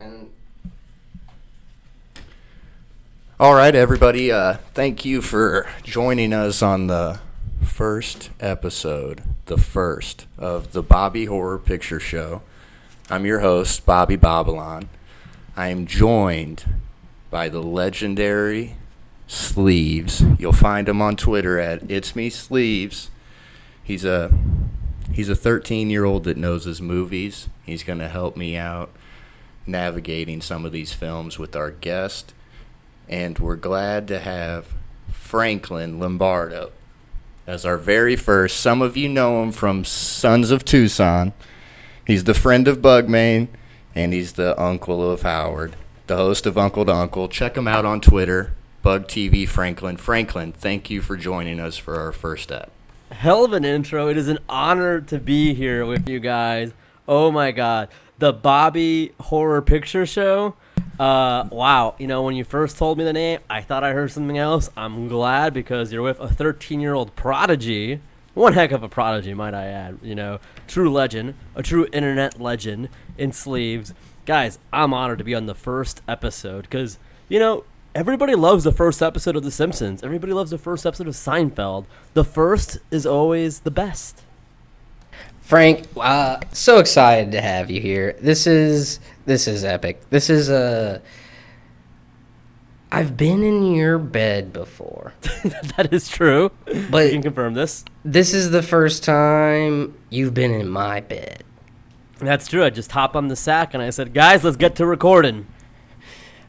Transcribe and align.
And 0.00 0.30
All 3.38 3.54
right, 3.54 3.74
everybody. 3.74 4.30
Uh, 4.32 4.54
thank 4.74 5.04
you 5.04 5.22
for 5.22 5.68
joining 5.82 6.32
us 6.32 6.62
on 6.62 6.86
the 6.86 7.20
first 7.62 8.30
episode, 8.40 9.22
the 9.46 9.58
first 9.58 10.26
of 10.38 10.72
the 10.72 10.82
Bobby 10.82 11.26
Horror 11.26 11.58
Picture 11.58 12.00
Show. 12.00 12.42
I'm 13.08 13.24
your 13.24 13.40
host, 13.40 13.86
Bobby 13.86 14.16
Babylon. 14.16 14.88
I 15.56 15.68
am 15.68 15.86
joined 15.86 16.64
by 17.30 17.48
the 17.48 17.62
legendary 17.62 18.76
Sleeves. 19.26 20.22
You'll 20.38 20.52
find 20.52 20.88
him 20.88 21.02
on 21.02 21.16
Twitter 21.16 21.58
at 21.58 21.90
It's 21.90 22.14
Me 22.14 22.30
Sleeves. 22.30 23.10
He's 23.82 24.04
a 24.04 24.32
he's 25.12 25.28
a 25.28 25.36
13 25.36 25.90
year 25.90 26.04
old 26.04 26.24
that 26.24 26.36
knows 26.36 26.64
his 26.64 26.80
movies. 26.80 27.48
He's 27.64 27.82
going 27.82 27.98
to 27.98 28.08
help 28.08 28.36
me 28.36 28.56
out 28.56 28.90
navigating 29.66 30.40
some 30.40 30.64
of 30.64 30.72
these 30.72 30.92
films 30.92 31.38
with 31.38 31.56
our 31.56 31.70
guest 31.70 32.32
and 33.08 33.38
we're 33.38 33.56
glad 33.56 34.08
to 34.08 34.18
have 34.18 34.74
Franklin 35.10 35.98
Lombardo 35.98 36.72
as 37.46 37.64
our 37.64 37.76
very 37.76 38.16
first. 38.16 38.58
Some 38.58 38.82
of 38.82 38.96
you 38.96 39.08
know 39.08 39.42
him 39.42 39.52
from 39.52 39.84
Sons 39.84 40.50
of 40.50 40.64
Tucson. 40.64 41.32
He's 42.06 42.24
the 42.24 42.34
friend 42.34 42.66
of 42.68 42.82
Bugmain, 42.82 43.48
and 43.94 44.12
he's 44.12 44.34
the 44.34 44.60
uncle 44.60 45.08
of 45.08 45.22
Howard, 45.22 45.76
the 46.06 46.16
host 46.16 46.46
of 46.46 46.58
Uncle 46.58 46.84
to 46.84 46.92
Uncle. 46.92 47.28
Check 47.28 47.56
him 47.56 47.68
out 47.68 47.84
on 47.84 48.00
Twitter, 48.00 48.54
Bug 48.82 49.06
TV 49.06 49.48
Franklin. 49.48 49.96
Franklin, 49.96 50.52
thank 50.52 50.90
you 50.90 51.00
for 51.00 51.16
joining 51.16 51.60
us 51.60 51.76
for 51.76 51.98
our 52.00 52.12
first 52.12 52.44
step. 52.44 52.70
Hell 53.10 53.44
of 53.44 53.52
an 53.52 53.64
intro. 53.64 54.08
It 54.08 54.16
is 54.16 54.28
an 54.28 54.38
honor 54.48 55.00
to 55.02 55.18
be 55.18 55.54
here 55.54 55.86
with 55.86 56.08
you 56.08 56.18
guys. 56.18 56.72
Oh 57.06 57.30
my 57.30 57.52
god. 57.52 57.88
The 58.18 58.32
Bobby 58.32 59.12
Horror 59.20 59.60
Picture 59.60 60.06
Show. 60.06 60.54
Uh, 60.98 61.48
wow. 61.50 61.94
You 61.98 62.06
know, 62.06 62.22
when 62.22 62.34
you 62.34 62.44
first 62.44 62.78
told 62.78 62.96
me 62.96 63.04
the 63.04 63.12
name, 63.12 63.40
I 63.50 63.60
thought 63.60 63.84
I 63.84 63.92
heard 63.92 64.10
something 64.10 64.38
else. 64.38 64.70
I'm 64.76 65.08
glad 65.08 65.52
because 65.52 65.92
you're 65.92 66.02
with 66.02 66.18
a 66.20 66.28
13 66.28 66.80
year 66.80 66.94
old 66.94 67.14
prodigy. 67.14 68.00
One 68.32 68.54
heck 68.54 68.72
of 68.72 68.82
a 68.82 68.88
prodigy, 68.88 69.34
might 69.34 69.54
I 69.54 69.66
add. 69.66 69.98
You 70.02 70.14
know, 70.14 70.40
true 70.66 70.90
legend, 70.90 71.34
a 71.54 71.62
true 71.62 71.86
internet 71.92 72.40
legend 72.40 72.88
in 73.18 73.32
sleeves. 73.32 73.92
Guys, 74.24 74.58
I'm 74.72 74.94
honored 74.94 75.18
to 75.18 75.24
be 75.24 75.34
on 75.34 75.46
the 75.46 75.54
first 75.54 76.02
episode 76.08 76.62
because, 76.62 76.98
you 77.28 77.38
know, 77.38 77.64
everybody 77.94 78.34
loves 78.34 78.64
the 78.64 78.72
first 78.72 79.02
episode 79.02 79.36
of 79.36 79.44
The 79.44 79.50
Simpsons. 79.50 80.02
Everybody 80.02 80.32
loves 80.32 80.50
the 80.50 80.58
first 80.58 80.84
episode 80.84 81.06
of 81.06 81.14
Seinfeld. 81.14 81.84
The 82.14 82.24
first 82.24 82.78
is 82.90 83.06
always 83.06 83.60
the 83.60 83.70
best. 83.70 84.22
Frank, 85.46 85.86
uh, 85.96 86.40
so 86.52 86.78
excited 86.80 87.30
to 87.30 87.40
have 87.40 87.70
you 87.70 87.80
here. 87.80 88.16
This 88.20 88.48
is 88.48 88.98
this 89.26 89.46
is 89.46 89.62
epic. 89.62 90.00
This 90.10 90.28
is 90.28 90.50
a. 90.50 91.00
I've 92.90 93.16
been 93.16 93.44
in 93.44 93.72
your 93.72 93.96
bed 93.98 94.52
before, 94.52 95.14
that 95.44 95.92
is 95.92 96.08
true. 96.08 96.50
But- 96.90 97.06
you 97.06 97.12
can 97.12 97.22
confirm 97.22 97.54
this. 97.54 97.84
this 98.04 98.34
is 98.34 98.50
the 98.50 98.62
first 98.62 99.04
time 99.04 99.96
you've 100.10 100.34
been 100.34 100.50
in 100.50 100.68
my 100.68 101.00
bed. 101.00 101.44
That's 102.18 102.48
true. 102.48 102.64
I 102.64 102.70
just 102.70 102.90
hopped 102.90 103.14
on 103.14 103.28
the 103.28 103.36
sack 103.36 103.72
and 103.72 103.80
I 103.80 103.90
said, 103.90 104.12
"Guys, 104.12 104.42
let's 104.42 104.56
get 104.56 104.74
to 104.76 104.86
recording." 104.86 105.46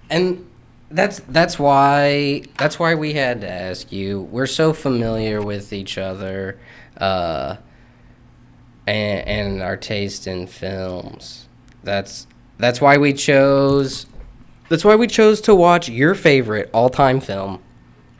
And 0.09 0.43
that's 0.89 1.19
that's 1.27 1.59
why 1.59 2.45
that's 2.57 2.79
why 2.79 2.95
we 2.95 3.13
had 3.13 3.41
to 3.41 3.47
ask 3.51 3.91
you. 3.91 4.21
We're 4.21 4.47
so 4.47 4.73
familiar 4.73 5.39
with 5.39 5.71
each 5.71 5.99
other, 5.99 6.59
uh, 6.97 7.57
and, 8.87 9.27
and 9.27 9.61
our 9.61 9.77
taste 9.77 10.25
in 10.25 10.47
films. 10.47 11.47
That's 11.83 12.25
that's 12.57 12.81
why 12.81 12.97
we 12.97 13.13
chose. 13.13 14.07
That's 14.69 14.83
why 14.83 14.95
we 14.95 15.07
chose 15.07 15.39
to 15.41 15.55
watch 15.55 15.87
your 15.87 16.15
favorite 16.15 16.69
all-time 16.73 17.21
film, 17.21 17.61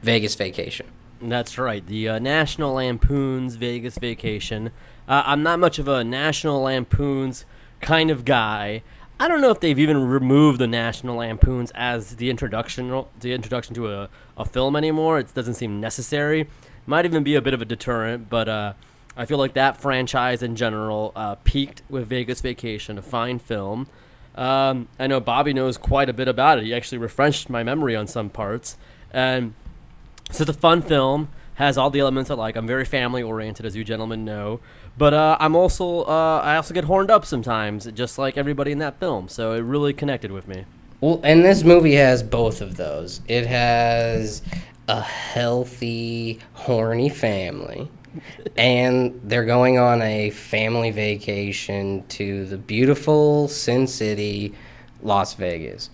Vegas 0.02 0.36
Vacation. 0.36 0.86
That's 1.22 1.58
right. 1.58 1.86
The 1.86 2.10
uh, 2.10 2.20
National 2.20 2.74
Lampoon's 2.74 3.56
Vegas 3.56 3.98
Vacation. 3.98 4.72
Uh, 5.08 5.24
I'm 5.26 5.44
not 5.44 5.60
much 5.60 5.80
of 5.80 5.88
a 5.88 6.04
National 6.04 6.62
Lampoon's 6.62 7.46
kind 7.82 8.12
of 8.12 8.24
guy. 8.24 8.84
I 9.20 9.28
don't 9.28 9.42
know 9.42 9.50
if 9.50 9.60
they've 9.60 9.80
even 9.80 10.08
removed 10.08 10.60
the 10.60 10.68
National 10.68 11.18
Lampoons 11.18 11.72
as 11.74 12.18
the 12.18 12.30
introduction 12.30 13.04
the 13.20 13.34
introduction 13.34 13.74
to 13.76 13.92
a, 13.92 14.10
a 14.38 14.46
film 14.46 14.76
anymore. 14.76 15.18
It 15.20 15.34
doesn't 15.34 15.56
seem 15.56 15.82
necessary. 15.82 16.48
Might 16.86 17.06
even 17.06 17.24
be 17.24 17.36
a 17.36 17.42
bit 17.42 17.54
of 17.54 17.62
a 17.62 17.66
deterrent, 17.66 18.30
but 18.30 18.48
uh, 18.48 18.74
I 19.18 19.26
feel 19.26 19.38
like 19.38 19.54
that 19.54 19.78
franchise 19.78 20.44
in 20.44 20.56
general 20.56 21.12
uh, 21.16 21.36
peaked 21.44 21.82
with 21.90 22.08
Vegas 22.08 22.40
Vacation, 22.42 22.98
a 22.98 23.02
fine 23.02 23.40
film. 23.40 23.88
Um, 24.36 24.88
I 25.00 25.08
know 25.08 25.20
Bobby 25.20 25.54
knows 25.54 25.78
quite 25.78 26.10
a 26.10 26.14
bit 26.14 26.28
about 26.28 26.60
it. 26.60 26.66
He 26.66 26.74
actually 26.74 27.00
refreshed 27.00 27.50
my 27.50 27.64
memory 27.64 27.96
on 27.96 28.06
some 28.06 28.30
parts, 28.30 28.78
and 29.12 29.56
so 30.32 30.44
it's 30.44 30.50
a 30.52 30.54
fun 30.54 30.82
film. 30.82 31.30
Has 31.56 31.76
all 31.76 31.90
the 31.90 32.00
elements 32.02 32.30
I 32.30 32.36
like. 32.36 32.56
I'm 32.56 32.68
very 32.68 32.86
family 32.86 33.24
oriented, 33.24 33.66
as 33.66 33.76
you 33.76 33.84
gentlemen 33.84 34.24
know. 34.24 34.60
But 34.96 35.16
uh, 35.16 35.38
I'm 35.40 35.56
also 35.56 36.04
uh, 36.04 36.42
I 36.44 36.56
also 36.56 36.74
get 36.74 36.84
horned 36.84 37.10
up 37.10 37.26
sometimes, 37.26 37.86
just 37.94 38.20
like 38.20 38.38
everybody 38.38 38.72
in 38.72 38.78
that 38.78 39.00
film. 39.00 39.28
So 39.28 39.54
it 39.54 39.62
really 39.62 39.94
connected 39.94 40.32
with 40.32 40.48
me. 40.48 40.66
Well, 41.02 41.20
and 41.24 41.44
this 41.44 41.64
movie 41.64 41.94
has 41.96 42.22
both 42.22 42.62
of 42.62 42.78
those. 42.78 43.22
It 43.28 43.48
has 43.48 44.44
a 44.88 45.02
healthy, 45.02 46.40
horny 46.54 47.10
family, 47.10 47.90
and 48.58 49.20
they're 49.24 49.46
going 49.46 49.78
on 49.78 50.02
a 50.02 50.30
family 50.32 50.92
vacation 50.92 52.06
to 52.10 52.46
the 52.46 52.58
beautiful 52.58 53.48
Sin 53.48 53.88
City, 53.88 54.54
Las 55.02 55.34
Vegas. 55.36 55.90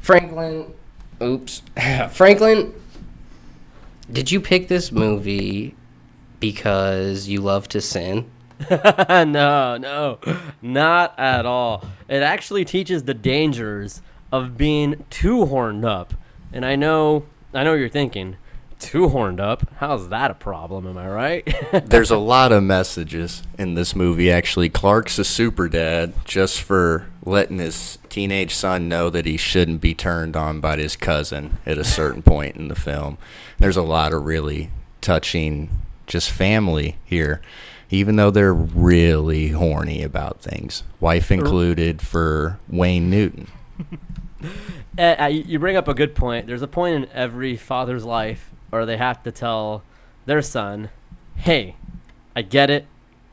Franklin, 0.00 0.72
oops. 1.22 1.62
Franklin, 2.10 2.72
did 4.10 4.30
you 4.30 4.40
pick 4.40 4.68
this 4.68 4.90
movie 4.90 5.74
because 6.40 7.28
you 7.28 7.40
love 7.40 7.68
to 7.68 7.80
sin? 7.80 8.30
no, 8.70 9.76
no, 9.76 10.18
not 10.62 11.18
at 11.18 11.46
all. 11.46 11.84
It 12.08 12.22
actually 12.22 12.64
teaches 12.64 13.04
the 13.04 13.14
dangers 13.14 14.02
of 14.32 14.56
being 14.56 15.04
too 15.10 15.46
horned 15.46 15.84
up. 15.84 16.14
And 16.52 16.64
I 16.64 16.76
know, 16.76 17.26
I 17.54 17.64
know 17.64 17.72
what 17.72 17.80
you're 17.80 17.88
thinking. 17.88 18.36
Too 18.78 19.08
horned 19.08 19.40
up? 19.40 19.68
How's 19.78 20.08
that 20.08 20.30
a 20.30 20.34
problem? 20.34 20.86
Am 20.86 20.96
I 20.96 21.08
right? 21.08 21.56
There's 21.84 22.12
a 22.12 22.16
lot 22.16 22.52
of 22.52 22.62
messages 22.62 23.42
in 23.58 23.74
this 23.74 23.96
movie. 23.96 24.30
Actually, 24.30 24.68
Clark's 24.68 25.18
a 25.18 25.24
super 25.24 25.68
dad 25.68 26.12
just 26.24 26.62
for 26.62 27.06
letting 27.24 27.58
his 27.58 27.98
teenage 28.08 28.54
son 28.54 28.88
know 28.88 29.10
that 29.10 29.26
he 29.26 29.36
shouldn't 29.36 29.80
be 29.80 29.94
turned 29.94 30.36
on 30.36 30.60
by 30.60 30.76
his 30.76 30.94
cousin 30.94 31.58
at 31.66 31.76
a 31.76 31.84
certain 31.84 32.22
point 32.22 32.56
in 32.56 32.68
the 32.68 32.76
film. 32.76 33.18
There's 33.58 33.76
a 33.76 33.82
lot 33.82 34.12
of 34.12 34.24
really 34.24 34.70
touching, 35.00 35.70
just 36.06 36.30
family 36.30 36.98
here, 37.04 37.42
even 37.90 38.14
though 38.14 38.30
they're 38.30 38.54
really 38.54 39.48
horny 39.48 40.04
about 40.04 40.40
things. 40.40 40.84
Wife 41.00 41.32
er. 41.32 41.34
included 41.34 42.00
for 42.00 42.60
Wayne 42.68 43.10
Newton. 43.10 43.48
Eh, 44.96 45.28
you 45.28 45.44
you 45.46 45.58
bring 45.60 45.76
up 45.76 45.86
a 45.86 45.94
good 45.94 46.14
point. 46.14 46.46
There's 46.48 46.62
a 46.62 46.68
point 46.68 46.96
in 46.96 47.08
every 47.12 47.56
father's 47.56 48.04
life 48.04 48.50
where 48.70 48.86
they 48.86 48.96
have 48.96 49.22
to 49.22 49.32
tell 49.32 49.82
their 50.26 50.42
son, 50.42 50.90
"Hey, 51.36 51.76
I 52.34 52.42
get 52.42 52.70
it. 52.70 52.86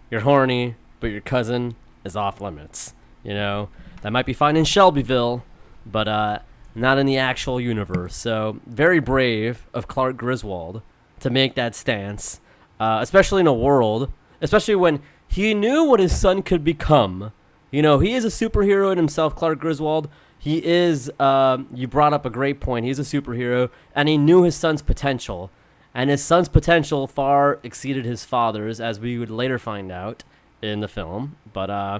You're 0.10 0.22
horny, 0.22 0.76
but 1.00 1.12
your 1.12 1.22
cousin 1.22 1.76
is 2.04 2.16
off 2.16 2.42
limits." 2.42 2.94
You 3.24 3.34
know 3.34 3.70
that 4.02 4.12
might 4.12 4.26
be 4.26 4.34
fine 4.34 4.56
in 4.56 4.66
Shelbyville, 4.66 5.44
but 5.86 6.08
uh, 6.08 6.40
not 6.76 6.98
in 6.98 7.06
the 7.06 7.18
actual 7.18 7.60
universe. 7.60 8.16
So 8.16 8.60
very 8.66 9.00
brave 9.00 9.66
of 9.74 9.88
Clark 9.88 10.18
Griswold 10.18 10.82
to 11.22 11.30
make 11.30 11.56
that 11.56 11.74
stance, 11.74 12.40
uh, 12.80 13.00
especially 13.02 13.40
in 13.42 13.48
a 13.48 13.54
world, 13.54 14.12
especially 14.42 14.76
when 14.76 15.02
he 15.28 15.54
knew 15.54 15.86
what 15.86 16.00
his 16.00 16.18
son 16.18 16.44
could 16.44 16.64
become. 16.64 17.32
You 17.72 17.82
know, 17.82 18.00
he 18.00 18.14
is 18.14 18.24
a 18.24 18.28
superhero 18.28 18.92
in 18.92 18.98
himself, 18.98 19.36
Clark 19.36 19.60
Griswold. 19.60 20.10
He 20.46 20.64
is, 20.64 21.12
um, 21.20 21.68
you 21.74 21.88
brought 21.88 22.14
up 22.14 22.24
a 22.24 22.30
great 22.30 22.60
point. 22.60 22.86
He's 22.86 23.00
a 23.00 23.02
superhero, 23.02 23.72
and 23.96 24.08
he 24.08 24.16
knew 24.16 24.44
his 24.44 24.56
son's 24.56 24.84
potential. 24.84 25.50
And 25.92 26.12
his 26.12 26.24
son's 26.24 26.50
potential 26.50 27.08
far 27.08 27.58
exceeded 27.64 28.06
his 28.06 28.24
father's, 28.24 28.80
as 28.80 29.00
we 29.00 29.18
would 29.18 29.32
later 29.32 29.58
find 29.58 29.92
out 29.92 30.24
in 30.62 30.82
the 30.82 30.88
film. 30.88 31.36
But 31.52 31.72
uh, 31.72 32.00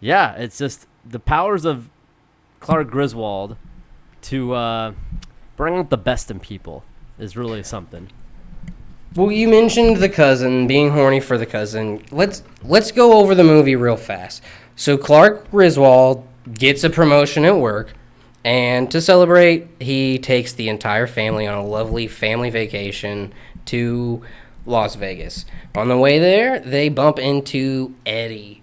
yeah, 0.00 0.34
it's 0.34 0.58
just 0.58 0.88
the 1.08 1.20
powers 1.20 1.64
of 1.64 1.88
Clark 2.58 2.90
Griswold 2.90 3.56
to 4.22 4.52
uh, 4.52 4.92
bring 5.56 5.76
out 5.76 5.90
the 5.90 5.96
best 5.96 6.28
in 6.28 6.40
people 6.40 6.82
is 7.20 7.36
really 7.36 7.62
something. 7.62 8.08
Well, 9.14 9.30
you 9.30 9.46
mentioned 9.46 9.98
the 9.98 10.08
cousin 10.08 10.66
being 10.66 10.90
horny 10.90 11.20
for 11.20 11.38
the 11.38 11.46
cousin. 11.46 12.02
Let's 12.10 12.42
let's 12.64 12.90
go 12.90 13.12
over 13.18 13.36
the 13.36 13.44
movie 13.44 13.76
real 13.76 13.96
fast. 13.96 14.42
So 14.74 14.98
Clark 14.98 15.52
Griswold 15.52 16.26
gets 16.54 16.84
a 16.84 16.90
promotion 16.90 17.44
at 17.44 17.56
work, 17.56 17.94
and 18.44 18.90
to 18.90 19.00
celebrate, 19.00 19.68
he 19.80 20.18
takes 20.18 20.52
the 20.52 20.68
entire 20.68 21.06
family 21.06 21.46
on 21.46 21.58
a 21.58 21.64
lovely 21.64 22.06
family 22.06 22.50
vacation 22.50 23.32
to 23.66 24.22
Las 24.66 24.94
Vegas. 24.94 25.44
On 25.74 25.88
the 25.88 25.98
way 25.98 26.18
there, 26.18 26.58
they 26.60 26.88
bump 26.88 27.18
into 27.18 27.94
Eddie, 28.06 28.62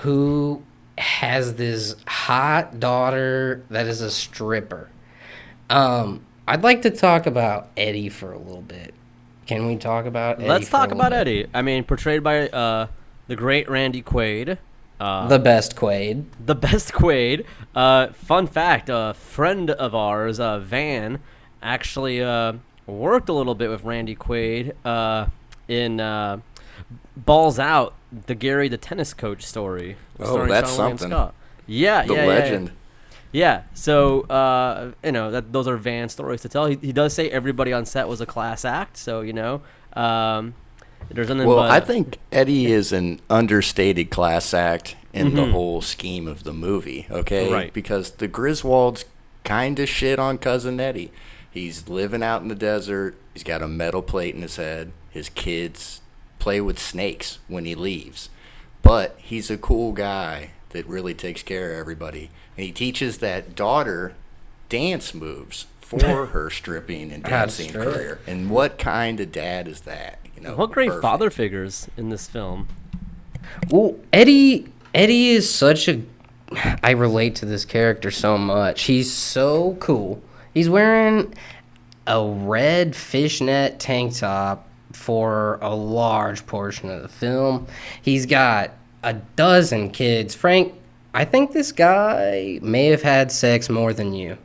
who 0.00 0.62
has 0.98 1.54
this 1.54 1.96
hot 2.06 2.78
daughter 2.80 3.64
that 3.70 3.86
is 3.86 4.00
a 4.00 4.10
stripper. 4.10 4.88
Um, 5.68 6.24
I'd 6.48 6.62
like 6.62 6.82
to 6.82 6.90
talk 6.90 7.26
about 7.26 7.68
Eddie 7.76 8.08
for 8.08 8.32
a 8.32 8.38
little 8.38 8.62
bit. 8.62 8.94
Can 9.46 9.66
we 9.66 9.76
talk 9.76 10.06
about 10.06 10.38
Eddie? 10.38 10.48
Let's 10.48 10.68
talk 10.68 10.92
about 10.92 11.10
bit? 11.10 11.18
Eddie. 11.18 11.46
I 11.52 11.62
mean, 11.62 11.84
portrayed 11.84 12.22
by 12.22 12.48
uh, 12.48 12.86
the 13.26 13.36
great 13.36 13.68
Randy 13.68 14.02
Quaid. 14.02 14.58
Uh, 14.98 15.28
The 15.28 15.38
best 15.38 15.76
Quaid. 15.76 16.24
the 16.44 16.54
best 16.54 16.92
Quaid. 16.92 17.44
Uh, 17.74 18.08
fun 18.12 18.46
fact: 18.46 18.88
a 18.88 19.14
friend 19.14 19.70
of 19.70 19.94
ours, 19.94 20.40
uh, 20.40 20.58
Van, 20.58 21.18
actually 21.62 22.22
uh, 22.22 22.54
worked 22.86 23.28
a 23.28 23.32
little 23.32 23.54
bit 23.54 23.68
with 23.68 23.84
Randy 23.84 24.14
Quaid 24.16 24.72
uh, 24.84 25.26
in 25.68 26.00
uh, 26.00 26.38
Balls 27.16 27.58
Out, 27.58 27.94
the 28.26 28.34
Gary 28.34 28.68
the 28.68 28.78
tennis 28.78 29.12
coach 29.12 29.42
story. 29.44 29.96
Oh, 30.18 30.46
that's 30.46 30.70
Sean 30.70 30.96
something. 30.96 31.08
Scott. 31.10 31.34
Yeah, 31.66 32.02
The 32.06 32.14
yeah, 32.14 32.20
yeah, 32.22 32.28
legend. 32.28 32.70
Yeah. 33.32 33.62
So 33.74 34.22
uh, 34.22 34.92
you 35.04 35.12
know 35.12 35.30
that 35.30 35.52
those 35.52 35.68
are 35.68 35.76
Van 35.76 36.08
stories 36.08 36.40
to 36.42 36.48
tell. 36.48 36.66
He, 36.66 36.76
he 36.80 36.92
does 36.92 37.12
say 37.12 37.28
everybody 37.28 37.72
on 37.72 37.84
set 37.84 38.08
was 38.08 38.20
a 38.22 38.26
class 38.26 38.64
act. 38.64 38.96
So 38.96 39.20
you 39.20 39.32
know, 39.34 39.60
um, 39.94 40.54
there's 41.10 41.28
nothing. 41.28 41.46
Well, 41.46 41.56
but, 41.58 41.70
I 41.70 41.80
think 41.80 42.18
Eddie 42.32 42.66
is 42.66 42.92
an 42.92 43.20
understated 43.30 44.10
class 44.10 44.52
act 44.54 44.96
in 45.12 45.34
the 45.34 45.42
Mhm. 45.42 45.52
whole 45.52 45.80
scheme 45.82 46.26
of 46.28 46.44
the 46.44 46.52
movie, 46.52 47.06
okay? 47.10 47.50
Right. 47.50 47.72
Because 47.72 48.12
the 48.12 48.28
Griswolds 48.28 49.04
kind 49.44 49.78
of 49.78 49.88
shit 49.88 50.18
on 50.18 50.38
Cousin 50.38 50.78
Eddie. 50.80 51.10
He's 51.50 51.88
living 51.88 52.22
out 52.22 52.42
in 52.42 52.48
the 52.48 52.54
desert. 52.54 53.16
He's 53.32 53.42
got 53.44 53.62
a 53.62 53.68
metal 53.68 54.02
plate 54.02 54.34
in 54.34 54.42
his 54.42 54.56
head. 54.56 54.92
His 55.10 55.28
kids 55.30 56.02
play 56.38 56.60
with 56.60 56.78
snakes 56.78 57.38
when 57.48 57.64
he 57.64 57.74
leaves. 57.74 58.28
But 58.82 59.16
he's 59.18 59.50
a 59.50 59.56
cool 59.56 59.92
guy 59.92 60.50
that 60.70 60.86
really 60.86 61.14
takes 61.14 61.42
care 61.42 61.72
of 61.72 61.78
everybody. 61.78 62.28
And 62.56 62.66
he 62.66 62.72
teaches 62.72 63.18
that 63.18 63.54
daughter 63.56 64.14
dance 64.68 65.14
moves 65.14 65.66
for 65.80 66.26
her 66.32 66.50
stripping 66.50 67.10
and 67.10 67.22
dancing 67.22 67.72
career. 67.72 68.18
And 68.26 68.50
what 68.50 68.76
kind 68.78 69.18
of 69.20 69.32
dad 69.32 69.66
is 69.66 69.80
that? 69.82 70.18
You 70.36 70.42
know, 70.42 70.56
what 70.56 70.70
great 70.72 70.88
perfect. 70.88 71.02
father 71.02 71.30
figures 71.30 71.88
in 71.96 72.08
this 72.08 72.28
film. 72.28 72.68
Well, 73.70 73.96
Eddie 74.12 74.66
Eddie 74.94 75.30
is 75.30 75.52
such 75.52 75.88
a 75.88 76.02
I 76.82 76.92
relate 76.92 77.34
to 77.36 77.46
this 77.46 77.64
character 77.64 78.10
so 78.10 78.38
much. 78.38 78.82
He's 78.84 79.12
so 79.12 79.76
cool. 79.80 80.22
He's 80.54 80.68
wearing 80.68 81.34
a 82.06 82.24
red 82.24 82.94
fishnet 82.94 83.80
tank 83.80 84.16
top 84.16 84.68
for 84.92 85.58
a 85.60 85.74
large 85.74 86.46
portion 86.46 86.88
of 86.90 87.02
the 87.02 87.08
film. 87.08 87.66
He's 88.00 88.26
got 88.26 88.70
a 89.02 89.14
dozen 89.14 89.90
kids. 89.90 90.34
Frank, 90.34 90.72
I 91.12 91.24
think 91.24 91.52
this 91.52 91.72
guy 91.72 92.58
may 92.62 92.86
have 92.86 93.02
had 93.02 93.32
sex 93.32 93.68
more 93.68 93.92
than 93.92 94.14
you. 94.14 94.38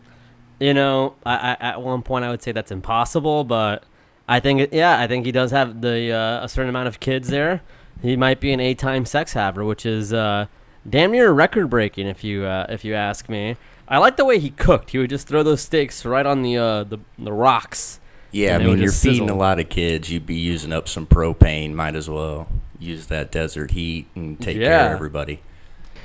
You 0.59 0.73
know, 0.73 1.15
I, 1.25 1.57
I, 1.59 1.69
at 1.69 1.81
one 1.81 2.03
point 2.03 2.25
I 2.25 2.29
would 2.29 2.41
say 2.43 2.51
that's 2.51 2.71
impossible, 2.71 3.43
but 3.43 3.83
I 4.27 4.39
think 4.39 4.69
yeah, 4.71 4.99
I 4.99 5.07
think 5.07 5.25
he 5.25 5.31
does 5.31 5.51
have 5.51 5.81
the 5.81 6.11
uh, 6.11 6.43
a 6.45 6.49
certain 6.49 6.69
amount 6.69 6.87
of 6.87 6.99
kids 6.99 7.27
there. 7.29 7.61
He 8.01 8.15
might 8.15 8.39
be 8.39 8.51
an 8.51 8.59
eight-time 8.59 9.05
sex 9.05 9.33
haver, 9.33 9.63
which 9.63 9.85
is 9.85 10.11
uh, 10.13 10.47
damn 10.89 11.11
near 11.11 11.31
record-breaking 11.31 12.07
if 12.07 12.23
you 12.23 12.45
uh, 12.45 12.65
if 12.69 12.83
you 12.85 12.93
ask 12.95 13.29
me. 13.29 13.57
I 13.87 13.97
like 13.97 14.15
the 14.15 14.25
way 14.25 14.39
he 14.39 14.49
cooked. 14.51 14.91
He 14.91 14.97
would 14.97 15.09
just 15.09 15.27
throw 15.27 15.43
those 15.43 15.61
steaks 15.61 16.05
right 16.05 16.25
on 16.25 16.41
the 16.43 16.57
uh, 16.57 16.83
the, 16.85 16.99
the 17.19 17.33
rocks. 17.33 17.99
Yeah, 18.31 18.55
I 18.55 18.59
mean, 18.59 18.77
you're 18.77 18.87
just 18.87 19.03
feeding 19.03 19.23
sizzle. 19.27 19.35
a 19.35 19.39
lot 19.39 19.59
of 19.59 19.67
kids. 19.67 20.09
You'd 20.09 20.25
be 20.25 20.35
using 20.37 20.71
up 20.71 20.87
some 20.87 21.05
propane. 21.05 21.73
Might 21.73 21.95
as 21.95 22.09
well 22.09 22.47
use 22.79 23.07
that 23.07 23.29
desert 23.31 23.71
heat 23.71 24.07
and 24.15 24.39
take 24.39 24.57
care 24.57 24.85
of 24.87 24.93
everybody. 24.93 25.41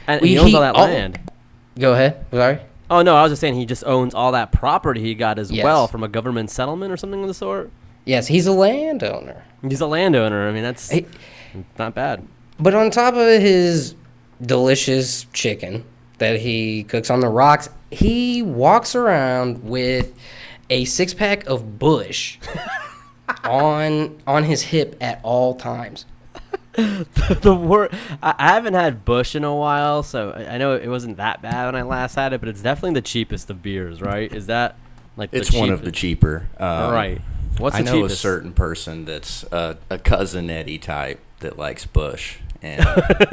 And 0.08 0.20
We- 0.20 0.30
he 0.30 0.38
owns 0.38 0.48
he- 0.50 0.54
all 0.56 0.62
that 0.62 0.74
oh. 0.74 0.80
land. 0.80 1.20
Go 1.78 1.92
ahead. 1.92 2.26
Sorry. 2.32 2.58
Oh 2.90 3.02
no, 3.02 3.14
I 3.16 3.22
was 3.22 3.32
just 3.32 3.40
saying 3.40 3.54
he 3.54 3.66
just 3.66 3.84
owns 3.84 4.14
all 4.14 4.32
that 4.32 4.50
property 4.52 5.00
he 5.00 5.14
got 5.14 5.38
as 5.38 5.50
Yes. 5.52 5.62
well 5.64 5.86
from 5.86 6.02
a 6.02 6.08
government 6.08 6.50
settlement 6.50 6.92
or 6.92 6.96
something 6.96 7.22
of 7.22 7.28
the 7.28 7.34
sort. 7.34 7.70
Yes, 8.06 8.28
he's 8.28 8.46
a 8.46 8.52
landowner. 8.52 9.44
He's 9.68 9.80
a 9.80 9.86
landowner. 9.86 10.48
I 10.48 10.52
mean, 10.52 10.62
that's 10.62 10.90
He- 10.90 11.06
not 11.78 11.94
bad. 11.94 12.26
But 12.58 12.74
on 12.74 12.90
top 12.90 13.14
of 13.14 13.26
his 13.40 13.94
delicious 14.40 15.26
chicken 15.32 15.84
that 16.18 16.40
he 16.40 16.84
cooks 16.84 17.10
on 17.10 17.20
the 17.20 17.28
rocks, 17.28 17.68
he 17.90 18.42
walks 18.42 18.94
around 18.94 19.62
with 19.64 20.14
a 20.70 20.84
six 20.84 21.12
pack 21.12 21.46
of 21.46 21.78
Busch 21.78 22.38
on 23.44 24.16
on 24.26 24.44
his 24.44 24.62
hip 24.62 24.96
at 25.00 25.20
all 25.22 25.54
times. 25.54 26.06
the 26.76 27.54
wor 27.58 27.88
I, 28.22 28.34
I 28.38 28.48
haven't 28.54 28.74
had 28.74 29.04
Busch 29.04 29.34
in 29.34 29.44
a 29.44 29.54
while, 29.54 30.02
so 30.02 30.30
I, 30.30 30.54
I 30.54 30.58
know 30.58 30.76
it 30.76 30.88
wasn't 30.88 31.16
that 31.16 31.42
bad 31.42 31.66
when 31.66 31.74
I 31.74 31.82
last 31.82 32.14
had 32.14 32.32
it, 32.32 32.40
but 32.40 32.48
it's 32.48 32.62
definitely 32.62 32.94
the 32.94 33.06
cheapest 33.06 33.50
of 33.50 33.62
beers, 33.62 34.00
right? 34.00 34.32
Is 34.32 34.46
that 34.46 34.76
like 35.16 35.30
the 35.30 35.38
It's 35.38 35.52
one 35.52 35.70
of 35.70 35.82
the 35.82 35.92
cheaper. 35.92 36.48
Um, 36.58 36.92
right? 36.92 37.20
What's 37.58 37.76
I 37.76 37.80
know 37.80 37.92
cheapest? 37.92 38.14
a 38.14 38.18
certain 38.18 38.52
person 38.52 39.04
that's 39.04 39.44
uh, 39.52 39.76
a 39.90 39.98
cousin 39.98 40.50
Eddie 40.50 40.78
type 40.78 41.20
that 41.40 41.58
likes 41.58 41.86
Busch, 41.86 42.38
and 42.62 42.80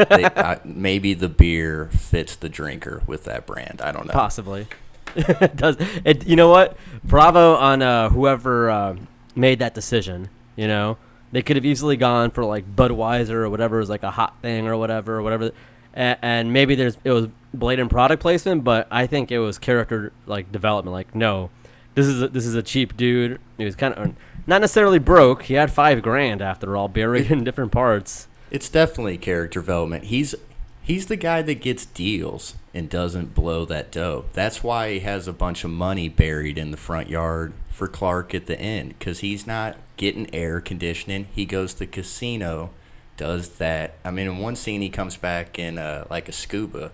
they, 0.10 0.26
I, 0.36 0.60
maybe 0.64 1.14
the 1.14 1.30
beer 1.30 1.90
fits 1.92 2.36
the 2.36 2.50
drinker 2.50 3.02
with 3.08 3.26
that 3.26 3.46
brand. 3.46 3.82
I 3.82 3.92
don't 3.92 4.08
know. 4.08 4.14
Possibly. 4.14 4.68
it 5.16 5.56
does 5.56 5.78
it? 5.80 6.26
You 6.26 6.36
know 6.36 6.50
what? 6.50 6.78
Bravo 7.04 7.56
on 7.56 7.82
uh, 7.82 8.10
whoever 8.10 8.70
uh, 8.70 8.96
made 9.36 9.60
that 9.60 9.74
decision. 9.74 10.30
You 10.56 10.68
know, 10.68 10.98
they 11.32 11.42
could 11.42 11.56
have 11.56 11.66
easily 11.66 11.98
gone 11.98 12.32
for 12.32 12.46
like 12.46 12.76
Budweiser 12.76 13.32
or 13.32 13.50
whatever 13.50 13.80
is 13.80 13.90
like 13.90 14.04
a 14.04 14.12
hot 14.12 14.36
thing 14.42 14.68
or 14.68 14.78
whatever 14.78 15.18
or 15.18 15.22
whatever, 15.22 15.52
and, 15.94 16.18
and 16.22 16.54
maybe 16.54 16.76
there's 16.76 16.98
it 17.04 17.12
was 17.12 17.28
blatant 17.54 17.90
product 17.90 18.22
placement, 18.22 18.64
but 18.64 18.88
I 18.90 19.08
think 19.08 19.32
it 19.32 19.40
was 19.40 19.58
character 19.58 20.12
like 20.26 20.52
development. 20.52 20.94
Like, 20.94 21.14
no, 21.16 21.50
this 21.96 22.08
is 22.08 22.22
a, 22.22 22.28
this 22.28 22.46
is 22.46 22.56
a 22.56 22.64
cheap 22.64 22.98
dude. 22.98 23.40
He 23.58 23.66
was 23.66 23.76
kind 23.76 23.94
of 23.94 24.14
not 24.46 24.62
necessarily 24.62 25.00
broke. 25.00 25.44
He 25.44 25.54
had 25.54 25.72
five 25.72 26.02
grand 26.02 26.42
after 26.42 26.76
all, 26.76 26.88
buried 26.88 27.32
in 27.32 27.44
different 27.44 27.72
parts. 27.72 28.28
It's 28.52 28.70
definitely 28.70 29.18
character 29.18 29.60
development. 29.60 30.06
He's 30.06 30.36
he's 30.84 31.08
the 31.08 31.16
guy 31.16 31.42
that 31.42 31.62
gets 31.62 31.86
deals 31.86 32.56
and 32.74 32.90
doesn't 32.90 33.34
blow 33.34 33.66
that 33.66 33.92
dough. 33.92 34.26
That's 34.34 34.64
why 34.64 34.94
he 34.94 35.00
has 35.02 35.28
a 35.28 35.34
bunch 35.34 35.64
of 35.64 35.72
money 35.72 36.10
buried 36.10 36.58
in 36.58 36.72
the 36.72 36.78
front 36.78 37.10
yard 37.10 37.54
for 37.70 37.88
Clark 37.88 38.36
at 38.36 38.46
the 38.46 38.60
end 38.60 38.96
because 39.00 39.20
he's 39.20 39.48
not 39.48 39.78
getting 39.98 40.34
air 40.34 40.62
conditioning. 40.62 41.28
He 41.34 41.46
goes 41.46 41.74
to 41.76 41.88
casino, 41.88 42.72
does 43.18 43.50
that. 43.58 43.96
I 44.04 44.12
mean, 44.12 44.28
in 44.28 44.38
one 44.38 44.56
scene 44.56 44.82
he 44.82 44.90
comes 44.90 45.18
back 45.18 45.58
in 45.58 45.78
uh, 45.78 46.06
like 46.10 46.30
a 46.30 46.34
scuba. 46.34 46.92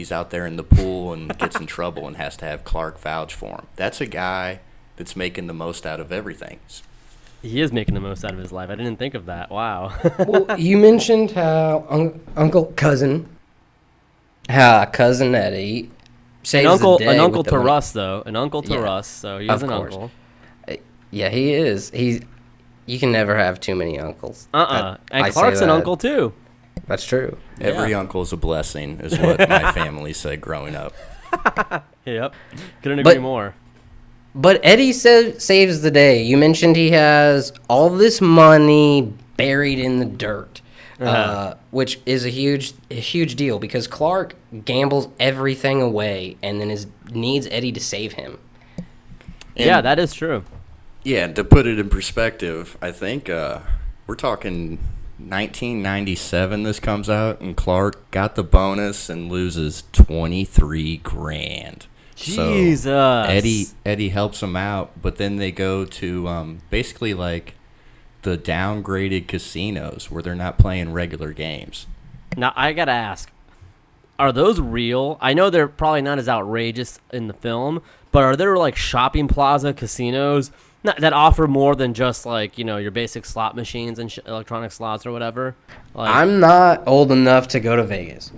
He's 0.00 0.10
out 0.10 0.30
there 0.30 0.46
in 0.46 0.56
the 0.56 0.62
pool 0.64 1.12
and 1.12 1.36
gets 1.36 1.56
in 1.60 1.66
trouble 1.66 2.06
and 2.06 2.16
has 2.16 2.34
to 2.38 2.46
have 2.46 2.64
Clark 2.64 2.98
vouch 2.98 3.34
for 3.34 3.50
him. 3.50 3.66
That's 3.76 4.00
a 4.00 4.06
guy 4.06 4.60
that's 4.96 5.14
making 5.14 5.46
the 5.46 5.52
most 5.52 5.84
out 5.84 6.00
of 6.00 6.10
everything. 6.10 6.58
He 7.42 7.60
is 7.60 7.70
making 7.70 7.92
the 7.96 8.00
most 8.00 8.24
out 8.24 8.32
of 8.32 8.38
his 8.38 8.50
life. 8.50 8.70
I 8.70 8.76
didn't 8.76 8.96
think 8.96 9.12
of 9.12 9.26
that. 9.26 9.50
Wow. 9.50 9.92
well, 10.26 10.58
you 10.58 10.78
mentioned 10.78 11.32
how 11.32 11.84
un- 11.90 12.18
Uncle 12.34 12.72
Cousin, 12.76 13.28
how 14.48 14.86
Cousin 14.86 15.34
Eddie 15.34 15.90
saves 16.44 16.64
an 16.64 16.70
uncle, 16.72 16.96
the 16.96 17.04
day 17.04 17.14
an 17.16 17.20
uncle 17.20 17.44
to 17.44 17.50
the- 17.50 17.58
Russ 17.58 17.92
though, 17.92 18.22
an 18.24 18.36
uncle 18.36 18.62
to 18.62 18.72
Yeah, 18.72 18.78
Russ. 18.80 19.06
So 19.06 19.36
he 19.38 19.50
of 19.50 19.56
is 19.56 19.62
an 19.64 19.68
course. 19.68 19.92
uncle. 19.94 20.10
Yeah, 21.10 21.28
he 21.28 21.52
is. 21.52 21.90
He's. 21.90 22.22
You 22.86 22.98
can 22.98 23.12
never 23.12 23.36
have 23.36 23.60
too 23.60 23.74
many 23.74 23.98
uncles. 23.98 24.48
Uh 24.54 24.56
uh 24.56 24.96
I- 25.10 25.16
And 25.18 25.26
I 25.26 25.30
Clark's 25.30 25.60
an 25.60 25.68
uncle 25.68 25.98
too. 25.98 26.32
That's 26.90 27.04
true. 27.04 27.36
Every 27.60 27.90
Yeah. 27.92 28.00
uncle 28.00 28.20
is 28.22 28.32
a 28.32 28.36
blessing, 28.36 28.98
is 29.00 29.16
what 29.18 29.38
my 29.48 29.70
family 29.70 30.12
said 30.12 30.40
growing 30.40 30.74
up. 30.74 30.92
Yep. 32.06 32.34
Couldn't 32.82 32.98
agree 33.00 33.14
But- 33.14 33.20
more. 33.22 33.54
But 34.34 34.60
Eddie 34.64 34.92
sa- 34.92 35.38
saves 35.38 35.82
the 35.82 35.90
day. 35.90 36.22
You 36.22 36.36
mentioned 36.36 36.74
he 36.76 36.90
has 36.92 37.52
all 37.68 37.90
this 37.90 38.20
money 38.20 39.12
buried 39.36 39.78
in 39.78 39.98
the 40.00 40.04
dirt, 40.06 40.60
uh 41.00 41.04
Uh-huh. 41.04 41.54
which 41.70 42.00
is 42.06 42.24
a 42.24 42.28
huge, 42.30 42.72
a 42.90 42.94
huge 42.94 43.36
deal 43.36 43.58
because 43.60 43.86
Clark 43.86 44.34
gambles 44.64 45.08
everything 45.20 45.80
away 45.82 46.36
and 46.42 46.60
then 46.60 46.70
is 46.70 46.86
needs 47.12 47.46
Eddie 47.50 47.72
to 47.72 47.80
save 47.80 48.14
him. 48.14 48.38
And- 49.56 49.66
yeah, 49.66 49.80
that 49.80 49.98
is 50.00 50.12
true. 50.14 50.42
Yeah, 51.04 51.28
to 51.28 51.44
put 51.44 51.66
it 51.66 51.78
in 51.78 51.88
perspective, 51.88 52.76
I 52.82 52.90
think 52.92 53.28
uh, 53.30 53.60
we're 54.06 54.16
talking 54.16 54.78
1997. 55.28 56.62
This 56.62 56.80
comes 56.80 57.10
out, 57.10 57.40
and 57.40 57.56
Clark 57.56 58.10
got 58.10 58.34
the 58.34 58.42
bonus 58.44 59.08
and 59.08 59.30
loses 59.30 59.84
23 59.92 60.98
grand. 60.98 61.86
So 62.16 62.52
Jesus. 62.52 62.86
Eddie 63.28 63.66
Eddie 63.84 64.10
helps 64.10 64.42
him 64.42 64.54
out, 64.54 64.90
but 65.00 65.16
then 65.16 65.36
they 65.36 65.50
go 65.50 65.84
to 65.86 66.28
um, 66.28 66.58
basically 66.68 67.14
like 67.14 67.54
the 68.22 68.36
downgraded 68.36 69.26
casinos 69.26 70.10
where 70.10 70.22
they're 70.22 70.34
not 70.34 70.58
playing 70.58 70.92
regular 70.92 71.32
games. 71.32 71.86
Now 72.36 72.52
I 72.56 72.72
gotta 72.72 72.92
ask, 72.92 73.30
are 74.18 74.32
those 74.32 74.60
real? 74.60 75.16
I 75.20 75.32
know 75.32 75.48
they're 75.48 75.66
probably 75.66 76.02
not 76.02 76.18
as 76.18 76.28
outrageous 76.28 77.00
in 77.10 77.26
the 77.26 77.32
film, 77.32 77.82
but 78.12 78.22
are 78.22 78.36
there 78.36 78.56
like 78.56 78.76
shopping 78.76 79.26
plaza 79.26 79.72
casinos 79.72 80.50
not, 80.82 80.98
that 81.00 81.12
offer 81.12 81.46
more 81.46 81.74
than 81.76 81.94
just 81.94 82.24
like 82.26 82.58
you 82.58 82.64
know 82.64 82.76
your 82.78 82.90
basic 82.90 83.24
slot 83.26 83.54
machines 83.56 83.98
and 83.98 84.10
sh- 84.10 84.18
electronic 84.26 84.72
slots 84.72 85.04
or 85.06 85.12
whatever? 85.12 85.54
Like, 85.94 86.14
I'm 86.14 86.40
not 86.40 86.86
old 86.86 87.12
enough 87.12 87.48
to 87.48 87.60
go 87.60 87.76
to 87.76 87.84
Vegas, 87.84 88.32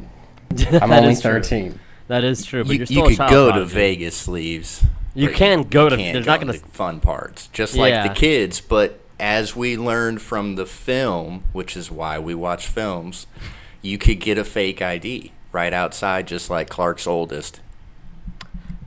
I'm 0.73 0.93
only 0.93 1.13
is 1.13 1.21
true. 1.21 1.33
13. 1.33 1.79
That 2.09 2.25
is 2.25 2.45
true, 2.45 2.65
but 2.65 2.73
You, 2.73 2.79
you're 2.79 2.81
you 2.81 2.87
still 2.87 3.05
a 3.05 3.09
could 3.09 3.17
child 3.17 3.31
go 3.31 3.53
to. 3.53 3.65
Vegas 3.65 4.17
sleeves. 4.17 4.85
You 5.15 5.29
but 5.29 5.37
can 5.37 5.63
go 5.63 5.89
to- 5.89 5.97
can't 5.97 6.15
there's 6.15 6.25
go 6.27 6.33
not 6.33 6.41
gonna- 6.41 6.53
the 6.55 6.59
fun 6.59 7.01
parts, 7.01 7.47
just 7.49 7.77
like 7.77 7.91
Yeah. 7.93 8.09
the 8.09 8.15
kids. 8.15 8.61
But 8.61 8.99
as 9.21 9.55
we 9.55 9.77
learned 9.77 10.21
from 10.21 10.57
the 10.57 10.67
film, 10.67 11.45
which 11.53 11.77
is 11.77 11.91
why 11.91 12.19
we 12.19 12.35
watch 12.35 12.67
films, 12.67 13.27
you 13.83 13.99
could 13.99 14.21
get 14.21 14.37
a 14.39 14.45
fake 14.45 14.83
ID 14.83 15.33
right 15.53 15.73
outside, 15.73 16.27
just 16.27 16.51
like 16.51 16.69
Clark's 16.69 17.07
oldest. 17.07 17.61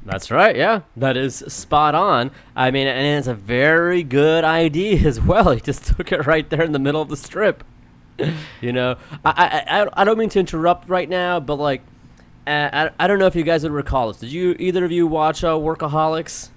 That's 0.06 0.30
right. 0.30 0.56
Yeah, 0.56 0.82
that 0.98 1.18
is 1.18 1.38
spot 1.48 1.96
on. 1.96 2.30
I 2.56 2.70
mean, 2.70 2.86
and 2.86 3.18
it's 3.18 3.28
a 3.28 3.34
very 3.34 4.04
good 4.04 4.44
idea 4.44 5.00
as 5.08 5.20
well. 5.20 5.52
He 5.52 5.60
just 5.60 5.86
took 5.86 6.12
it 6.12 6.26
right 6.26 6.48
there 6.50 6.62
in 6.62 6.72
the 6.72 6.80
middle 6.80 7.02
of 7.02 7.10
the 7.10 7.18
strip. 7.18 7.64
you 8.62 8.72
know, 8.72 8.98
I, 9.26 9.66
I 9.68 10.02
I 10.02 10.04
don't 10.06 10.18
mean 10.18 10.30
to 10.30 10.40
interrupt 10.40 10.88
right 10.88 11.10
now, 11.10 11.40
but 11.40 11.56
like, 11.56 11.82
I 12.48 12.92
I 13.00 13.08
don't 13.08 13.20
know 13.20 13.26
if 13.26 13.36
you 13.36 13.44
guys 13.44 13.64
would 13.64 13.72
recall 13.72 14.10
this. 14.10 14.18
Did 14.18 14.32
you 14.32 14.56
either 14.60 14.86
of 14.86 14.92
you 14.92 15.08
watch 15.08 15.44
uh, 15.44 15.54
Workaholics? 15.54 16.50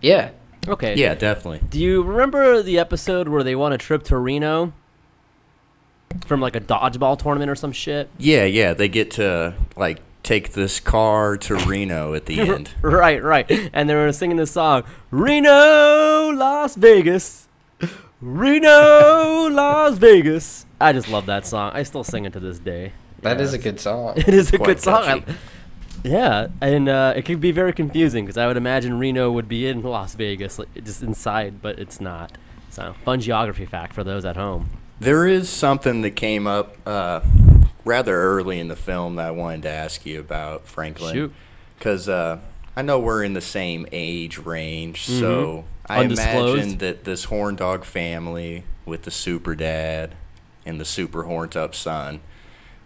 Yeah. 0.00 0.30
Okay. 0.68 0.94
Yeah, 0.96 1.14
definitely. 1.14 1.66
Do 1.68 1.80
you 1.80 2.02
remember 2.02 2.62
the 2.62 2.78
episode 2.78 3.28
where 3.28 3.42
they 3.42 3.54
won 3.54 3.72
a 3.72 3.78
trip 3.78 4.02
to 4.04 4.18
Reno 4.18 4.72
from 6.26 6.40
like 6.40 6.56
a 6.56 6.60
dodgeball 6.60 7.18
tournament 7.18 7.50
or 7.50 7.54
some 7.54 7.72
shit? 7.72 8.10
Yeah, 8.18 8.44
yeah, 8.44 8.74
they 8.74 8.88
get 8.88 9.12
to 9.12 9.54
like 9.76 10.00
take 10.26 10.52
this 10.52 10.80
car 10.80 11.36
to 11.38 11.54
Reno 11.54 12.12
at 12.14 12.26
the 12.26 12.40
end. 12.54 12.70
right, 12.82 13.22
right. 13.22 13.50
And 13.72 13.88
they 13.88 13.94
were 13.94 14.12
singing 14.12 14.36
this 14.36 14.50
song, 14.50 14.82
Reno, 15.10 16.30
Las 16.34 16.74
Vegas. 16.76 17.48
Reno, 18.20 19.48
Las 19.50 19.98
Vegas. 19.98 20.66
I 20.80 20.92
just 20.92 21.08
love 21.08 21.26
that 21.26 21.46
song. 21.46 21.70
I 21.74 21.82
still 21.82 22.04
sing 22.04 22.24
it 22.24 22.32
to 22.32 22.40
this 22.40 22.58
day. 22.58 22.92
that 23.22 23.40
is 23.40 23.52
Yeah. 23.52 23.58
a 23.58 23.62
good 23.62 23.80
song. 23.80 24.14
It 24.16 24.28
is 24.28 24.52
a 24.52 24.56
Quite 24.58 24.66
good 24.66 24.80
song. 24.80 25.04
catchy. 25.04 25.24
I- 25.32 25.34
yeah, 26.04 26.48
and 26.60 26.88
uh, 26.88 27.14
it 27.16 27.22
could 27.22 27.40
be 27.40 27.50
very 27.50 27.72
confusing 27.72 28.24
because 28.24 28.36
I 28.36 28.46
would 28.46 28.56
imagine 28.56 28.98
Reno 28.98 29.32
would 29.32 29.48
be 29.48 29.66
in 29.66 29.82
Las 29.82 30.14
Vegas, 30.14 30.58
like, 30.58 30.68
just 30.84 31.02
inside, 31.02 31.60
but 31.60 31.78
it's 31.78 32.00
not. 32.00 32.36
So, 32.70 32.94
fun 33.04 33.20
geography 33.20 33.64
fact 33.66 33.92
for 33.94 34.04
those 34.04 34.24
at 34.24 34.36
home. 34.36 34.68
There 35.00 35.26
is 35.26 35.48
something 35.48 36.02
that 36.02 36.12
came 36.12 36.46
up 36.46 36.76
uh, 36.86 37.20
rather 37.86 38.20
early 38.20 38.58
in 38.58 38.68
the 38.68 38.76
film 38.76 39.14
that 39.14 39.28
I 39.28 39.30
wanted 39.30 39.62
to 39.62 39.70
ask 39.70 40.04
you 40.04 40.20
about, 40.20 40.66
Franklin. 40.66 41.14
Shoot. 41.14 41.32
Because 41.78 42.08
uh, 42.08 42.40
I 42.76 42.82
know 42.82 42.98
we're 42.98 43.22
in 43.22 43.32
the 43.32 43.40
same 43.40 43.86
age 43.92 44.38
range, 44.38 45.06
so 45.06 45.64
I 45.86 46.04
Mm-hmm. 46.04 46.12
Imagine 46.12 46.78
that 46.78 47.04
this 47.04 47.24
horn 47.24 47.56
dog 47.56 47.84
family 47.84 48.64
with 48.84 49.02
the 49.02 49.10
super 49.10 49.54
dad 49.54 50.14
and 50.64 50.80
the 50.80 50.84
super 50.84 51.22
horned 51.24 51.56
up 51.56 51.74
son 51.74 52.20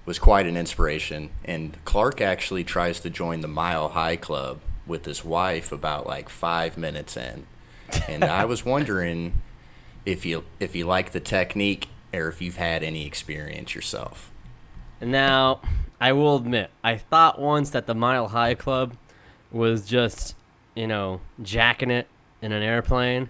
was 0.04 0.18
quite 0.18 0.46
an 0.46 0.56
inspiration. 0.56 1.30
And 1.44 1.82
Clark 1.84 2.20
actually 2.20 2.64
tries 2.64 3.00
to 3.00 3.10
join 3.10 3.40
the 3.40 3.48
Mile 3.48 3.90
High 3.90 4.16
Club 4.16 4.60
with 4.86 5.06
his 5.06 5.24
wife 5.24 5.72
about 5.72 6.06
like 6.06 6.28
five 6.28 6.76
minutes 6.76 7.16
in. 7.16 7.46
And 8.06 8.24
I 8.24 8.44
was 8.44 8.64
wondering 8.64 9.40
if 10.04 10.26
you 10.26 10.44
if 10.58 10.74
you 10.76 10.86
like 10.86 11.12
the 11.12 11.20
technique 11.20 11.88
or 12.12 12.28
if 12.28 12.42
you've 12.42 12.56
had 12.56 12.82
any 12.82 13.06
experience 13.06 13.74
yourself. 13.74 14.30
Now, 15.00 15.60
I 16.00 16.12
will 16.12 16.36
admit, 16.36 16.70
I 16.82 16.96
thought 16.96 17.40
once 17.40 17.70
that 17.70 17.86
the 17.86 17.94
Mile 17.94 18.28
High 18.28 18.54
Club 18.54 18.94
was 19.50 19.86
just, 19.86 20.34
you 20.74 20.86
know, 20.86 21.20
jacking 21.42 21.90
it 21.90 22.06
in 22.42 22.52
an 22.52 22.62
airplane. 22.62 23.28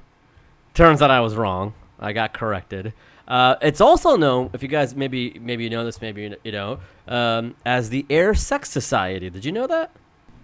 Turns 0.74 1.02
out 1.02 1.10
I 1.10 1.20
was 1.20 1.34
wrong. 1.34 1.74
I 1.98 2.12
got 2.12 2.32
corrected. 2.32 2.92
Uh, 3.26 3.56
it's 3.62 3.80
also 3.80 4.16
known, 4.16 4.50
if 4.52 4.62
you 4.62 4.68
guys 4.68 4.96
maybe 4.96 5.38
maybe 5.40 5.64
you 5.64 5.70
know 5.70 5.84
this, 5.84 6.00
maybe 6.00 6.34
you 6.42 6.52
know, 6.52 6.80
um, 7.06 7.54
as 7.64 7.90
the 7.90 8.04
Air 8.10 8.34
Sex 8.34 8.70
Society. 8.70 9.30
Did 9.30 9.44
you 9.44 9.52
know 9.52 9.66
that? 9.68 9.92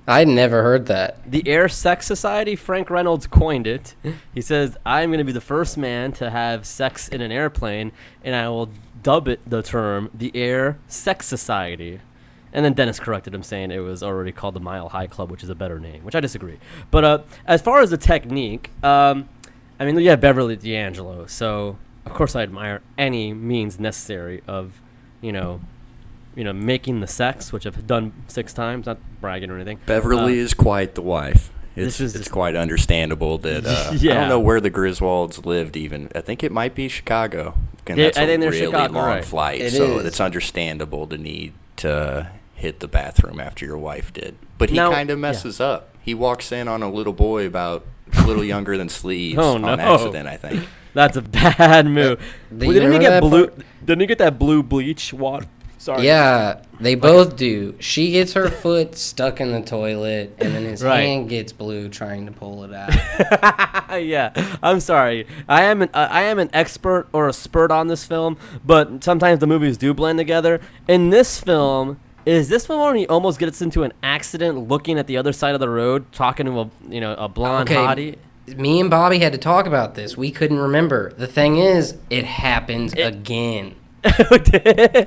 I 0.09 0.23
never 0.23 0.63
heard 0.63 0.87
that. 0.87 1.29
The 1.29 1.43
Air 1.49 1.69
Sex 1.69 2.07
Society, 2.07 2.55
Frank 2.55 2.91
Reynolds 2.91 3.27
coined 3.27 3.67
it. 3.67 3.97
He 4.33 4.41
says, 4.41 4.77
I'm 4.87 5.11
going 5.11 5.19
to 5.19 5.25
be 5.25 5.33
the 5.33 5.41
first 5.41 5.77
man 5.77 6.13
to 6.13 6.31
have 6.31 6.65
sex 6.65 7.09
in 7.09 7.21
an 7.21 7.33
airplane, 7.33 7.91
and 8.23 8.37
I 8.37 8.49
will 8.49 8.71
dub 9.03 9.29
it 9.29 9.41
the 9.49 9.63
term 9.63 10.11
the 10.15 10.31
Air 10.35 10.79
Sex 10.89 11.27
Society. 11.27 12.01
And 12.53 12.65
then 12.65 12.73
Dennis 12.73 12.99
corrected 12.99 13.35
him, 13.35 13.43
saying 13.43 13.71
it 13.71 13.81
was 13.81 14.03
already 14.03 14.33
called 14.33 14.55
the 14.55 14.61
Mile 14.61 14.89
High 14.89 15.09
Club, 15.09 15.31
which 15.31 15.43
is 15.43 15.51
a 15.51 15.55
better 15.55 15.79
name, 15.79 16.05
which 16.05 16.15
I 16.15 16.21
disagree. 16.21 16.59
But 16.91 17.05
uh, 17.05 17.19
as 17.47 17.61
far 17.61 17.81
as 17.81 17.91
the 17.91 17.99
technique, 17.99 18.71
um, 18.83 19.29
I 19.79 19.85
mean, 19.85 19.99
you 19.99 20.09
have 20.09 20.23
Beverly 20.23 20.57
D'Angelo, 20.57 21.27
so 21.27 21.77
of 22.07 22.15
course 22.15 22.35
I 22.35 22.43
admire 22.43 22.81
any 22.97 23.35
means 23.35 23.79
necessary 23.79 24.43
of, 24.47 24.81
you 25.21 25.33
know, 25.33 25.61
you 26.35 26.45
know, 26.45 26.53
making 26.55 27.01
the 27.01 27.07
sex, 27.07 27.53
which 27.53 27.67
I've 27.67 27.87
done 27.87 28.13
six 28.27 28.55
times, 28.55 28.87
not 28.87 28.99
bragging 29.21 29.51
or 29.51 29.57
anything. 29.57 29.79
Beverly 29.85 30.39
Uh, 30.41 30.45
is 30.45 30.55
quite 30.55 30.95
the 30.95 31.03
wife. 31.03 31.51
It's, 31.77 31.99
this 31.99 32.15
is- 32.15 32.29
quite 32.29 32.57
understandable 32.57 33.39
that 33.39 33.67
uh, 33.67 33.91
I 33.93 33.97
don't 33.97 34.29
know 34.29 34.41
where 34.41 34.61
the 34.61 34.71
Griswolds 34.71 35.45
lived. 35.45 35.77
Even 35.77 36.11
I 36.15 36.21
think 36.23 36.43
it 36.43 36.51
might 36.53 36.75
be 36.75 36.89
Chicago. 36.89 37.55
And 37.87 37.99
Yeah, 37.99 38.07
that's 38.07 38.19
I 38.19 38.23
a 38.23 38.27
think 38.27 38.41
they're 38.41 38.51
really 38.51 38.67
Chicago, 38.67 38.93
long 38.95 39.07
right. 39.07 39.25
flight, 39.25 39.61
It 39.61 39.73
so 39.73 39.99
is. 39.99 40.07
it's 40.07 40.21
understandable 40.21 41.07
to 41.07 41.17
need 41.19 41.53
to 41.77 42.31
hit 42.55 42.81
the 42.81 42.89
bathroom 42.89 43.39
after 43.39 43.65
your 43.65 43.79
wife 43.79 44.13
did. 44.13 44.37
But 44.59 44.71
he 44.71 44.77
kind 44.77 45.11
of 45.11 45.19
yeah. 45.19 45.23
messes 45.23 45.61
up. 45.61 45.91
He 46.03 46.15
walks 46.15 46.51
in 46.51 46.67
on 46.69 46.83
a 46.83 46.91
little 46.91 47.13
boy 47.13 47.47
about 47.47 47.85
a 48.17 48.25
little 48.27 48.43
younger 48.55 48.77
than 48.77 48.89
Sleeves 48.89 49.39
Oh, 49.39 49.55
on 49.57 49.63
no. 49.63 49.69
accident. 49.75 50.27
I 50.29 50.37
think. 50.37 50.67
That's 50.95 51.17
a 51.17 51.23
bad 51.23 51.87
move. 51.87 52.19
Well, 52.51 52.73
didn't 52.73 52.93
he 52.93 52.99
get 52.99 53.21
blue? 53.21 53.49
part? 53.49 53.61
Didn't 53.85 54.01
he 54.01 54.07
get 54.07 54.19
that 54.19 54.39
blue 54.39 54.63
bleach 54.63 55.13
water? 55.13 55.47
Sorry. 55.87 56.05
Yeah, 56.05 56.63
they 56.81 56.97
both 56.97 57.37
do. 57.37 57.77
She 57.79 58.11
gets 58.11 58.33
her 58.33 58.51
foot 58.63 58.97
stuck 58.97 59.41
in 59.41 59.53
the 59.53 59.63
toilet, 59.63 60.35
and 60.41 60.53
then 60.53 60.65
his 60.65 60.83
Right. 60.83 61.03
hand 61.03 61.29
gets 61.29 61.53
blue 61.53 61.89
trying 61.89 62.27
to 62.27 62.33
pull 62.33 62.65
it 62.65 62.75
out. 62.75 62.93
yeah. 64.03 64.33
I'm 64.65 64.81
sorry. 64.81 65.29
I 65.49 65.63
am 65.63 65.83
an 65.83 65.91
uh, 65.95 66.09
I 66.11 66.23
am 66.23 66.41
an 66.41 66.51
expert 66.53 67.07
or 67.13 67.29
a 67.29 67.33
spurt 67.33 67.71
on 67.71 67.87
this 67.87 68.05
film, 68.05 68.37
but 68.65 69.05
sometimes 69.05 69.39
the 69.39 69.47
movies 69.47 69.77
do 69.79 69.95
blend 69.95 70.19
together. 70.19 70.61
In 70.89 71.11
this 71.11 71.39
film, 71.41 72.01
is 72.25 72.49
this 72.49 72.67
film 72.67 72.81
when 72.81 72.97
he 72.97 73.07
almost 73.07 73.39
gets 73.39 73.63
into 73.63 73.85
an 73.85 73.93
accident, 74.03 74.67
looking 74.69 74.99
at 74.99 75.07
the 75.07 75.17
other 75.17 75.33
side 75.33 75.55
of 75.55 75.61
the 75.61 75.69
road, 75.69 76.11
talking 76.11 76.47
to 76.47 76.61
a 76.63 76.71
you 76.89 77.01
know 77.01 77.15
a 77.15 77.29
blonde 77.29 77.71
Okay. 77.71 77.77
hottie? 77.77 78.57
Me 78.59 78.81
and 78.81 78.91
Bobby 78.91 79.21
had 79.21 79.31
to 79.35 79.39
talk 79.39 79.67
about 79.67 79.95
this. 79.95 80.17
We 80.17 80.33
couldn't 80.33 80.59
remember. 80.59 81.13
The 81.17 81.29
thing 81.29 81.59
is, 81.59 81.95
it 82.11 82.25
happens 82.25 82.93
again. 82.93 83.77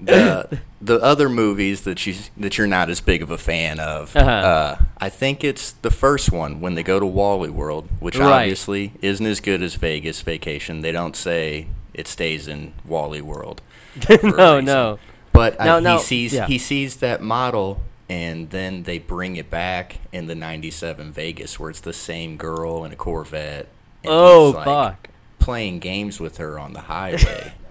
the 0.00 0.60
the 0.80 0.96
other 1.02 1.28
movies 1.28 1.82
that 1.82 2.06
you 2.06 2.14
that 2.36 2.56
you're 2.56 2.66
not 2.66 2.88
as 2.88 3.00
big 3.00 3.22
of 3.22 3.30
a 3.30 3.38
fan 3.38 3.80
of. 3.80 4.14
Uh-huh. 4.16 4.30
uh 4.30 4.78
I 4.98 5.08
think 5.08 5.42
it's 5.44 5.72
the 5.72 5.90
first 5.90 6.30
one 6.32 6.60
when 6.60 6.74
they 6.74 6.82
go 6.82 7.00
to 7.00 7.06
Wally 7.06 7.50
World, 7.50 7.88
which 8.00 8.16
Right. 8.18 8.42
obviously 8.42 8.92
isn't 9.02 9.24
as 9.26 9.40
good 9.40 9.62
as 9.62 9.74
Vegas 9.76 10.22
Vacation. 10.22 10.80
They 10.82 10.92
don't 10.92 11.16
say 11.16 11.68
it 11.94 12.06
stays 12.06 12.46
in 12.48 12.72
Wally 12.84 13.20
World. 13.20 13.60
no, 14.22 14.60
no. 14.60 14.98
But 15.32 15.58
No, 15.58 15.76
uh, 15.76 15.80
no, 15.80 15.96
he 15.96 16.02
sees 16.02 16.34
yeah. 16.34 16.46
he 16.46 16.58
sees 16.58 16.96
that 16.96 17.20
model, 17.22 17.80
and 18.08 18.50
then 18.50 18.84
they 18.84 18.98
bring 18.98 19.36
it 19.36 19.50
back 19.50 19.98
in 20.12 20.26
the 20.26 20.34
'97 20.34 21.12
Vegas, 21.12 21.58
where 21.60 21.70
it's 21.70 21.80
the 21.80 21.92
same 21.92 22.36
girl 22.36 22.84
in 22.84 22.92
a 22.92 22.96
Corvette. 22.96 23.66
And 24.04 24.12
Oh 24.12 24.46
he's, 24.46 24.54
like, 24.54 24.64
fuck. 24.64 25.08
Playing 25.40 25.78
games 25.80 26.20
with 26.20 26.36
her 26.38 26.58
on 26.58 26.72
the 26.72 26.82
highway. 26.82 27.52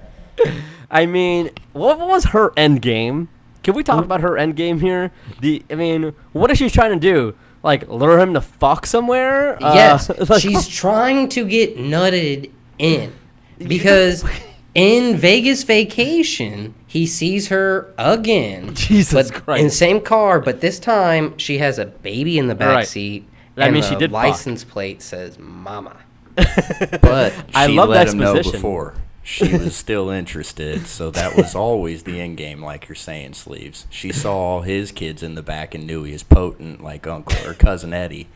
I 0.89 1.06
mean, 1.06 1.50
what 1.74 2.00
was 2.00 2.25
her 2.25 2.51
end 2.58 2.82
game? 2.82 3.29
Can 3.63 3.75
we 3.75 3.84
talk 3.84 4.03
about 4.06 4.22
her 4.22 4.38
end 4.38 4.56
game 4.56 4.79
here? 4.79 5.12
The 5.41 5.63
I 5.70 5.75
mean, 5.75 6.13
what 6.32 6.50
is 6.51 6.58
she 6.58 6.70
trying 6.70 6.94
to 6.94 7.00
do? 7.00 7.36
Like 7.63 7.88
lure 7.89 8.20
him 8.20 8.34
to 8.34 8.41
fuck 8.41 8.86
somewhere? 8.86 9.62
Uh, 9.62 9.74
yes, 9.74 10.10
like- 10.29 10.41
she's 10.41 10.67
trying 10.67 11.27
to 11.29 11.46
get 11.46 11.77
nutted 11.77 12.51
in 12.79 13.13
because 13.58 14.24
in 14.75 15.17
Vegas 15.17 15.63
Vacation 15.63 16.74
he 16.86 17.06
sees 17.06 17.50
her 17.50 17.94
again. 17.98 18.74
Jesus 18.75 19.29
but 19.32 19.44
Christ. 19.44 19.60
In 19.60 19.65
the 19.67 19.72
same 19.74 20.00
car, 20.00 20.39
but 20.39 20.62
this 20.62 20.79
time 20.79 21.38
she 21.38 21.58
has 21.58 21.77
a 21.79 21.86
baby 21.86 22.38
in 22.38 22.48
the 22.48 22.56
back 22.56 22.75
Right. 22.75 22.88
seat. 22.88 23.27
That 23.56 23.65
and 23.65 23.74
means 23.74 23.88
the 23.88 23.96
she 23.96 24.00
did 24.00 24.12
fuck. 24.12 24.24
license 24.24 24.63
plate 24.63 25.01
says 25.01 25.38
"Mama." 25.38 25.98
But 27.01 27.34
I 27.56 27.67
she 27.67 27.74
love 27.74 27.89
let 27.89 28.06
the 28.08 28.12
him 28.13 28.20
know 28.20 28.36
before. 28.36 28.94
She 29.27 29.57
was 29.57 29.75
still 29.75 30.10
interested, 30.10 30.88
so 30.88 31.12
that 31.12 31.36
was 31.36 31.53
always 31.53 32.03
the 32.03 32.22
end 32.22 32.38
game, 32.38 32.63
like 32.63 32.88
you're 32.88 32.96
saying, 32.96 33.34
Sleeves. 33.34 33.86
She 33.89 34.13
saw 34.13 34.34
all 34.38 34.62
his 34.62 34.93
kids 34.93 35.22
in 35.22 35.36
the 35.36 35.43
back 35.43 35.75
and 35.75 35.86
knew 35.86 36.03
he 36.03 36.13
was 36.13 36.24
potent 36.24 36.81
like 36.81 37.05
Uncle 37.05 37.46
or 37.46 37.53
Cousin 37.53 37.93
Eddie. 37.93 38.29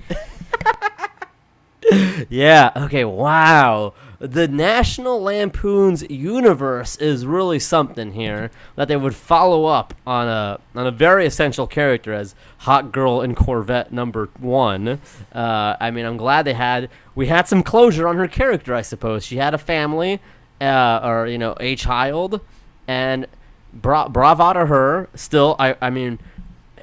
Yeah. 2.30 2.72
Okay. 2.76 3.06
Wow. 3.06 3.94
The 4.20 4.48
National 4.48 5.22
Lampoon's 5.22 6.04
universe 6.10 6.96
is 6.98 7.26
really 7.26 7.58
something 7.58 8.12
here 8.12 8.52
that 8.76 8.88
they 8.88 8.96
would 8.96 9.16
follow 9.16 9.66
up 9.66 9.94
on 10.06 10.28
a 10.28 10.60
on 10.76 10.86
a 10.86 10.92
very 10.92 11.26
essential 11.26 11.66
character 11.68 12.14
as 12.14 12.36
hot 12.60 12.92
girl 12.92 13.22
in 13.22 13.34
Corvette 13.34 13.92
number 13.92 14.30
one. 14.40 15.00
Uh, 15.34 15.76
I 15.80 15.90
mean, 15.90 16.06
I'm 16.06 16.18
glad 16.18 16.44
they 16.44 16.54
had 16.54 16.90
we 17.16 17.28
had 17.28 17.48
some 17.48 17.64
closure 17.64 18.08
on 18.08 18.18
her 18.18 18.28
character. 18.28 18.76
I 18.76 18.84
suppose 18.84 19.26
she 19.26 19.38
had 19.38 19.54
a 19.56 19.58
family, 19.58 20.22
uh, 20.62 21.02
or 21.04 21.28
you 21.28 21.38
know, 21.38 21.56
a 21.60 21.76
child, 21.76 22.40
and 22.88 23.26
bra- 23.74 24.08
bravo 24.08 24.54
to 24.54 24.66
her. 24.68 25.10
Still, 25.16 25.56
I 25.60 25.76
I 25.82 25.90
mean, 25.90 26.20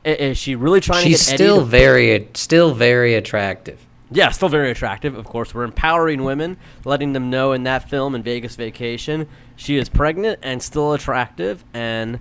is 0.04 0.37
she 0.37 0.54
really 0.54 0.80
trying 0.80 1.04
She's 1.06 1.25
to 1.26 1.30
get 1.32 1.35
Eddie 1.35 1.44
still 1.44 1.58
to- 1.61 1.64
very, 1.64 2.28
still 2.35 2.75
very 2.75 3.14
attractive. 3.14 3.78
yeah, 4.11 4.30
still 4.30 4.49
very 4.49 4.70
attractive. 4.70 5.14
Of 5.16 5.25
course, 5.26 5.54
we're 5.54 5.64
empowering 5.64 6.25
women, 6.25 6.56
letting 6.85 7.12
them 7.12 7.30
know 7.30 7.52
in 7.52 7.62
that 7.64 7.88
film 7.88 8.14
in 8.14 8.23
Vegas 8.23 8.56
Vacation, 8.56 9.26
she 9.56 9.76
is 9.76 9.88
pregnant 9.88 10.38
and 10.42 10.62
still 10.62 10.92
attractive, 10.92 11.64
and 11.75 12.18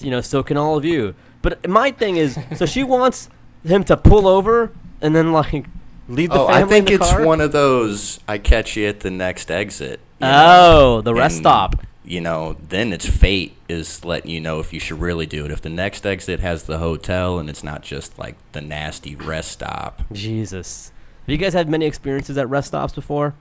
you 0.00 0.10
know, 0.10 0.20
so 0.20 0.42
can 0.42 0.56
all 0.56 0.76
of 0.76 0.84
you. 0.84 1.14
But 1.42 1.68
my 1.68 1.90
thing 1.90 2.16
is, 2.16 2.38
so 2.56 2.64
she 2.66 2.82
wants 2.96 3.28
him 3.64 3.84
to 3.84 3.96
pull 3.96 4.26
over 4.28 4.70
and 5.00 5.14
then 5.16 5.32
like 5.32 5.66
leave 6.08 6.28
the 6.30 6.38
Oh, 6.40 6.46
family 6.48 6.62
I 6.62 6.66
think 6.66 6.90
in 6.90 6.98
the 6.98 7.02
it's 7.04 7.12
car. 7.12 7.24
one 7.24 7.40
of 7.40 7.52
those. 7.52 8.20
I 8.28 8.38
catch 8.38 8.76
you 8.76 8.86
at 8.86 9.00
the 9.00 9.10
next 9.10 9.50
exit. 9.50 10.00
You 10.26 10.32
know? 10.32 10.96
oh, 10.96 11.00
the 11.02 11.14
rest 11.14 11.36
And, 11.36 11.42
stop. 11.42 11.76
You 12.06 12.20
know, 12.20 12.56
then 12.68 12.92
it's 12.92 13.08
fate 13.08 13.56
is 13.68 14.04
letting 14.04 14.30
you 14.30 14.40
know 14.40 14.60
if 14.60 14.72
you 14.74 14.80
should 14.80 15.00
really 15.00 15.24
do 15.26 15.44
it. 15.46 15.50
If 15.50 15.62
the 15.62 15.70
next 15.70 16.04
exit 16.04 16.40
has 16.40 16.64
the 16.64 16.78
hotel 16.78 17.38
and 17.38 17.48
it's 17.48 17.64
not 17.64 17.82
just 17.82 18.18
like 18.18 18.36
the 18.52 18.60
nasty 18.60 19.16
rest 19.16 19.52
stop. 19.52 20.02
Jesus, 20.12 20.92
have 21.26 21.32
you 21.32 21.38
guys 21.38 21.54
had 21.54 21.68
many 21.68 21.86
experiences 21.86 22.36
at 22.36 22.48
rest 22.50 22.68
stops 22.68 22.92
before? 22.92 23.34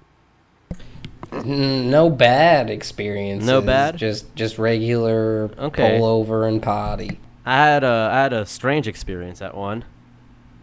No 1.44 2.10
bad 2.10 2.70
experiences. 2.70 3.48
No 3.48 3.62
bad? 3.62 3.98
Just, 3.98 4.34
just 4.36 4.58
regular 4.60 5.50
Okay. 5.58 5.98
pull 5.98 6.06
over 6.06 6.48
and 6.48 6.62
potty. 6.62 7.20
I 7.46 7.58
had 7.66 7.84
a 7.84 8.10
I 8.14 8.22
had 8.22 8.32
a 8.34 8.46
strange 8.46 8.88
experience 8.88 9.42
at 9.42 9.56
one. 9.58 9.84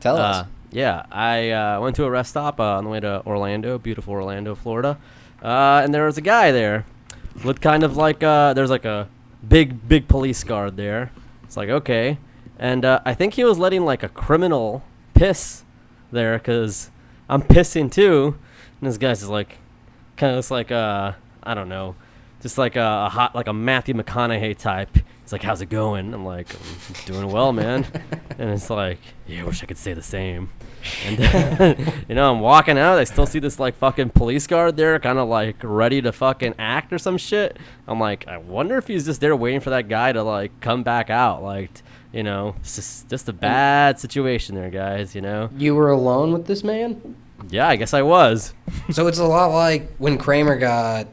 Tell 0.01 0.17
Uh, 0.17 0.21
us. 0.21 0.47
yeah, 0.71 1.05
I 1.13 1.51
uh, 1.51 1.81
went 1.81 1.97
to 1.97 2.05
a 2.05 2.11
rest 2.11 2.31
stop 2.31 2.59
uh, 2.61 2.79
on 2.79 2.85
the 2.85 2.91
way 2.91 3.01
to 3.01 3.23
Orlando, 3.27 3.77
beautiful 3.79 4.15
Orlando, 4.15 4.55
Florida, 4.55 4.97
uh, 5.43 5.81
and 5.83 5.95
there 5.95 6.07
was 6.07 6.19
a 6.19 6.23
guy 6.23 6.53
there, 6.53 6.85
looked 7.45 7.63
kind 7.63 7.83
of 7.83 7.97
like 7.97 8.23
uh, 8.23 8.55
there's 8.55 8.71
like 8.71 8.85
a 8.85 9.09
big 9.47 9.89
big 9.89 10.09
police 10.09 10.45
guard 10.45 10.77
there. 10.77 11.13
It's 11.45 11.57
like 11.57 11.69
okay, 11.69 12.19
and 12.59 12.85
uh, 12.85 13.01
I 13.05 13.15
think 13.15 13.35
he 13.35 13.45
was 13.45 13.59
letting 13.59 13.85
like 13.85 14.03
a 14.03 14.09
criminal 14.09 14.83
piss 15.15 15.65
there 16.13 16.39
because 16.39 16.91
I'm 17.29 17.43
pissing 17.43 17.91
too, 17.91 18.37
and 18.81 18.89
this 18.89 18.99
guy's 18.99 19.21
just 19.21 19.31
like 19.31 19.59
kind 20.17 20.31
of 20.31 20.37
looks 20.37 20.51
like 20.51 20.71
uh 20.71 21.13
I 21.43 21.55
don't 21.55 21.69
know, 21.69 21.97
just 22.43 22.59
like 22.59 22.77
a, 22.77 23.05
a 23.07 23.09
hot 23.09 23.35
like 23.35 23.49
a 23.49 23.53
Matthew 23.53 23.95
McConaughey 23.95 24.57
type. 24.57 24.99
He's 25.31 25.35
like, 25.35 25.45
"How's 25.45 25.61
it 25.61 25.67
going?" 25.67 26.13
I'm 26.13 26.25
like, 26.25 26.53
"I'm 26.53 27.05
doing 27.05 27.31
well, 27.31 27.53
man." 27.53 27.87
and 28.37 28.51
it's 28.51 28.69
like, 28.69 28.99
"Yeah, 29.29 29.43
I 29.43 29.45
wish 29.45 29.63
I 29.63 29.67
could 29.67 29.79
say 29.79 29.95
the 29.95 30.03
same." 30.03 30.51
And 31.07 31.19
then, 31.19 32.05
you 32.09 32.17
know, 32.17 32.33
I'm 32.33 32.41
walking 32.41 32.77
out. 32.77 32.99
I 32.99 33.05
still 33.05 33.27
see 33.27 33.39
this 33.39 33.61
like 33.61 33.77
fucking 33.77 34.11
police 34.11 34.49
guard 34.49 34.77
there, 34.77 34.99
kind 34.99 35.21
of 35.21 35.29
like 35.29 35.55
ready 35.63 36.03
to 36.03 36.11
fucking 36.11 36.57
act 36.59 36.93
or 36.93 36.99
some 36.99 37.17
shit. 37.17 37.61
I'm 37.87 38.01
like, 38.01 38.27
I 38.27 38.39
wonder 38.39 38.77
if 38.77 38.89
he's 38.89 39.05
just 39.07 39.21
there 39.21 39.37
waiting 39.37 39.61
for 39.61 39.71
that 39.71 39.89
guy 39.89 40.11
to 40.11 40.25
like 40.25 40.61
come 40.61 40.83
back 40.83 41.11
out. 41.11 41.45
Like, 41.45 41.81
you 42.13 42.25
know, 42.25 42.57
it's 42.59 42.75
just 42.75 43.09
just 43.09 43.29
a 43.29 43.33
bad 43.33 44.01
situation 44.01 44.57
there, 44.57 44.71
guys. 44.71 45.15
You 45.15 45.21
know? 45.21 45.49
You 45.57 45.77
were 45.77 45.93
alone 45.93 46.33
with 46.33 46.47
this 46.47 46.65
man? 46.65 47.15
Yeah, 47.51 47.69
I 47.69 47.77
guess 47.77 47.95
I 47.95 48.03
was. 48.03 48.53
So 48.91 49.07
it's 49.07 49.21
a 49.21 49.27
lot 49.27 49.53
like 49.53 49.95
when 49.99 50.19
Kramer 50.19 50.57
got 50.57 51.07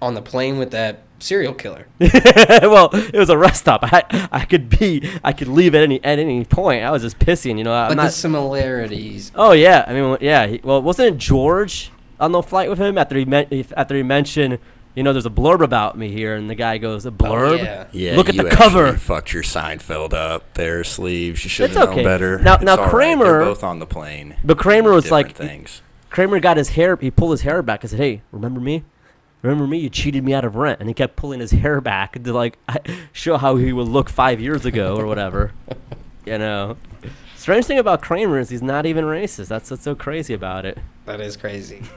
on 0.00 0.14
the 0.14 0.22
plane 0.22 0.56
with 0.56 0.70
that 0.70 1.02
serial 1.18 1.54
killer. 1.54 1.86
well, 2.00 2.90
it 2.92 3.16
was 3.16 3.30
a 3.30 3.38
rest 3.38 3.60
stop. 3.60 3.80
I 3.82 4.28
I 4.32 4.44
could 4.44 4.68
be 4.68 5.08
I 5.24 5.32
could 5.32 5.48
leave 5.48 5.74
at 5.74 5.82
any 5.82 6.02
at 6.04 6.18
any 6.18 6.44
point. 6.44 6.84
I 6.84 6.90
was 6.90 7.02
just 7.02 7.18
pissing, 7.18 7.58
you 7.58 7.64
know. 7.64 7.72
I'm 7.74 7.88
But 7.88 7.96
the 7.96 8.02
not. 8.04 8.12
similarities. 8.12 9.32
Oh 9.34 9.52
yeah, 9.52 9.84
I 9.86 9.92
mean 9.94 10.16
yeah. 10.20 10.46
He, 10.46 10.60
well, 10.62 10.82
wasn't 10.82 11.14
it 11.14 11.18
George 11.18 11.90
on 12.20 12.32
the 12.32 12.42
flight 12.42 12.68
with 12.68 12.78
him 12.78 12.98
after 12.98 13.16
he 13.16 13.24
met 13.24 13.52
after 13.76 13.94
he 13.94 14.02
mentioned 14.02 14.58
you 14.94 15.04
know 15.04 15.12
there's 15.12 15.26
a 15.26 15.30
blurb 15.30 15.60
about 15.60 15.96
me 15.96 16.10
here 16.10 16.34
and 16.34 16.50
the 16.50 16.56
guy 16.56 16.76
goes 16.78 17.06
a 17.06 17.10
oh, 17.10 17.12
blurb. 17.12 17.50
Oh, 17.50 17.54
yeah. 17.54 17.86
Yeah, 17.92 18.16
Look 18.16 18.28
at 18.28 18.34
you 18.34 18.42
the 18.42 18.50
cover. 18.50 18.94
Fucked 18.94 19.32
your 19.32 19.44
Seinfeld 19.44 20.12
up 20.12 20.54
there, 20.54 20.82
sleeves. 20.82 21.44
You 21.44 21.50
should 21.50 21.66
It's 21.70 21.78
have 21.78 21.90
okay. 21.90 21.96
known 21.96 22.04
better. 22.04 22.38
Now- 22.40 22.54
It's 22.54 22.64
now 22.64 22.72
all 22.72 22.78
right. 22.78 22.90
Kramer- 22.90 23.24
They're 23.24 23.40
both 23.44 23.62
on 23.62 23.78
the 23.78 23.86
plane. 23.86 24.34
But 24.42 24.58
Kramer 24.58 24.90
was 24.92 25.12
like 25.12 25.36
things. 25.36 25.82
Kramer 26.10 26.40
got 26.40 26.56
his 26.56 26.70
hair. 26.70 26.96
He 26.96 27.12
pulled 27.12 27.30
his 27.30 27.42
hair 27.42 27.62
back 27.62 27.84
and 27.84 27.90
said, 27.90 28.00
"Hey, 28.00 28.22
remember 28.32 28.60
me? 28.60 28.82
Remember 29.42 29.66
me? 29.66 29.78
You 29.78 29.88
cheated 29.88 30.24
me 30.24 30.34
out 30.34 30.44
of 30.44 30.56
rent." 30.56 30.80
And 30.80 30.88
he 30.88 30.94
kept 30.94 31.16
pulling 31.16 31.40
his 31.40 31.50
hair 31.52 31.80
back 31.80 32.22
to 32.22 32.32
like 32.32 32.58
show 33.12 33.36
how 33.36 33.56
he 33.56 33.72
would 33.72 33.88
look 33.88 34.08
five 34.10 34.40
years 34.40 34.64
ago 34.64 34.96
or 34.96 35.06
whatever. 35.06 35.52
you 36.26 36.38
know. 36.38 36.76
Strange 37.36 37.64
thing 37.66 37.78
about 37.78 38.02
Kramer 38.02 38.38
is 38.40 38.50
he's 38.50 38.62
not 38.62 38.84
even 38.84 39.04
racist. 39.04 39.46
That's 39.48 39.70
what's 39.70 39.82
so 39.84 39.94
crazy 39.94 40.34
about 40.34 40.66
it. 40.66 40.76
That 41.06 41.20
is 41.20 41.36
crazy. 41.36 41.82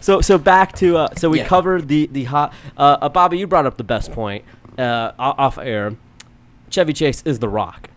So 0.00 0.22
so 0.22 0.38
back 0.38 0.72
to 0.76 0.96
uh, 0.96 1.14
so 1.16 1.28
we 1.28 1.40
Yeah. 1.40 1.46
covered 1.46 1.88
the 1.88 2.06
the 2.10 2.24
hot. 2.24 2.54
Uh, 2.78 2.96
uh, 3.02 3.08
Bobby, 3.10 3.36
you 3.38 3.46
brought 3.46 3.66
up 3.66 3.76
the 3.76 3.84
best 3.84 4.12
point 4.12 4.42
uh, 4.78 5.12
off 5.18 5.58
air. 5.58 5.94
Chevy 6.70 6.94
Chase 6.94 7.22
is 7.26 7.40
the 7.40 7.50
Rock. 7.50 7.90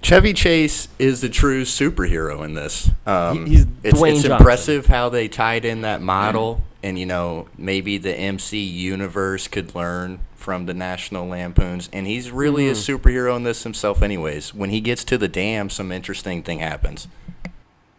Chevy 0.00 0.32
Chase 0.32 0.88
is 0.98 1.20
the 1.20 1.28
true 1.28 1.62
superhero 1.64 2.44
in 2.44 2.54
this. 2.54 2.90
Um, 3.06 3.44
He- 3.46 3.56
he's 3.56 3.66
it's, 3.82 4.00
Dwayne 4.00 4.16
it's 4.16 4.24
impressive 4.24 4.86
how 4.86 5.08
they 5.10 5.28
tied 5.28 5.64
in 5.66 5.82
that 5.82 6.00
model, 6.00 6.62
and 6.82 6.98
you 6.98 7.06
know 7.06 7.48
maybe 7.56 7.98
the 7.98 8.14
MC 8.14 8.58
universe 8.58 9.48
could 9.48 9.74
learn 9.74 10.20
from 10.34 10.66
the 10.66 10.74
National 10.74 11.26
Lampoons, 11.28 11.88
and 11.92 12.06
he's 12.06 12.30
really 12.30 12.68
a 12.68 12.72
Mm-hmm. 12.72 12.96
superhero 12.96 13.36
in 13.36 13.44
this 13.44 13.62
himself. 13.62 14.02
Anyways, 14.02 14.52
when 14.54 14.70
he 14.70 14.80
gets 14.80 15.04
to 15.04 15.16
the 15.18 15.28
dam, 15.28 15.70
some 15.70 15.92
interesting 15.92 16.42
thing 16.42 16.58
happens. 16.58 17.06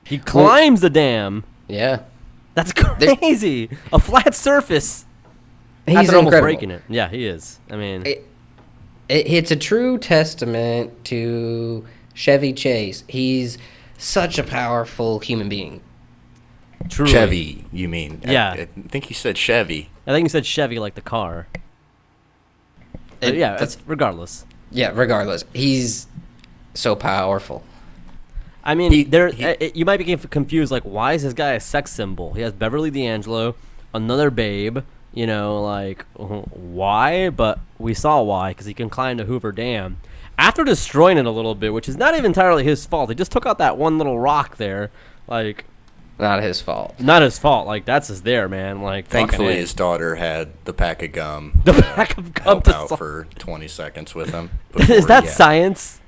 He 0.06 0.18
climbs 0.18 0.82
the 0.82 0.90
dam. 0.90 1.46
Yeah. 1.68 2.02
That's 2.56 2.74
crazy. 2.76 3.70
A 3.94 4.00
flat 4.00 4.36
surface. 4.36 5.06
He's 5.86 5.96
After 5.96 6.18
almost 6.18 6.34
incredible. 6.34 6.42
breaking 6.46 6.72
it. 6.72 6.82
Yeah, 6.90 7.08
he 7.10 7.26
is. 7.26 7.60
I 7.72 7.78
mean, 7.78 8.06
It, 8.06 8.28
it, 9.10 9.28
it's 9.28 9.52
a 9.52 9.56
true 9.56 9.98
testament 9.98 11.06
to 11.06 11.86
Chevy 12.14 12.52
Chase. 12.54 13.04
He's 13.08 13.58
such 13.98 14.38
a 14.38 14.44
powerful 14.44 15.20
human 15.20 15.48
being. 15.50 15.82
Truly. 16.90 17.12
Chevy, 17.12 17.66
you 17.72 17.88
mean? 17.90 18.22
Yeah. 18.26 18.52
I, 18.54 18.66
think 18.66 19.10
you 19.10 19.16
said 19.16 19.38
Chevy. 19.38 19.90
I 20.08 20.12
think 20.12 20.26
you 20.26 20.30
said 20.30 20.46
Chevy 20.46 20.80
like 20.80 20.96
the 20.96 21.02
car. 21.02 21.48
It- 23.22 23.36
yeah, 23.36 23.52
that's- 23.52 23.76
that's 23.76 23.88
regardless. 23.88 24.46
yeah. 24.72 24.92
Regardless, 24.94 25.46
he's 25.54 26.08
so 26.74 26.96
powerful. 26.96 27.64
I 28.66 28.76
mean, 28.76 28.92
He- 28.92 29.04
there 29.04 29.30
he- 29.30 29.44
it- 29.44 29.76
you 29.76 29.86
might 29.86 29.98
be 29.98 30.16
confused. 30.16 30.72
Like, 30.72 30.84
why 30.84 31.14
is 31.14 31.24
this 31.24 31.34
guy 31.34 31.52
a 31.54 31.60
sex 31.60 31.92
symbol? 31.92 32.34
He 32.34 32.42
has 32.42 32.54
Beverly 32.54 32.90
D'Angelo, 32.92 33.56
another 33.94 34.30
babe. 34.30 34.80
You 35.14 35.28
know, 35.28 35.62
like 35.62 36.06
why? 36.16 37.30
But 37.30 37.60
we 37.78 37.94
saw 37.94 38.22
why 38.24 38.50
because 38.50 38.66
he 38.66 38.74
can 38.74 38.90
climb 38.90 39.18
the 39.18 39.26
Hoover 39.26 39.52
Dam. 39.52 39.98
After 40.40 40.64
destroying 40.64 41.20
it 41.20 41.26
a 41.28 41.30
little 41.32 41.54
bit, 41.54 41.72
which 41.72 41.88
is 41.88 41.96
not 41.98 42.14
even 42.16 42.26
entirely 42.26 42.64
his 42.64 42.86
fault. 42.88 43.10
He 43.10 43.16
just 43.16 43.32
took 43.32 43.46
out 43.46 43.60
that 43.60 43.78
one 43.78 44.00
little 44.00 44.20
rock 44.20 44.58
there. 44.58 44.90
Like, 45.28 45.66
Not 46.20 46.44
his 46.44 46.62
fault. 46.62 47.00
not 47.00 47.22
his 47.22 47.40
fault. 47.40 47.66
Like 47.68 47.86
that's 47.86 48.08
his 48.08 48.22
there, 48.22 48.48
man. 48.48 48.82
Like, 48.82 49.08
Thankfully, 49.08 49.56
his 49.56 49.74
daughter 49.74 50.16
had 50.16 50.50
the 50.66 50.74
pack 50.74 51.02
of 51.02 51.12
gum. 51.12 51.62
The 51.66 51.74
to 51.74 51.82
pack 51.82 52.18
of 52.18 52.34
gum 52.34 52.44
help 52.44 52.64
to 52.66 52.76
out 52.76 52.90
sol- 52.90 52.98
for 52.98 53.28
20 53.40 53.68
seconds 53.68 54.14
with 54.16 54.30
him. 54.32 54.52
is 54.80 55.08
that 55.08 55.26
yeah. 55.26 55.30
science? 55.32 56.00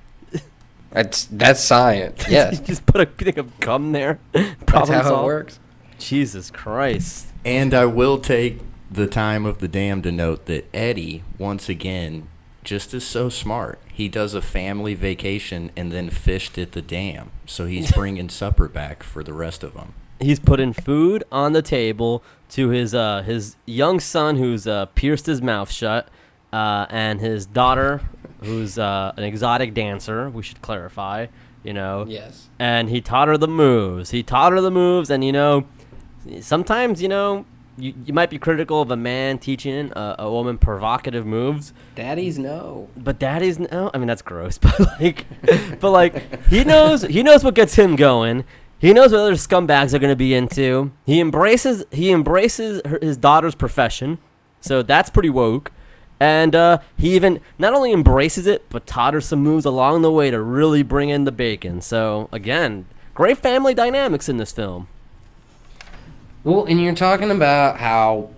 That's 0.92 1.26
that's 1.26 1.60
science. 1.60 2.26
Yes, 2.30 2.60
you 2.60 2.66
just 2.66 2.86
put 2.86 3.02
a 3.02 3.06
thing 3.06 3.38
of 3.40 3.60
gum 3.60 3.92
there. 3.92 4.20
that's 4.32 4.64
Problem 4.66 4.94
how 4.94 5.02
it 5.02 5.04
solved. 5.10 5.26
works. 5.26 5.60
Jesus 5.98 6.52
Christ. 6.52 7.28
And 7.44 7.74
I 7.74 7.86
will 7.86 8.18
take 8.20 8.60
the 8.92 9.08
time 9.08 9.46
of 9.46 9.58
the 9.60 9.68
dam 9.68 10.02
to 10.04 10.12
note 10.12 10.46
that 10.46 10.68
Eddie, 10.74 11.24
once 11.38 11.68
again, 11.68 12.28
just 12.66 12.94
is 12.94 13.06
so 13.06 13.30
smart. 13.30 13.80
He 13.94 14.10
does 14.10 14.34
a 14.34 14.42
family 14.42 14.94
vacation 14.96 15.72
and 15.78 15.92
then 15.92 16.10
fished 16.10 16.58
at 16.58 16.74
the 16.74 16.82
dam. 16.82 17.32
So 17.46 17.66
he's 17.66 17.92
bringing 18.00 18.30
supper 18.30 18.68
back 18.68 19.04
for 19.04 19.24
the 19.24 19.34
rest 19.34 19.64
of 19.64 19.74
them. 19.74 19.94
he's 20.20 20.40
putting 20.40 20.74
food 20.74 21.24
on 21.32 21.54
the 21.54 21.62
table 21.62 22.24
to 22.50 22.70
his 22.70 22.94
uh, 22.96 23.22
his 23.24 23.56
young 23.66 24.00
son 24.00 24.38
who's 24.38 24.66
uh, 24.68 24.86
pierced 24.88 25.26
his 25.26 25.42
mouth 25.42 25.72
shut, 25.72 26.08
uh, 26.54 26.86
and 26.90 27.20
his 27.22 27.46
daughter 27.46 28.02
who's 28.42 28.78
uh, 28.78 29.12
an 29.18 29.24
exotic 29.24 29.74
dancer. 29.74 30.30
We 30.30 30.44
should 30.44 30.62
clarify, 30.62 31.28
you 31.64 31.74
know. 31.74 32.06
Yes. 32.08 32.50
And 32.60 32.90
he 32.90 33.02
taught 33.02 33.28
her 33.28 33.38
the 33.38 33.48
moves. 33.48 34.12
He 34.12 34.24
taught 34.24 34.52
her 34.52 34.62
the 34.62 34.72
moves, 34.72 35.10
and 35.10 35.24
you 35.24 35.32
know, 35.32 35.66
sometimes 36.42 37.02
you 37.02 37.10
know. 37.10 37.46
You, 37.78 37.94
you 38.06 38.14
might 38.14 38.30
be 38.30 38.40
critical 38.40 38.82
of 38.82 38.90
a 38.90 38.96
man 38.96 39.38
teaching 39.38 39.92
a, 39.96 40.16
a 40.20 40.32
woman 40.32 40.58
provocative 40.58 41.26
moves, 41.26 41.74
Daddies 41.96 42.40
know. 42.40 42.88
but 42.96 43.20
daddy's 43.20 43.60
no. 43.60 43.92
I 43.94 43.98
mean 43.98 44.08
that's 44.08 44.22
gross, 44.22 44.58
but 44.60 44.80
like, 45.00 45.26
but 45.82 45.92
like 45.92 46.46
he 46.46 46.64
knows 46.64 47.02
he 47.04 47.22
knows 47.22 47.44
what 47.44 47.54
gets 47.54 47.76
him 47.76 47.96
going. 47.96 48.46
He 48.80 48.94
knows 48.94 49.12
what 49.12 49.22
other 49.22 49.34
scumbags 49.34 49.94
are 49.94 50.00
going 50.00 50.12
to 50.12 50.16
be 50.16 50.34
into. 50.34 50.92
He 51.06 51.20
embraces 51.20 51.84
he 51.92 52.12
embraces 52.12 52.82
her, 52.86 53.00
his 53.02 53.18
daughter's 53.18 53.56
profession, 53.56 54.20
so 54.62 54.82
that's 54.82 55.10
pretty 55.10 55.30
woke. 55.30 55.72
And 56.18 56.56
uh, 56.56 56.78
he 56.98 57.14
even 57.14 57.42
not 57.60 57.74
only 57.74 57.92
embraces 57.92 58.48
it, 58.48 58.66
but 58.70 58.88
taught 58.88 59.14
her 59.14 59.20
some 59.22 59.40
moves 59.40 59.66
along 59.66 60.02
the 60.02 60.12
way 60.12 60.32
to 60.32 60.42
really 60.42 60.82
bring 60.82 61.10
in 61.10 61.26
the 61.26 61.32
bacon. 61.32 61.82
So 61.82 62.30
again, 62.32 62.86
great 63.14 63.38
family 63.38 63.74
dynamics 63.74 64.30
in 64.30 64.38
this 64.38 64.54
film. 64.54 64.88
Well, 66.46 66.66
and 66.66 66.80
you're 66.80 66.94
talking 66.94 67.32
about 67.32 67.78
how 67.78 68.30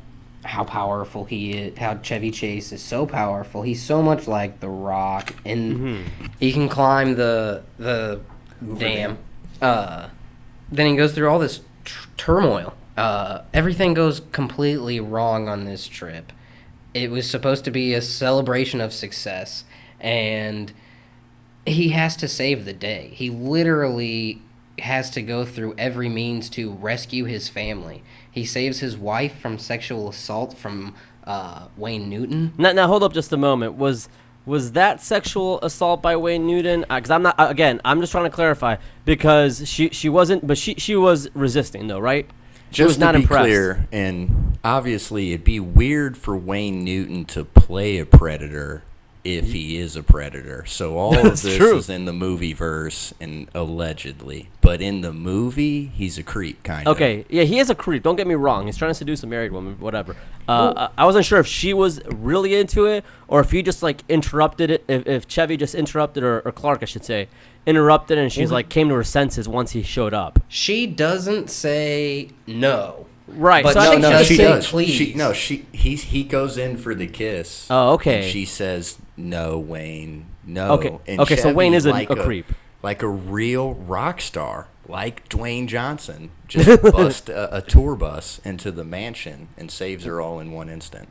how 0.45 0.63
powerful 0.63 1.25
he 1.25 1.51
is, 1.51 1.77
how 1.77 1.97
Chevy 1.97 2.31
Chase 2.31 2.71
is 2.71 2.81
so 2.81 3.05
powerful. 3.05 3.63
He's 3.63 3.83
so 3.83 4.01
much 4.01 4.29
like 4.29 4.61
The 4.61 4.69
Rock, 4.69 5.35
and 5.45 6.05
he 6.39 6.53
can 6.53 6.69
climb 6.69 7.15
the 7.15 7.63
the 7.77 8.21
dam. 8.77 9.17
Uh, 9.61 10.07
then 10.71 10.87
he 10.87 10.95
goes 10.95 11.13
through 11.13 11.29
all 11.29 11.37
this 11.37 11.59
tr- 11.83 12.07
turmoil. 12.15 12.73
Uh, 12.95 13.41
everything 13.53 13.93
goes 13.93 14.21
completely 14.31 15.01
wrong 15.01 15.49
on 15.49 15.65
this 15.65 15.85
trip. 15.85 16.31
It 16.93 17.11
was 17.11 17.29
supposed 17.29 17.65
to 17.65 17.71
be 17.71 17.93
a 17.93 18.01
celebration 18.01 18.79
of 18.79 18.93
success, 18.93 19.65
and 19.99 20.71
he 21.65 21.89
has 21.89 22.15
to 22.17 22.29
save 22.29 22.63
the 22.63 22.73
day. 22.73 23.11
He 23.13 23.29
literally 23.29 24.41
has 24.79 25.09
to 25.11 25.21
go 25.21 25.45
through 25.45 25.75
every 25.77 26.09
means 26.09 26.49
to 26.51 26.71
rescue 26.73 27.25
his 27.25 27.49
family. 27.49 28.03
He 28.29 28.45
saves 28.45 28.79
his 28.79 28.95
wife 28.97 29.39
from 29.39 29.57
sexual 29.57 30.09
assault 30.09 30.57
from 30.57 30.95
uh, 31.25 31.67
Wayne 31.75 32.09
Newton. 32.09 32.53
Now, 32.57 32.71
now 32.71 32.87
hold 32.87 33.03
up 33.03 33.13
just 33.13 33.31
a 33.33 33.37
moment. 33.37 33.75
Was 33.75 34.07
was 34.45 34.71
that 34.73 35.01
sexual 35.01 35.59
assault 35.61 36.01
by 36.01 36.15
Wayne 36.15 36.47
Newton? 36.47 36.85
Because 36.89 37.11
I'm 37.11 37.23
not. 37.23 37.37
uh, 37.39 37.47
Again, 37.49 37.81
I'm 37.83 37.99
just 37.99 38.11
trying 38.11 38.23
to 38.25 38.29
clarify 38.29 38.77
because 39.03 39.67
she 39.67 39.89
she 39.89 40.07
wasn't, 40.09 40.45
but 40.47 40.57
she 40.57 40.75
she 40.75 40.95
was 40.95 41.29
resisting 41.33 41.87
though, 41.87 41.99
right? 41.99 42.29
She 42.71 42.77
Just 42.77 42.87
was 42.87 42.95
to 42.97 42.99
not 43.01 43.15
be 43.15 43.21
impressed. 43.21 43.43
clear, 43.45 43.87
and 43.93 44.57
obviously 44.63 45.31
it'd 45.33 45.43
be 45.45 45.59
weird 45.59 46.17
for 46.17 46.35
Wayne 46.37 46.83
Newton 46.83 47.23
to 47.25 47.45
play 47.45 47.97
a 47.97 48.05
predator 48.05 48.83
if 49.35 49.51
he 49.51 49.77
is 49.77 49.95
a 49.95 50.03
predator. 50.03 50.65
So 50.65 50.97
all 50.97 51.17
of 51.17 51.41
this 51.41 51.57
true. 51.57 51.77
is 51.77 51.89
in 51.89 52.05
the 52.05 52.13
movie 52.13 52.53
verse 52.53 53.13
and 53.19 53.49
allegedly, 53.53 54.49
but 54.61 54.81
in 54.81 55.01
the 55.01 55.11
movie 55.11 55.87
he's 55.87 56.17
a 56.17 56.23
creep 56.23 56.63
kind 56.63 56.87
of. 56.87 56.95
Okay, 56.95 57.25
yeah, 57.29 57.43
he 57.43 57.59
is 57.59 57.69
a 57.69 57.75
creep. 57.75 58.03
Don't 58.03 58.15
get 58.15 58.27
me 58.27 58.35
wrong. 58.35 58.65
He's 58.65 58.77
trying 58.77 58.91
to 58.91 58.95
seduce 58.95 59.23
a 59.23 59.27
married 59.27 59.51
woman, 59.51 59.79
whatever. 59.79 60.15
Uh, 60.47 60.89
I 60.95 61.03
I 61.03 61.05
wasn't 61.05 61.25
sure 61.25 61.39
if 61.39 61.47
she 61.47 61.73
was 61.73 62.01
really 62.05 62.55
into 62.55 62.85
it 62.85 63.03
or 63.27 63.41
if 63.41 63.51
he 63.51 63.61
just 63.61 63.83
like 63.83 64.03
interrupted 64.07 64.71
it. 64.71 64.85
If, 64.87 65.05
if 65.05 65.27
Chevy 65.27 65.57
just 65.57 65.75
interrupted, 65.75 66.23
or, 66.23 66.39
or 66.41 66.51
Clark, 66.51 66.79
I 66.81 66.85
should 66.85 67.03
say, 67.03 67.27
interrupted, 67.65 68.17
and 68.17 68.31
she's 68.31 68.51
like 68.51 68.69
came 68.69 68.87
to 68.89 68.95
her 68.95 69.03
senses 69.03 69.47
once 69.47 69.71
he 69.71 69.83
showed 69.83 70.13
up. 70.13 70.39
She 70.47 70.87
doesn't 70.87 71.49
say 71.49 72.29
no. 72.45 73.07
Right. 73.27 73.63
But 73.63 73.73
so 73.73 73.79
I 73.79 73.83
no, 73.83 73.91
think 73.91 74.01
no, 74.01 74.09
she 74.09 74.15
does 74.15 74.27
she 74.27 74.37
does. 74.37 74.67
please. 74.69 74.91
She 74.91 75.13
no, 75.13 75.33
she 75.33 75.65
he 75.71 75.95
he 75.95 76.23
goes 76.23 76.57
in 76.57 76.77
for 76.77 76.95
the 76.95 77.07
kiss. 77.07 77.67
Oh, 77.69 77.93
okay. 77.93 78.23
And 78.23 78.31
she 78.31 78.45
says, 78.45 78.97
"No, 79.17 79.57
Wayne, 79.59 80.25
no." 80.45 80.71
Okay, 80.73 80.97
And 81.07 81.19
okay, 81.21 81.35
so 81.35 81.51
Wayne 81.53 81.73
is 81.73 81.85
a- 81.85 81.91
like 81.91 82.09
a 82.09 82.15
creep. 82.15 82.45
like 82.83 83.01
a 83.01 83.07
real 83.09 83.73
rock 83.73 84.21
star, 84.21 84.67
like 84.87 85.27
Dwayne 85.29 85.67
Johnson, 85.67 86.29
just 86.47 86.81
bust 86.91 87.27
a, 87.29 87.57
a 87.57 87.61
tour 87.61 87.95
bus 87.95 88.39
into 88.45 88.71
the 88.71 88.83
mansion 88.83 89.49
and 89.57 89.69
saves 89.71 90.05
her 90.05 90.21
all 90.21 90.39
in 90.39 90.51
one 90.51 90.69
instant. 90.69 91.09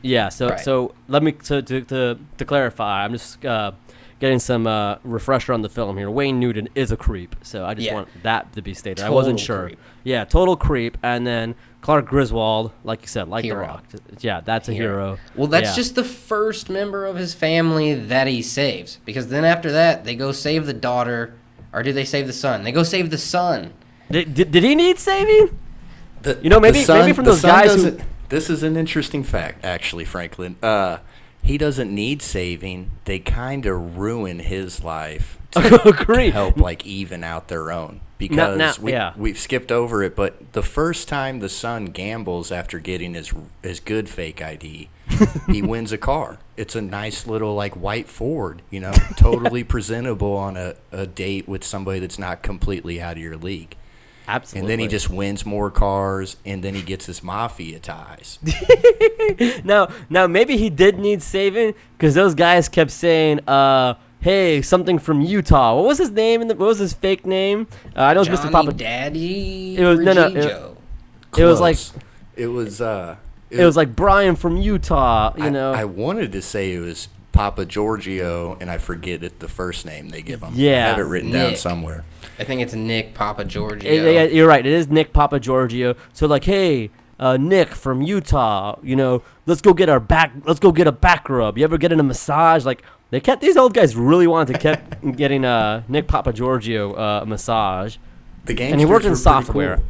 Yeah. 0.00 0.30
So 0.30 0.48
Right. 0.48 0.60
so 0.60 0.94
let 1.08 1.22
me 1.22 1.34
so 1.42 1.60
to 1.60 1.80
to 1.82 2.18
to 2.38 2.44
clarify. 2.44 3.04
I'm 3.04 3.12
just 3.12 3.44
uh, 3.44 3.72
getting 4.18 4.38
some 4.40 4.66
uh, 4.66 4.96
refresher 5.04 5.52
on 5.52 5.62
the 5.62 5.68
film 5.68 5.96
here. 5.98 6.10
Wayne 6.10 6.40
Newton 6.40 6.68
is 6.74 6.90
a 6.90 6.96
creep. 6.96 7.36
So 7.42 7.64
I 7.64 7.74
just 7.74 7.86
Yeah. 7.86 7.94
want 7.94 8.08
that 8.22 8.52
to 8.54 8.62
be 8.62 8.72
stated. 8.74 9.04
I 9.04 9.10
wasn't 9.10 9.38
sure. 9.38 9.66
creep. 9.66 9.78
Yeah, 10.04 10.24
total 10.24 10.56
creep. 10.56 10.96
And 11.04 11.24
then 11.26 11.54
Clark 11.82 12.06
Griswold, 12.06 12.70
like 12.84 13.02
you 13.02 13.08
said, 13.08 13.28
like 13.28 13.44
Hero. 13.44 13.56
the 13.60 13.66
Rock. 13.66 13.84
Yeah, 14.20 14.40
that's 14.40 14.68
a 14.68 14.72
hero. 14.72 15.18
Well, 15.34 15.48
that's 15.48 15.70
Yeah. 15.70 15.74
just 15.74 15.94
the 15.96 16.04
first 16.04 16.70
member 16.70 17.04
of 17.04 17.16
his 17.16 17.34
family 17.34 17.92
that 17.94 18.26
he 18.28 18.40
saves. 18.40 18.98
Because 19.04 19.28
then 19.28 19.44
after 19.44 19.72
that, 19.72 20.04
they 20.04 20.14
go 20.14 20.30
save 20.32 20.66
the 20.66 20.72
daughter, 20.72 21.34
or 21.72 21.82
do 21.82 21.92
they 21.92 22.04
save 22.04 22.26
the 22.28 22.32
son? 22.32 22.62
They 22.62 22.72
go 22.72 22.84
save 22.84 23.10
the 23.10 23.18
son. 23.18 23.72
Did, 24.10 24.32
did, 24.32 24.50
did 24.52 24.62
he 24.62 24.74
need 24.76 24.98
saving? 24.98 25.58
The, 26.22 26.38
You 26.40 26.50
know, 26.50 26.60
maybe- 26.60 26.82
son- 26.84 27.00
maybe 27.00 27.12
from 27.14 27.24
the 27.24 27.32
those 27.32 27.42
guys 27.42 27.74
who- 27.84 27.98
This 28.28 28.48
is 28.48 28.62
an 28.62 28.76
interesting 28.76 29.24
fact, 29.24 29.64
actually, 29.64 30.04
Franklin. 30.04 30.54
Uh, 30.62 30.98
he 31.42 31.58
doesn't 31.58 31.92
need 31.92 32.22
saving. 32.22 32.92
They 33.06 33.18
kind 33.18 33.66
of 33.66 33.98
ruin 33.98 34.38
his 34.38 34.84
life 34.84 35.36
to 35.50 35.82
Agree. 35.88 36.30
help 36.30 36.56
like 36.58 36.86
even 36.86 37.24
out 37.24 37.48
their 37.48 37.72
own 37.72 38.00
because 38.28 38.58
now- 38.58 38.74
we, 38.80 38.92
yeah. 38.92 39.12
we've 39.16 39.38
skipped 39.38 39.70
over 39.72 40.02
it. 40.02 40.16
But 40.16 40.52
the 40.52 40.62
first 40.62 41.08
time 41.08 41.40
the 41.40 41.48
son 41.48 41.86
gambles 41.86 42.50
after 42.52 42.78
getting 42.78 43.14
his 43.14 43.32
his 43.62 43.80
good 43.80 44.08
fake 44.08 44.40
ID, 44.42 44.88
he 45.48 45.62
wins 45.62 45.92
a 45.92 45.98
car. 45.98 46.38
It's 46.56 46.74
a 46.76 46.82
nice 46.82 47.26
little 47.26 47.54
like 47.54 47.74
white 47.74 48.08
Ford, 48.08 48.62
you 48.70 48.80
know, 48.80 48.92
totally 49.16 49.64
presentable 49.64 50.34
on 50.36 50.56
a, 50.56 50.74
a 50.90 51.06
date 51.06 51.48
with 51.48 51.64
somebody 51.64 52.00
that's 52.00 52.18
not 52.18 52.42
completely 52.42 53.00
out 53.00 53.12
of 53.16 53.22
your 53.22 53.36
league. 53.36 53.76
Absolutely. 54.28 54.60
And 54.60 54.70
then 54.70 54.78
he 54.78 54.86
just 54.86 55.10
wins 55.10 55.44
more 55.44 55.68
cars, 55.70 56.36
and 56.44 56.62
then 56.62 56.74
he 56.74 56.82
gets 56.82 57.06
his 57.06 57.24
mafia 57.24 57.80
ties. 57.80 58.38
now 59.64 59.88
now 60.08 60.26
maybe 60.26 60.56
he 60.56 60.70
did 60.70 60.98
need 60.98 61.22
saving 61.22 61.74
because 61.98 62.14
those 62.14 62.34
guys 62.34 62.68
kept 62.68 62.92
saying, 62.92 63.40
uh, 63.48 63.94
"Hey, 64.22 64.62
something 64.62 64.98
from 64.98 65.20
Utah." 65.20 65.76
What 65.76 65.84
was 65.84 65.98
his 65.98 66.10
name? 66.10 66.40
In 66.40 66.48
the, 66.48 66.54
what 66.54 66.66
was 66.68 66.78
his 66.78 66.94
fake 66.94 67.26
name? 67.26 67.66
Uh, 67.94 68.00
I 68.02 68.14
know 68.14 68.22
it's 68.22 68.30
Mr. 68.30 68.36
Johnny 68.50 68.52
Papa. 68.52 68.72
Daddy. 68.72 69.76
It 69.76 69.84
was- 69.84 70.00
no, 70.00 70.12
no, 70.14 70.26
it- 70.28 71.38
It 71.38 71.44
was 71.44 71.60
like- 71.60 71.78
it 72.36 72.46
was 72.46 72.80
uh, 72.80 73.16
It 73.50 73.64
was 73.64 73.76
like 73.76 73.94
Brian 73.94 74.34
from 74.36 74.56
Utah. 74.56 75.34
You 75.36 75.44
I, 75.44 75.48
know. 75.50 75.72
I 75.72 75.84
wanted 75.84 76.32
to 76.32 76.40
say 76.42 76.72
it 76.72 76.78
was 76.80 77.08
Papa 77.32 77.64
Giorgio, 77.66 78.56
and 78.60 78.70
I 78.70 78.78
forget 78.78 79.22
it 79.22 79.40
the 79.40 79.48
first 79.48 79.84
name 79.86 80.08
they 80.10 80.22
give 80.22 80.42
him. 80.42 80.52
Yeah. 80.54 80.86
I 80.86 80.88
have 80.90 80.98
it 80.98 81.02
written 81.02 81.30
down 81.30 81.56
somewhere. 81.56 82.04
I 82.38 82.44
think 82.44 82.60
it's 82.62 82.74
Nick 82.74 83.12
Papa 83.14 83.44
Giorgio. 83.44 83.90
It- 83.90 84.14
yeah, 84.14 84.22
you're 84.24 84.46
right. 84.48 84.64
It 84.64 84.72
is 84.72 84.88
Nick 84.88 85.12
Papa 85.12 85.38
Giorgio. 85.40 85.94
So 86.12 86.26
like, 86.26 86.44
hey, 86.44 86.90
uh, 87.20 87.36
Nick 87.38 87.68
from 87.70 88.02
Utah. 88.02 88.76
You 88.82 88.96
know, 88.96 89.22
let's 89.46 89.60
go 89.60 89.72
get 89.74 89.88
our 89.88 90.00
back. 90.00 90.32
Let's 90.44 90.60
go 90.60 90.72
get 90.72 90.86
a 90.86 90.92
back 90.92 91.28
rub. 91.28 91.56
You 91.58 91.64
ever 91.64 91.76
get 91.78 91.92
in 91.92 92.00
a 92.00 92.02
massage? 92.02 92.64
Like 92.64 92.82
they 93.12 93.20
kept 93.20 93.40
these 93.42 93.56
old 93.56 93.74
guys 93.74 93.94
really 93.94 94.26
wanted 94.26 94.54
to 94.54 94.58
kept 94.58 95.16
getting 95.16 95.44
uh 95.44 95.84
Nick 95.86 96.08
Papa 96.08 96.32
Giorgio 96.32 96.94
uh, 96.94 97.20
a 97.22 97.26
massage. 97.26 97.96
The 98.46 98.54
gangsters 98.54 98.72
And 98.72 98.80
he 98.80 98.86
worked 98.86 99.04
in 99.04 99.14
software. 99.14 99.76
cool. 99.76 99.86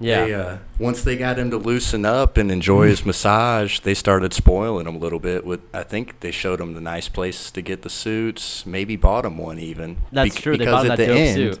Yeah. 0.00 0.24
They, 0.26 0.34
uh, 0.34 0.56
once 0.78 1.02
they 1.04 1.16
got 1.16 1.38
him 1.38 1.50
to 1.52 1.56
loosen 1.56 2.04
up 2.04 2.36
and 2.36 2.50
enjoy 2.50 2.88
his 2.88 3.06
massage, 3.06 3.78
they 3.80 3.94
started 3.94 4.34
spoiling 4.34 4.86
him 4.88 4.96
a 4.96 4.98
little 4.98 5.20
bit. 5.20 5.46
With 5.46 5.60
I 5.72 5.84
think 5.84 6.18
they 6.20 6.32
showed 6.32 6.60
him 6.60 6.74
the 6.74 6.80
nice 6.80 7.08
places 7.08 7.50
to 7.52 7.62
get 7.62 7.82
the 7.82 7.88
suits. 7.88 8.66
Maybe 8.66 8.96
bought 8.96 9.24
him 9.24 9.38
one 9.38 9.58
even. 9.60 9.98
That's 10.12 10.34
Bec- 10.34 10.42
true, 10.42 10.56
they 10.58 10.64
Because 10.66 10.82
bought 10.88 10.90
at 10.92 10.98
that 10.98 11.06
the 11.08 11.18
end, 11.18 11.34
suit. 11.36 11.60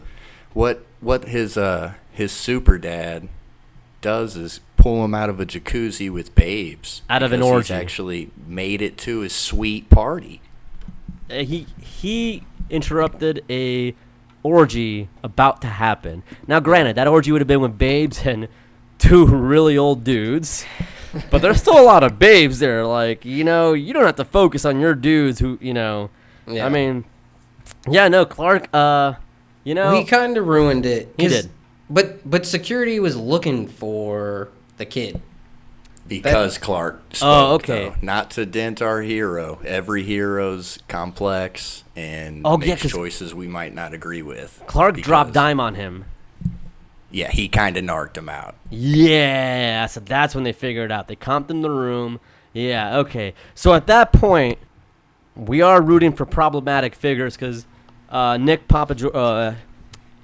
what 0.52 0.84
what 1.00 1.28
his 1.28 1.56
uh 1.56 1.94
his 2.12 2.32
super 2.32 2.76
dad 2.76 3.28
does 4.00 4.36
is 4.36 4.60
pull 4.76 5.04
him 5.04 5.14
out 5.14 5.30
of 5.30 5.38
a 5.40 5.46
jacuzzi 5.46 6.10
with 6.10 6.34
babes. 6.34 7.02
Out 7.08 7.22
of 7.22 7.32
an 7.32 7.40
orgy. 7.40 7.58
He's 7.68 7.70
actually 7.70 8.30
made 8.46 8.82
it 8.82 8.98
to 8.98 9.20
his 9.20 9.32
sweet 9.32 9.88
party. 9.88 10.42
Uh, 11.30 11.36
he 11.36 11.66
he 11.80 12.42
interrupted 12.70 13.44
a 13.50 13.94
orgy 14.42 15.08
about 15.22 15.60
to 15.62 15.66
happen. 15.68 16.22
Now, 16.46 16.60
granted, 16.60 16.96
that 16.96 17.06
orgy 17.08 17.32
would 17.32 17.40
have 17.40 17.48
been 17.48 17.60
with 17.60 17.78
babes 17.78 18.26
and 18.26 18.48
two 18.98 19.26
really 19.26 19.76
old 19.76 20.04
dudes, 20.04 20.64
but 21.30 21.42
there's 21.42 21.58
still 21.60 21.78
a 21.80 21.82
lot 21.82 22.02
of 22.04 22.18
babes 22.18 22.58
there. 22.58 22.84
Like 22.86 23.24
you 23.24 23.44
know, 23.44 23.72
you 23.72 23.92
don't 23.92 24.04
have 24.04 24.16
to 24.16 24.24
focus 24.24 24.64
on 24.64 24.80
your 24.80 24.94
dudes 24.94 25.38
who 25.38 25.58
you 25.60 25.74
know. 25.74 26.10
Yeah. 26.46 26.66
I 26.66 26.68
mean, 26.68 27.04
yeah, 27.88 28.08
no, 28.08 28.26
Clark. 28.26 28.68
Uh, 28.72 29.14
you 29.64 29.74
know, 29.74 29.92
Well, 29.92 30.00
he 30.00 30.04
kind 30.04 30.36
of 30.36 30.46
ruined 30.46 30.84
it. 30.84 31.14
He 31.16 31.28
did. 31.28 31.50
But 31.88 32.28
but 32.28 32.44
security 32.46 33.00
was 33.00 33.16
looking 33.16 33.66
for 33.66 34.50
the 34.76 34.84
kid. 34.84 35.20
Because 36.06 36.58
Clark 36.58 37.00
spoke, 37.12 37.26
Oh, 37.28 37.54
okay. 37.54 37.88
though. 37.90 37.94
Not 38.02 38.30
to 38.32 38.44
dent 38.44 38.82
our 38.82 39.00
hero. 39.02 39.58
Every 39.64 40.02
hero's 40.04 40.78
complex 40.86 41.82
and 41.96 42.42
Oh, 42.44 42.60
yeah, 42.60 42.76
choices 42.76 43.34
we 43.34 43.48
might 43.48 43.74
not 43.74 43.94
agree 43.94 44.20
with. 44.22 44.62
Clark 44.66 44.96
dropped 44.98 45.32
dime 45.32 45.60
on 45.60 45.76
him. 45.76 46.04
Yeah, 47.10 47.30
he 47.30 47.48
kind 47.48 47.76
of 47.76 47.84
narked 47.84 48.18
him 48.18 48.28
out. 48.28 48.54
Yeah, 48.70 49.86
so 49.86 50.00
that's 50.00 50.34
when 50.34 50.44
they 50.44 50.52
figured 50.52 50.90
it 50.90 50.92
out. 50.94 51.08
They 51.08 51.16
comped 51.16 51.48
in 51.48 51.62
the 51.62 51.70
room. 51.70 52.20
Yeah, 52.52 52.98
okay. 52.98 53.34
So 53.54 53.72
at 53.72 53.86
that 53.86 54.12
point, 54.12 54.58
we 55.36 55.62
are 55.62 55.80
rooting 55.80 56.12
for 56.12 56.26
problematic 56.26 56.94
figures 56.94 57.36
because 57.36 57.66
uh, 58.10 58.36
Nick 58.36 58.68
Papa, 58.68 58.94
uh, 59.12 59.54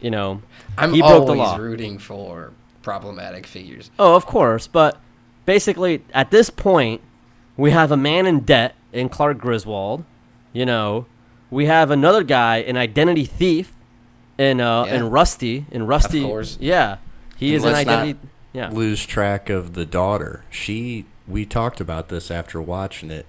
you 0.01 0.11
know, 0.11 0.43
I'm 0.77 0.93
he 0.93 1.01
broke 1.01 1.27
the 1.27 1.33
always 1.33 1.39
law. 1.39 1.57
rooting 1.57 1.99
for 1.99 2.53
problematic 2.83 3.47
figures. 3.47 3.91
Oh, 3.99 4.15
of 4.17 4.27
course, 4.27 4.67
but 4.67 4.99
basically 5.51 6.01
at 6.15 6.31
this 6.31 6.49
point, 6.49 7.01
we 7.57 7.73
have 7.73 7.91
a 7.91 7.97
man 7.97 8.25
in 8.25 8.39
debt 8.41 8.77
in 8.93 9.09
Clark 9.09 9.39
Griswold. 9.39 10.05
You 10.53 10.65
know, 10.65 11.07
we 11.51 11.67
have 11.67 11.91
another 11.91 12.23
guy, 12.23 12.59
an 12.59 12.77
identity 12.77 13.25
thief, 13.25 13.73
in 14.39 14.61
uh, 14.61 14.85
Yeah. 14.85 14.95
in 14.95 15.11
Rusty, 15.11 15.67
in 15.73 15.89
Rusty. 15.89 16.21
Yeah, 16.61 16.99
he 17.37 17.49
And 17.49 17.57
is 17.57 17.65
an 17.65 17.75
identity. 17.75 18.21
Yeah. 18.53 18.71
Lose 18.71 19.05
track 19.05 19.51
of 19.51 19.75
the 19.75 19.85
daughter. 19.85 20.45
She. 20.51 21.07
We 21.27 21.45
talked 21.47 21.81
about 21.81 22.09
this 22.09 22.31
after 22.31 22.61
watching 22.63 23.11
it. 23.11 23.27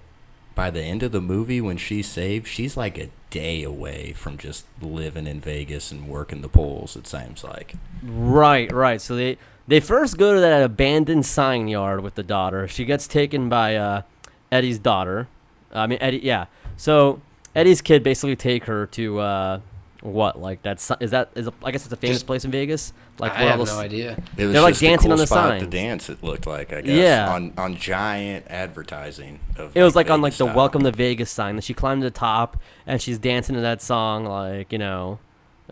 By 0.54 0.70
the 0.70 0.82
end 0.82 1.02
of 1.02 1.12
the 1.12 1.20
movie, 1.20 1.60
when 1.60 1.76
she's 1.76 2.08
saved, 2.08 2.46
she's 2.46 2.76
like 2.76 2.98
a 2.98 3.10
day 3.30 3.62
away 3.62 4.12
from 4.12 4.36
just 4.38 4.66
living 4.80 5.26
in 5.26 5.40
Vegas 5.40 5.90
and 5.92 6.06
working 6.08 6.40
the 6.42 6.48
poles. 6.48 6.94
It 6.94 7.06
seems 7.06 7.42
like. 7.42 7.74
Right, 8.02 8.70
right. 8.72 9.00
So 9.00 9.16
they 9.16 9.38
They 9.72 9.80
first 9.80 10.18
go 10.18 10.34
to 10.34 10.40
that 10.40 10.62
abandoned 10.62 11.24
sign 11.24 11.66
yard 11.66 12.02
with 12.02 12.14
the 12.14 12.22
daughter. 12.22 12.68
She 12.68 12.84
gets 12.84 13.06
taken 13.06 13.48
by 13.48 13.76
uh, 13.76 14.02
Eddie's 14.50 14.78
daughter. 14.78 15.28
I 15.72 15.86
mean 15.86 15.96
Eddie, 16.02 16.20
yeah. 16.22 16.44
So 16.76 17.22
Eddie's 17.54 17.80
kid 17.80 18.02
basically 18.02 18.36
take 18.36 18.66
her 18.66 18.84
to 18.88 19.18
uh, 19.20 19.60
what? 20.02 20.38
Like 20.38 20.60
that's 20.60 20.90
is 21.00 21.12
that 21.12 21.30
is 21.34 21.46
a, 21.46 21.54
I 21.64 21.70
guess 21.70 21.84
it's 21.86 21.92
a 21.94 21.96
famous 21.96 22.16
Just- 22.16 22.26
place 22.26 22.44
in 22.44 22.50
Vegas. 22.50 22.92
Like 23.18 23.32
I 23.32 23.44
have 23.44 23.58
those- 23.60 23.68
no 23.68 23.78
idea. 23.78 24.22
It 24.36 24.44
was 24.44 24.52
They're, 24.52 24.60
like, 24.60 24.78
dancing 24.78 25.08
cool 25.08 25.12
on 25.12 25.16
the 25.18 25.26
spot 25.26 25.54
to 25.54 25.60
signs. 25.60 25.72
dance. 25.72 26.10
It 26.10 26.22
looked 26.22 26.46
like 26.46 26.74
I 26.74 26.82
guess. 26.82 26.94
Yeah. 26.94 27.32
On 27.32 27.54
on 27.56 27.74
giant 27.74 28.44
advertising. 28.48 29.40
Of, 29.56 29.74
It 29.74 29.82
was 29.82 29.96
like 29.96 30.10
on 30.10 30.20
like 30.20 30.32
Vegas 30.32 30.38
the 30.38 30.44
style. 30.48 30.54
Welcome 30.56 30.82
to 30.82 30.90
Vegas 30.92 31.30
sign 31.30 31.56
that 31.56 31.64
she 31.64 31.72
climbed 31.72 32.02
to 32.02 32.08
the 32.08 32.10
top 32.10 32.60
and 32.86 33.00
she's 33.00 33.18
dancing 33.18 33.54
to 33.54 33.62
that 33.62 33.80
song 33.80 34.26
like 34.26 34.70
you 34.70 34.76
know, 34.76 35.18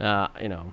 uh, 0.00 0.28
you 0.40 0.48
know, 0.48 0.72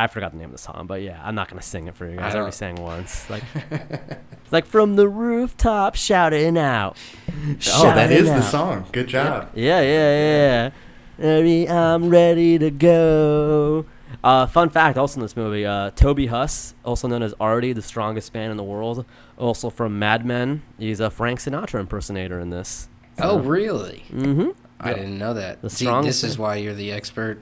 I 0.00 0.06
forgot 0.06 0.32
the 0.32 0.38
name 0.38 0.46
of 0.46 0.52
the 0.52 0.58
song, 0.58 0.86
but 0.86 1.02
yeah, 1.02 1.20
I'm 1.22 1.34
not 1.34 1.48
gonna 1.48 1.60
sing 1.60 1.86
it 1.86 1.94
for 1.94 2.08
you 2.08 2.16
guys. 2.16 2.34
I, 2.34 2.38
I 2.38 2.40
already 2.40 2.56
sang 2.56 2.76
once. 2.76 3.26
Like, 3.30 3.44
it's 3.70 4.52
like 4.52 4.64
from 4.66 4.96
the 4.96 5.08
rooftop 5.08 5.94
shouting 5.94 6.56
out. 6.56 6.96
Oh, 7.28 7.32
that 7.32 7.58
is 7.58 7.64
shouting 7.64 8.16
is 8.16 8.26
the 8.26 8.42
song. 8.42 8.86
Good 8.92 9.08
job. 9.08 9.50
Yeah, 9.54 9.80
yeah, 9.82 10.18
yeah. 10.18 10.70
Maybe 11.18 11.68
I'm 11.68 12.08
ready 12.08 12.58
to 12.58 12.70
go. 12.70 13.84
Uh, 14.24 14.46
fun 14.46 14.70
fact, 14.70 14.98
also 14.98 15.16
in 15.16 15.22
this 15.22 15.36
movie, 15.36 15.64
uh, 15.66 15.90
Toby 15.90 16.26
Huss, 16.26 16.74
also 16.84 17.06
known 17.08 17.22
as 17.22 17.34
Artie, 17.38 17.72
the 17.72 17.82
strongest 17.82 18.32
man 18.34 18.50
in 18.50 18.56
the 18.56 18.64
world, 18.64 19.04
also 19.38 19.70
from 19.70 19.98
Mad 19.98 20.24
Men. 20.24 20.62
He's 20.78 21.00
a 21.00 21.10
Frank 21.10 21.40
Sinatra 21.40 21.80
impersonator 21.80 22.40
in 22.40 22.50
this. 22.50 22.88
Oh, 23.18 23.38
really? 23.38 24.04
Mm-hmm. 24.10 24.50
I 24.80 24.94
didn't 24.94 25.18
know 25.18 25.34
that. 25.34 25.60
The 25.60 25.70
See, 25.70 25.84
strongest 25.84 26.22
this 26.22 26.32
is 26.32 26.38
why 26.38 26.56
you're 26.56 26.74
the 26.74 26.90
expert. 26.92 27.38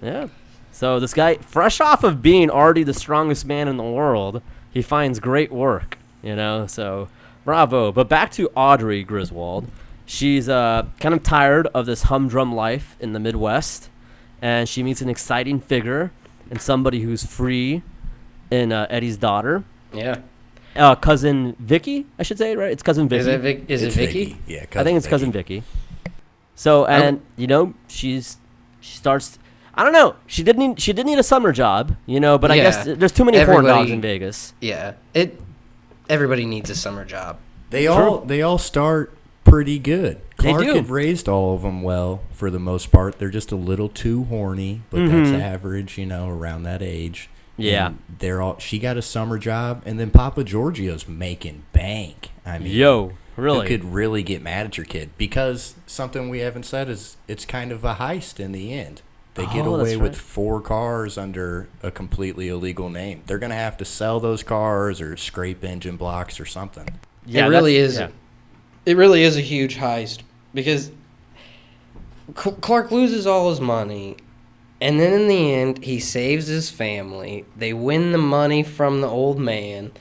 Yeah. 0.00 0.28
So 0.76 1.00
this 1.00 1.14
guy, 1.14 1.36
fresh 1.36 1.80
off 1.80 2.04
of 2.04 2.20
being 2.20 2.50
already 2.50 2.82
the 2.82 2.92
strongest 2.92 3.46
man 3.46 3.66
in 3.66 3.78
the 3.78 3.82
world, 3.82 4.42
he 4.70 4.82
finds 4.82 5.18
great 5.20 5.50
work. 5.50 5.96
You 6.22 6.36
know, 6.36 6.66
so 6.66 7.08
bravo. 7.46 7.92
But 7.92 8.10
back 8.10 8.30
to 8.32 8.50
Audrey 8.54 9.02
Griswold. 9.02 9.68
She's 10.04 10.50
uh, 10.50 10.84
kind 11.00 11.14
of 11.14 11.22
tired 11.22 11.66
of 11.68 11.86
this 11.86 12.02
humdrum 12.04 12.54
life 12.54 12.94
in 13.00 13.14
the 13.14 13.18
Midwest, 13.18 13.88
and 14.42 14.68
she 14.68 14.82
meets 14.82 15.00
an 15.00 15.08
exciting 15.08 15.60
figure 15.60 16.12
and 16.50 16.60
somebody 16.60 17.00
who's 17.00 17.24
free 17.24 17.82
in 18.50 18.70
uh, 18.70 18.86
Eddie's 18.90 19.16
daughter, 19.16 19.64
Yeah. 19.94 20.18
uh, 20.76 20.94
cousin 20.94 21.56
Vicky. 21.58 22.04
I 22.18 22.22
should 22.22 22.36
say 22.36 22.52
it 22.52 22.58
right. 22.58 22.70
It's 22.70 22.82
cousin 22.82 23.08
Vicky. 23.08 23.20
Is 23.20 23.26
it 23.28 23.40
Vic? 23.40 23.64
Is 23.68 23.82
it 23.82 23.92
Vicky? 23.94 24.36
Yeah, 24.46 24.66
I 24.76 24.84
think 24.84 24.98
it's 24.98 25.06
cousin 25.08 25.32
Vicky. 25.32 25.62
So 26.54 26.84
and 26.84 27.22
you 27.36 27.46
know 27.46 27.72
she's 27.88 28.36
she 28.80 28.98
starts. 28.98 29.38
I 29.76 29.84
don't 29.84 29.92
know. 29.92 30.16
She 30.26 30.42
didn't. 30.42 30.60
Need, 30.66 30.80
she 30.80 30.92
didn't 30.92 31.10
need 31.10 31.18
a 31.18 31.22
summer 31.22 31.52
job, 31.52 31.96
you 32.06 32.18
know. 32.18 32.38
But 32.38 32.50
I 32.50 32.56
guess 32.56 32.84
there's 32.84 33.12
too 33.12 33.24
many 33.24 33.44
corn 33.44 33.64
dogs 33.64 33.90
in 33.90 34.00
Vegas. 34.00 34.54
Yeah. 34.60 34.94
It. 35.14 35.40
Everybody 36.08 36.46
needs 36.46 36.70
a 36.70 36.74
summer 36.76 37.04
job. 37.04 37.38
They 37.70 37.86
all 37.86 38.20
they 38.20 38.42
all 38.42 38.58
start 38.58 39.12
pretty 39.44 39.78
good. 39.78 40.20
They 40.38 40.50
Clark 40.50 40.64
do. 40.64 40.74
had 40.74 40.88
raised 40.90 41.28
all 41.28 41.54
of 41.54 41.62
them 41.62 41.82
well 41.82 42.20
for 42.32 42.50
the 42.50 42.58
most 42.58 42.90
part. 42.92 43.18
They're 43.18 43.30
just 43.30 43.52
a 43.52 43.56
little 43.56 43.88
too 43.88 44.24
horny, 44.24 44.82
but 44.90 45.06
that's 45.08 45.30
Mhm. 45.30 45.40
average, 45.40 45.98
you 45.98 46.06
know, 46.06 46.28
around 46.28 46.62
that 46.64 46.82
age. 46.82 47.28
Yeah. 47.56 47.86
And 47.88 47.98
they're 48.18 48.40
all. 48.42 48.58
She 48.58 48.78
got 48.78 48.96
a 48.96 49.02
summer 49.02 49.38
job, 49.38 49.82
and 49.86 49.98
then 49.98 50.10
Papa 50.10 50.44
Giorgio's 50.44 51.08
making 51.08 51.64
bank. 51.72 52.30
I 52.44 52.58
mean, 52.58 52.72
Yo, 52.72 53.12
who 53.34 53.42
really? 53.42 53.66
could 53.66 53.84
really 53.84 54.22
get 54.22 54.42
mad 54.42 54.66
at 54.66 54.76
your 54.76 54.86
kid? 54.86 55.10
Because 55.18 55.74
something 55.86 56.28
we 56.28 56.40
haven't 56.40 56.64
said 56.66 56.88
is 56.88 57.16
it's 57.28 57.44
kind 57.44 57.72
of 57.72 57.84
a 57.84 57.94
heist 57.94 58.38
in 58.38 58.52
the 58.52 58.72
end. 58.72 59.02
They 59.36 59.44
get 59.46 59.66
Oh, 59.66 59.76
that's 59.76 59.90
away 59.92 59.96
with 59.98 60.16
four 60.16 60.60
cars 60.60 61.18
under 61.18 61.68
a 61.82 61.90
completely 61.90 62.48
illegal 62.48 62.88
name. 62.88 63.22
They're 63.26 63.38
gonna 63.38 63.54
have 63.54 63.76
to 63.78 63.84
sell 63.84 64.18
those 64.18 64.42
cars 64.42 65.00
or 65.00 65.16
scrape 65.16 65.62
engine 65.62 65.96
blocks 65.96 66.40
or 66.40 66.46
something. 66.46 66.88
yeah, 67.26 67.46
it 67.46 67.50
really 67.50 67.76
is. 67.76 67.98
yeah. 67.98 68.08
It 68.86 68.96
really 68.96 69.22
is 69.22 69.36
a 69.36 69.40
huge 69.42 69.76
heist 69.76 70.20
because 70.54 70.90
Clark 72.34 72.90
loses 72.90 73.26
all 73.26 73.50
his 73.50 73.60
money, 73.60 74.16
and 74.80 74.98
then 74.98 75.12
in 75.12 75.28
the 75.28 75.52
end, 75.54 75.84
he 75.84 76.00
saves 76.00 76.46
his 76.46 76.70
family. 76.70 77.44
They 77.56 77.72
win 77.72 78.12
the 78.12 78.18
money 78.18 78.62
from 78.62 79.00
the 79.00 79.08
old 79.08 79.38
man 79.38 79.92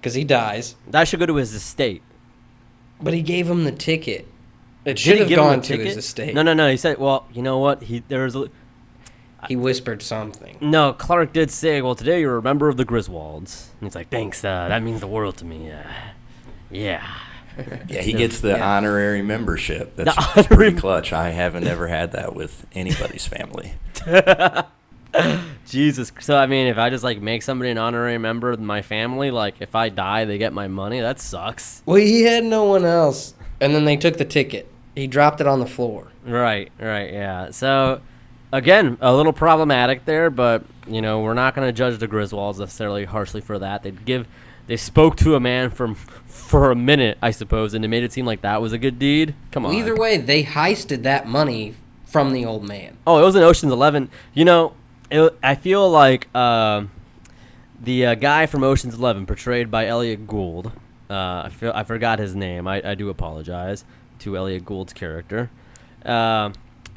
because 0.00 0.14
he 0.14 0.24
dies, 0.24 0.74
That 0.88 1.08
should 1.08 1.20
go 1.20 1.26
to 1.26 1.36
his 1.36 1.54
estate. 1.54 2.02
but 3.00 3.14
he 3.14 3.22
gave 3.22 3.48
him 3.48 3.64
the 3.64 3.72
ticket. 3.72 4.26
It 4.84 4.98
should 4.98 5.18
have 5.20 5.30
gone 5.30 5.60
to 5.62 5.68
ticket? 5.68 5.86
his 5.86 5.96
estate. 5.98 6.34
No, 6.34 6.42
no, 6.42 6.54
no. 6.54 6.68
He 6.68 6.76
said, 6.76 6.98
"Well, 6.98 7.24
you 7.32 7.40
know 7.40 7.58
what? 7.58 7.84
He 7.84 8.02
there's 8.08 8.34
a, 8.34 8.48
He 9.48 9.56
whispered 9.56 10.02
something. 10.02 10.56
no." 10.60 10.92
Clark 10.92 11.32
did 11.32 11.50
say, 11.50 11.82
"Well, 11.82 11.94
today 11.94 12.20
you're 12.20 12.36
a 12.38 12.42
member 12.42 12.68
of 12.68 12.76
the 12.76 12.84
Griswolds." 12.84 13.68
And 13.80 13.88
he's 13.88 13.94
like, 13.94 14.08
"Thanks. 14.10 14.44
Uh, 14.44 14.68
that 14.68 14.82
means 14.82 15.00
the 15.00 15.06
world 15.06 15.36
to 15.38 15.44
me. 15.44 15.70
Uh, 15.70 15.82
yeah." 16.70 17.02
Yeah, 17.86 18.00
he 18.00 18.14
gets 18.14 18.40
the 18.40 18.48
Yeah. 18.56 18.76
honorary 18.76 19.20
membership. 19.20 19.94
That's, 19.96 20.16
The 20.16 20.28
that's 20.34 20.48
pretty 20.48 20.74
clutch. 20.74 21.12
I 21.12 21.28
haven't 21.30 21.66
ever 21.66 21.86
had 21.86 22.12
that 22.12 22.34
with 22.34 22.66
anybody's 22.72 23.26
family. 23.26 23.74
Jesus. 25.66 26.12
So 26.20 26.36
I 26.36 26.46
mean, 26.46 26.66
if 26.68 26.78
I 26.78 26.88
just 26.88 27.04
like 27.04 27.20
make 27.20 27.42
somebody 27.42 27.70
an 27.70 27.76
honorary 27.78 28.16
member 28.18 28.50
of 28.52 28.60
my 28.60 28.80
family, 28.80 29.30
like 29.30 29.56
if 29.60 29.74
I 29.74 29.90
die, 29.90 30.24
they 30.24 30.38
get 30.38 30.52
my 30.54 30.68
money. 30.68 31.00
That 31.00 31.20
sucks. 31.20 31.82
Well, 31.84 31.96
he 31.96 32.22
had 32.22 32.44
no 32.44 32.64
one 32.64 32.84
else, 32.86 33.34
and 33.60 33.74
then 33.74 33.84
they 33.84 33.96
took 33.96 34.16
the 34.16 34.24
ticket. 34.24 34.66
He 34.94 35.06
dropped 35.06 35.40
it 35.42 35.46
on 35.46 35.60
the 35.60 35.66
floor. 35.66 36.08
Right. 36.24 36.72
Right. 36.80 37.12
Yeah. 37.12 37.50
So 37.50 38.00
again, 38.52 38.98
a 39.00 39.14
little 39.14 39.32
problematic 39.32 40.04
there, 40.04 40.30
but 40.30 40.64
you 40.86 41.00
know, 41.00 41.20
we're 41.20 41.34
not 41.34 41.54
going 41.54 41.66
to 41.66 41.72
judge 41.72 41.98
the 41.98 42.08
Griswolds 42.08 42.58
necessarily 42.58 43.04
harshly 43.04 43.40
for 43.40 43.58
that. 43.58 43.82
They 43.82 43.92
give, 43.92 44.26
they 44.66 44.76
spoke 44.76 45.16
to 45.18 45.34
a 45.34 45.40
man 45.40 45.70
from 45.70 45.94
for 45.94 46.70
a 46.70 46.76
minute, 46.76 47.16
I 47.22 47.30
suppose, 47.30 47.72
and 47.72 47.84
it 47.84 47.88
made 47.88 48.04
it 48.04 48.12
seem 48.12 48.26
like 48.26 48.42
that 48.42 48.60
was 48.60 48.72
a 48.72 48.78
good 48.78 48.98
deed. 48.98 49.34
Come 49.52 49.64
on. 49.64 49.74
Either 49.74 49.96
way, 49.96 50.18
they 50.18 50.44
heisted 50.44 51.02
that 51.04 51.26
money 51.26 51.74
from 52.04 52.32
the 52.32 52.44
old 52.44 52.66
man. 52.66 52.98
Oh, 53.06 53.18
it 53.18 53.24
was 53.24 53.36
in 53.36 53.42
Ocean's 53.42 53.72
Eleven. 53.72 54.10
You 54.34 54.44
know, 54.44 54.74
it, 55.10 55.36
I 55.42 55.54
feel 55.54 55.88
like 55.90 56.34
um 56.34 56.90
the 57.80 58.06
uh, 58.06 58.14
guy 58.14 58.46
from 58.46 58.62
Ocean's 58.62 58.94
Eleven, 58.94 59.26
portrayed 59.26 59.70
by 59.70 59.86
Elliot 59.86 60.26
Gould. 60.26 60.72
Uh, 61.10 61.42
I 61.44 61.48
feel 61.50 61.72
I 61.74 61.84
forgot 61.84 62.18
his 62.18 62.34
name. 62.34 62.68
I, 62.68 62.90
I 62.90 62.94
do 62.94 63.08
apologize 63.08 63.84
to 64.20 64.36
Elliot 64.36 64.64
Gould's 64.64 64.92
character. 64.92 65.50
Um, 66.04 66.52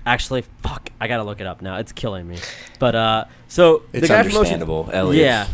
actually, 0.06 0.44
fuck, 0.62 0.90
I 1.00 1.08
gotta 1.08 1.24
look 1.24 1.42
it 1.42 1.48
up 1.48 1.62
now. 1.62 1.78
It's 1.78 1.92
killing 1.92 2.28
me. 2.28 2.38
But 2.80 2.96
uh, 2.96 3.26
so 3.48 3.84
It's 3.94 4.02
the 4.02 4.08
guy 4.08 4.22
from 4.24 4.28
Ocean- 4.32 4.38
understandable. 4.38 4.90
Elliot, 4.92 5.24
Yeah. 5.26 5.48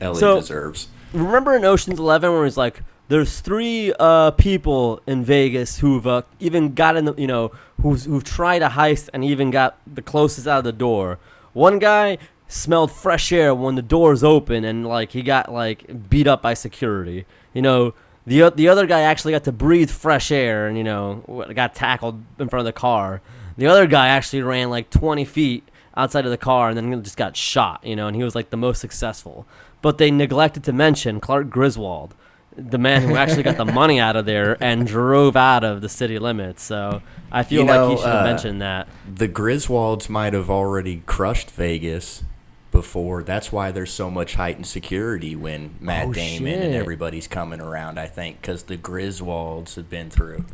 Elliot 0.00 0.20
So- 0.20 0.40
deserves. 0.40 0.88
remember 1.12 1.54
in 1.54 1.64
Ocean's 1.64 1.98
Eleven 1.98 2.32
where 2.32 2.44
he's 2.44 2.56
like, 2.56 2.82
"There's 3.08 3.40
three 3.40 3.92
uh, 4.00 4.32
people 4.32 5.00
in 5.06 5.24
Vegas 5.24 5.78
who've 5.78 6.06
uh, 6.06 6.22
even 6.40 6.74
gotten 6.74 7.04
the, 7.06 7.14
you 7.16 7.26
know, 7.26 7.52
who's 7.82 8.04
who've 8.04 8.24
tried 8.24 8.62
a 8.62 8.70
heist 8.70 9.08
and 9.14 9.24
even 9.24 9.50
got 9.50 9.78
the 9.86 10.02
closest 10.02 10.46
out 10.46 10.58
of 10.58 10.64
the 10.64 10.72
door. 10.72 11.18
One 11.52 11.78
guy 11.78 12.18
smelled 12.48 12.90
fresh 12.92 13.32
air 13.32 13.54
when 13.54 13.74
the 13.74 13.82
doors 13.82 14.22
open 14.24 14.64
and 14.64 14.86
like 14.86 15.12
he 15.12 15.22
got 15.22 15.52
like 15.52 16.08
beat 16.10 16.26
up 16.26 16.42
by 16.42 16.54
security. 16.54 17.24
You 17.52 17.62
know." 17.62 17.94
The, 18.26 18.50
the 18.56 18.68
other 18.68 18.86
guy 18.86 19.02
actually 19.02 19.32
got 19.32 19.44
to 19.44 19.52
breathe 19.52 19.90
fresh 19.90 20.32
air 20.32 20.66
and 20.66 20.78
you 20.78 20.82
know 20.82 21.44
got 21.54 21.74
tackled 21.74 22.22
in 22.38 22.48
front 22.48 22.60
of 22.62 22.64
the 22.64 22.72
car. 22.72 23.20
The 23.56 23.66
other 23.66 23.86
guy 23.86 24.08
actually 24.08 24.42
ran 24.42 24.70
like 24.70 24.90
20 24.90 25.24
feet 25.24 25.68
outside 25.96 26.24
of 26.24 26.30
the 26.30 26.36
car 26.36 26.68
and 26.70 26.76
then 26.76 27.02
just 27.02 27.16
got 27.16 27.36
shot, 27.36 27.84
you 27.84 27.94
know, 27.94 28.06
and 28.08 28.16
he 28.16 28.24
was 28.24 28.34
like 28.34 28.50
the 28.50 28.56
most 28.56 28.80
successful. 28.80 29.46
But 29.82 29.98
they 29.98 30.10
neglected 30.10 30.64
to 30.64 30.72
mention 30.72 31.20
Clark 31.20 31.50
Griswold, 31.50 32.14
the 32.56 32.78
man 32.78 33.02
who 33.02 33.16
actually 33.16 33.42
got 33.44 33.56
the 33.56 33.64
money 33.72 34.00
out 34.00 34.16
of 34.16 34.26
there 34.26 34.56
and 34.62 34.86
drove 34.86 35.36
out 35.36 35.62
of 35.62 35.82
the 35.82 35.88
city 35.88 36.18
limits. 36.18 36.62
So 36.62 37.02
I 37.30 37.42
feel 37.44 37.62
You 37.62 37.68
like 37.68 37.76
know, 37.76 37.90
he 37.90 37.96
should 37.96 38.06
have 38.06 38.22
uh, 38.22 38.24
mentioned 38.24 38.62
that. 38.62 38.88
The 39.14 39.28
Griswolds 39.28 40.08
might 40.08 40.32
have 40.32 40.50
already 40.50 41.02
crushed 41.06 41.50
Vegas 41.52 42.24
before. 42.72 43.22
That's 43.22 43.52
why 43.52 43.70
there's 43.70 43.92
so 43.92 44.10
much 44.10 44.34
heightened 44.34 44.66
security 44.66 45.36
when 45.36 45.76
Matt 45.80 46.08
Oh, 46.08 46.12
Damon 46.12 46.60
and 46.60 46.74
everybody's 46.74 47.28
coming 47.28 47.60
around. 47.60 48.00
I 48.00 48.06
think 48.06 48.40
because 48.40 48.64
the 48.64 48.76
Griswolds 48.76 49.76
have 49.76 49.88
been 49.88 50.10
through. 50.10 50.44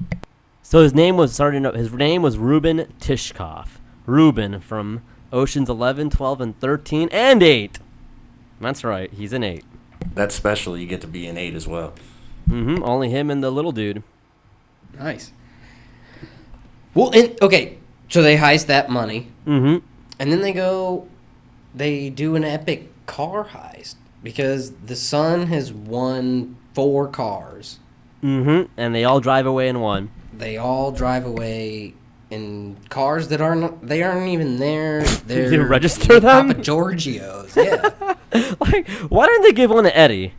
So 0.71 0.85
his 0.85 0.95
name 0.95 1.17
was 1.17 1.33
starting 1.33 1.67
up. 1.67 1.75
His 1.75 1.93
name 1.93 2.23
was 2.23 2.39
Ruben 2.39 2.87
Tishkoff. 3.01 3.81
Ruben 4.07 4.61
from 4.61 5.03
Ocean's 5.33 5.69
11, 5.69 6.11
12, 6.11 6.41
and 6.41 6.61
13, 6.61 7.09
and 7.11 7.43
8. 7.43 7.81
That's 8.61 8.85
right. 8.85 9.13
He's 9.13 9.33
an 9.33 9.43
8. 9.43 9.65
That's 10.15 10.33
special. 10.33 10.79
You 10.79 10.87
get 10.87 11.01
to 11.01 11.09
be 11.09 11.27
an 11.27 11.37
eight 11.37 11.57
as 11.57 11.67
well. 11.67 11.95
Mm-hmm. 12.49 12.85
Only 12.85 13.11
him 13.11 13.33
and 13.33 13.43
the 13.43 13.51
little 13.51 13.73
dude. 13.73 14.05
Nice. 14.97 15.33
Well, 16.95 17.11
and, 17.17 17.37
okay, 17.43 17.79
so 18.09 18.23
they 18.23 18.37
heist 18.37 18.67
that 18.67 18.89
money, 18.89 19.27
Mm-hmm. 19.49 19.85
and 20.21 20.33
then 20.33 20.41
they 20.41 20.53
go, 20.53 21.09
they 21.75 22.11
do 22.11 22.37
an 22.37 22.45
epic 22.45 22.93
car 23.07 23.45
heist 23.45 23.97
because 24.23 24.71
the 24.87 24.95
son 24.95 25.49
has 25.49 25.73
won 25.73 26.57
four 26.75 27.09
cars. 27.09 27.81
Mm-hmm. 28.23 28.71
And 28.77 28.95
they 28.95 29.03
all 29.03 29.19
drive 29.19 29.47
away 29.47 29.69
in 29.69 29.81
one. 29.81 30.13
They 30.41 30.57
all 30.57 30.91
drive 30.91 31.27
away 31.27 31.95
in 32.31 32.77
cars 32.89 33.29
that 33.29 33.41
aren't. 33.41 33.87
They 33.87 34.03
aren't 34.03 34.29
even 34.29 34.59
there. 34.59 35.03
They're 35.27 35.53
You 35.53 35.63
register 35.63 36.19
them? 36.19 36.49
Papa 36.49 36.61
Giorgio's. 36.61 37.55
Yeah. 37.57 37.91
like, 38.61 38.89
why 39.09 39.27
didn't 39.27 39.43
they 39.43 39.53
give 39.53 39.71
one 39.71 39.85
to 39.85 39.97
Eddie? 39.97 40.35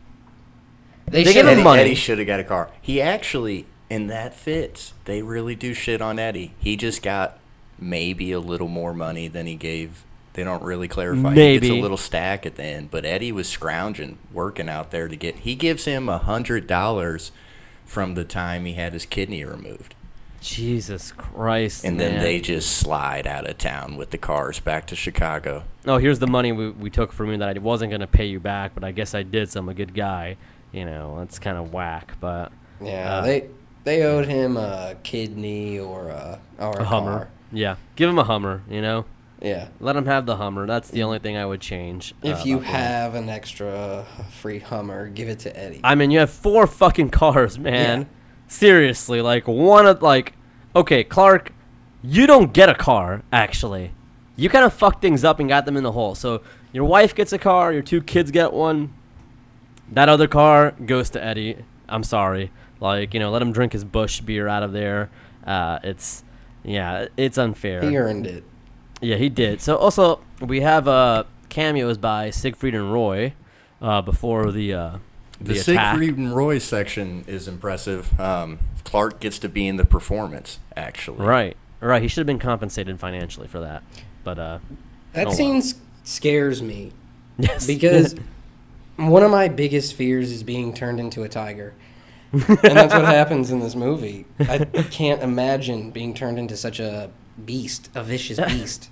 They, 1.06 1.24
They 1.24 1.24
should 1.24 1.34
give 1.34 1.46
him 1.46 1.52
Eddie, 1.52 1.62
money. 1.62 1.80
Eddie 1.82 1.94
should 1.94 2.18
have 2.18 2.26
got 2.26 2.40
a 2.40 2.44
car. 2.44 2.70
He 2.80 3.00
actually, 3.00 3.66
and 3.90 4.10
that 4.10 4.34
fits. 4.34 4.94
They 5.04 5.22
really 5.22 5.54
do 5.54 5.74
shit 5.74 6.00
on 6.02 6.18
Eddie. 6.18 6.54
He 6.58 6.76
just 6.76 7.02
got 7.02 7.38
maybe 7.78 8.32
a 8.32 8.40
little 8.40 8.68
more 8.68 8.94
money 8.94 9.28
than 9.28 9.46
he 9.46 9.54
gave. 9.54 10.04
They 10.34 10.44
don't 10.44 10.62
really 10.62 10.88
clarify. 10.88 11.28
He 11.30 11.34
Maybe. 11.34 11.68
gets 11.68 11.78
a 11.78 11.82
little 11.82 11.98
stack 11.98 12.46
at 12.46 12.54
the 12.54 12.64
end, 12.64 12.90
but 12.90 13.04
Eddie 13.04 13.32
was 13.32 13.48
scrounging, 13.48 14.18
working 14.32 14.68
out 14.68 14.90
there 14.90 15.06
to 15.06 15.14
get. 15.16 15.40
He 15.40 15.54
gives 15.54 15.84
him 15.84 16.08
a 16.08 16.16
hundred 16.16 16.66
dollars 16.66 17.32
from 17.84 18.14
the 18.14 18.24
time 18.24 18.64
he 18.64 18.74
had 18.74 18.92
his 18.92 19.06
kidney 19.06 19.44
removed, 19.44 19.94
Jesus 20.40 21.12
Christ. 21.12 21.84
and 21.84 22.00
then 22.00 22.20
they 22.20 22.40
just 22.40 22.70
slide 22.76 23.26
out 23.26 23.48
of 23.48 23.58
town 23.58 23.96
with 23.96 24.10
the 24.10 24.18
cars 24.18 24.58
back 24.60 24.86
to 24.88 24.96
Chicago. 24.96 25.64
oh, 25.86 25.98
here's 25.98 26.18
the 26.18 26.26
money 26.26 26.52
we, 26.52 26.70
we 26.70 26.90
took 26.90 27.12
from 27.12 27.30
you 27.30 27.36
that 27.38 27.56
I 27.56 27.60
wasn't 27.60 27.90
going 27.90 28.00
to 28.00 28.06
pay 28.06 28.26
you 28.26 28.40
back, 28.40 28.72
but 28.74 28.82
I 28.84 28.92
guess 28.92 29.14
I 29.14 29.22
did, 29.22 29.50
so 29.50 29.60
I'm 29.60 29.68
a 29.68 29.74
good 29.74 29.94
guy. 29.94 30.36
You 30.72 30.84
know, 30.86 31.18
that's 31.18 31.38
kind 31.38 31.58
of 31.58 31.72
whack, 31.72 32.14
but 32.20 32.50
Yeah, 32.80 33.18
Uh, 33.18 33.20
they 33.22 33.48
they 33.84 34.02
owed 34.04 34.26
him 34.26 34.56
a 34.56 34.96
kidney 35.02 35.78
or 35.78 36.08
a 36.08 36.40
or 36.58 36.78
a, 36.78 36.82
a 36.82 36.84
Hummer. 36.84 37.10
car. 37.18 37.28
Yeah. 37.52 37.76
Give 37.96 38.08
him 38.08 38.18
a 38.18 38.24
Hummer, 38.24 38.62
you 38.70 38.80
know? 38.80 39.04
Yeah. 39.42 39.68
Let 39.80 39.96
him 39.96 40.06
have 40.06 40.24
the 40.24 40.36
Hummer. 40.36 40.66
That's 40.66 40.88
the 40.88 41.02
only 41.02 41.18
thing 41.18 41.36
I 41.36 41.44
would 41.44 41.60
change. 41.60 42.14
uh, 42.24 42.28
If 42.28 42.46
you 42.46 42.58
about 42.58 42.66
the- 42.66 42.72
have 42.76 43.14
an 43.16 43.28
extra 43.28 44.06
free 44.40 44.60
Hummer, 44.60 45.08
give 45.08 45.28
it 45.28 45.40
to 45.40 45.58
Eddie. 45.58 45.80
I 45.82 45.94
mean, 45.96 46.10
you 46.12 46.20
have 46.20 46.30
four 46.30 46.66
fucking 46.68 47.10
cars, 47.10 47.58
man. 47.58 48.00
Yeah. 48.02 48.06
Seriously, 48.46 49.20
like 49.20 49.48
one 49.48 49.86
of 49.86 50.00
like, 50.02 50.34
okay, 50.76 51.02
Clark, 51.04 51.52
you 52.02 52.26
don't 52.26 52.52
get 52.52 52.68
a 52.68 52.74
car 52.74 53.22
actually. 53.32 53.92
You 54.36 54.48
kind 54.48 54.64
of 54.64 54.72
fucked 54.72 55.02
things 55.02 55.24
up 55.24 55.40
and 55.40 55.48
got 55.48 55.66
them 55.66 55.76
in 55.76 55.82
the 55.82 55.92
hole. 55.92 56.14
So 56.14 56.42
your 56.72 56.84
wife 56.84 57.14
gets 57.14 57.32
a 57.32 57.38
car, 57.38 57.72
your 57.72 57.82
two 57.82 58.00
kids 58.02 58.30
get 58.30 58.52
one. 58.52 58.92
That 59.90 60.08
other 60.08 60.26
car 60.28 60.72
goes 60.86 61.10
to 61.10 61.22
Eddie. 61.24 61.56
I'm 61.88 62.02
sorry. 62.04 62.50
Like 62.80 63.12
you 63.14 63.20
know, 63.20 63.30
let 63.30 63.42
him 63.42 63.52
drink 63.52 63.72
his 63.72 63.84
Busch 63.84 64.20
beer 64.20 64.48
out 64.48 64.62
of 64.62 64.72
there. 64.72 65.10
Uh, 65.46 65.78
it's 65.82 66.22
yeah, 66.62 67.06
it's 67.16 67.38
unfair. 67.38 67.82
he 67.82 67.96
earned 67.96 68.26
it. 68.26 68.44
Yeah, 69.02 69.16
he 69.16 69.28
did. 69.28 69.60
So 69.60 69.76
also 69.76 70.20
we 70.40 70.60
have 70.60 70.88
uh, 70.88 71.24
cameos 71.48 71.98
by 71.98 72.30
Siegfried 72.30 72.74
and 72.74 72.92
Roy 72.92 73.34
uh, 73.80 74.00
before 74.02 74.50
the 74.52 74.72
uh, 74.74 74.98
The, 75.40 75.54
the, 75.54 75.60
attack. 75.60 75.94
Siegfried 75.96 76.16
and 76.16 76.34
Roy 76.34 76.58
section 76.58 77.24
is 77.26 77.48
impressive. 77.48 78.18
Um, 78.20 78.58
Clark 78.84 79.20
gets 79.20 79.38
to 79.40 79.48
be 79.48 79.66
in 79.66 79.76
the 79.76 79.84
performance, 79.84 80.58
actually. 80.76 81.24
Right, 81.24 81.56
right. 81.80 82.00
He 82.02 82.08
should 82.08 82.18
have 82.20 82.26
been 82.26 82.38
compensated 82.38 82.98
financially 83.00 83.48
for 83.48 83.60
that, 83.60 83.82
but 84.24 84.38
uh, 84.38 84.58
That 85.12 85.28
Oh, 85.28 85.32
scene 85.32 85.56
s- 85.56 85.74
scares 86.04 86.62
me 86.62 86.92
yes, 87.38 87.66
because 87.66 88.14
one 88.96 89.22
of 89.22 89.30
my 89.30 89.48
biggest 89.48 89.94
fears 89.94 90.30
is 90.30 90.42
being 90.42 90.74
turned 90.74 91.00
into 91.00 91.22
a 91.24 91.28
tiger. 91.28 91.74
and 92.32 92.42
that's 92.76 92.94
what 92.94 93.04
happens 93.20 93.50
in 93.50 93.60
this 93.60 93.74
movie. 93.74 94.24
I 94.40 94.58
can't 94.90 95.22
imagine 95.22 95.90
being 95.90 96.14
turned 96.14 96.38
into 96.38 96.56
such 96.56 96.80
a 96.80 97.10
beast, 97.44 97.90
a 97.94 98.02
vicious 98.02 98.38
beast. 98.48 98.90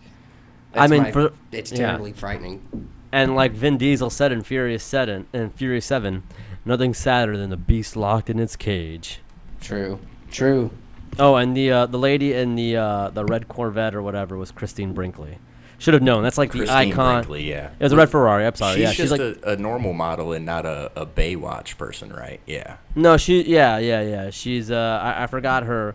I 0.74 0.86
mean, 0.86 1.02
my- 1.02 1.12
for- 1.12 1.32
it's 1.52 1.72
yeah. 1.72 1.78
terribly 1.88 2.12
frightening. 2.12 2.88
and 3.12 3.34
like 3.34 3.52
Vin 3.52 3.76
Diesel 3.78 4.10
said 4.10 4.32
in 4.32 4.42
Furious 4.42 4.84
Seven, 4.84 5.26
in 5.32 5.50
Furious 5.50 5.86
Seven, 5.86 6.22
nothing 6.64 6.94
sadder 6.94 7.36
than 7.36 7.52
a 7.52 7.56
beast 7.56 7.96
locked 7.96 8.30
in 8.30 8.38
its 8.38 8.56
cage. 8.56 9.20
True, 9.60 9.98
true. 10.30 10.70
Oh, 11.18 11.34
and 11.34 11.56
the 11.56 11.70
uh, 11.72 11.86
the 11.86 11.98
lady 11.98 12.32
in 12.32 12.54
the 12.54 12.76
uh, 12.76 13.10
the 13.10 13.24
red 13.24 13.48
Corvette 13.48 13.94
or 13.94 14.02
whatever 14.02 14.36
was 14.36 14.50
Christine 14.52 14.92
Brinkley. 14.92 15.38
Should 15.78 15.94
have 15.94 16.02
known. 16.02 16.22
That's 16.22 16.36
like 16.38 16.52
the 16.52 16.68
icon. 16.70 17.22
Brinkley, 17.22 17.48
yeah. 17.48 17.70
It 17.78 17.82
was 17.82 17.92
a 17.92 17.96
red 17.96 18.10
Ferrari. 18.10 18.44
I'm 18.46 18.54
sorry. 18.54 18.74
She's 18.74 18.82
yeah, 18.82 18.90
she's 18.90 19.10
just 19.10 19.12
like 19.12 19.20
a, 19.20 19.52
a 19.52 19.56
normal 19.56 19.94
model 19.94 20.32
and 20.32 20.44
not 20.44 20.66
a, 20.66 20.92
a 20.94 21.06
Baywatch 21.06 21.78
person, 21.78 22.12
right? 22.12 22.38
Yeah. 22.46 22.76
No, 22.94 23.16
she. 23.16 23.42
Yeah, 23.42 23.78
yeah, 23.78 24.02
yeah. 24.02 24.30
She's. 24.30 24.70
Uh, 24.70 25.00
I, 25.02 25.24
I 25.24 25.26
forgot 25.26 25.62
her. 25.64 25.94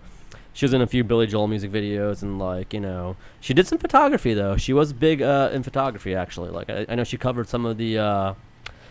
She 0.56 0.64
was 0.64 0.74
in 0.74 0.82
a 0.82 0.88
few 0.88 1.04
Billy 1.04 1.28
Joel 1.28 1.48
music 1.48 1.70
videos 1.70 2.24
and 2.24 2.40
like 2.40 2.74
you 2.74 2.80
know 2.80 3.18
she 3.42 3.54
did 3.54 3.68
some 3.68 3.78
photography 3.78 4.34
though. 4.34 4.56
She 4.56 4.72
was 4.72 4.94
big 4.94 5.22
uh, 5.22 5.50
in 5.52 5.64
photography 5.64 6.16
actually. 6.16 6.50
Like 6.50 6.70
I, 6.70 6.86
I 6.88 6.96
know 6.96 7.04
she 7.04 7.18
covered 7.18 7.50
some 7.50 7.66
of 7.66 7.78
the 7.78 7.98
uh, 7.98 8.34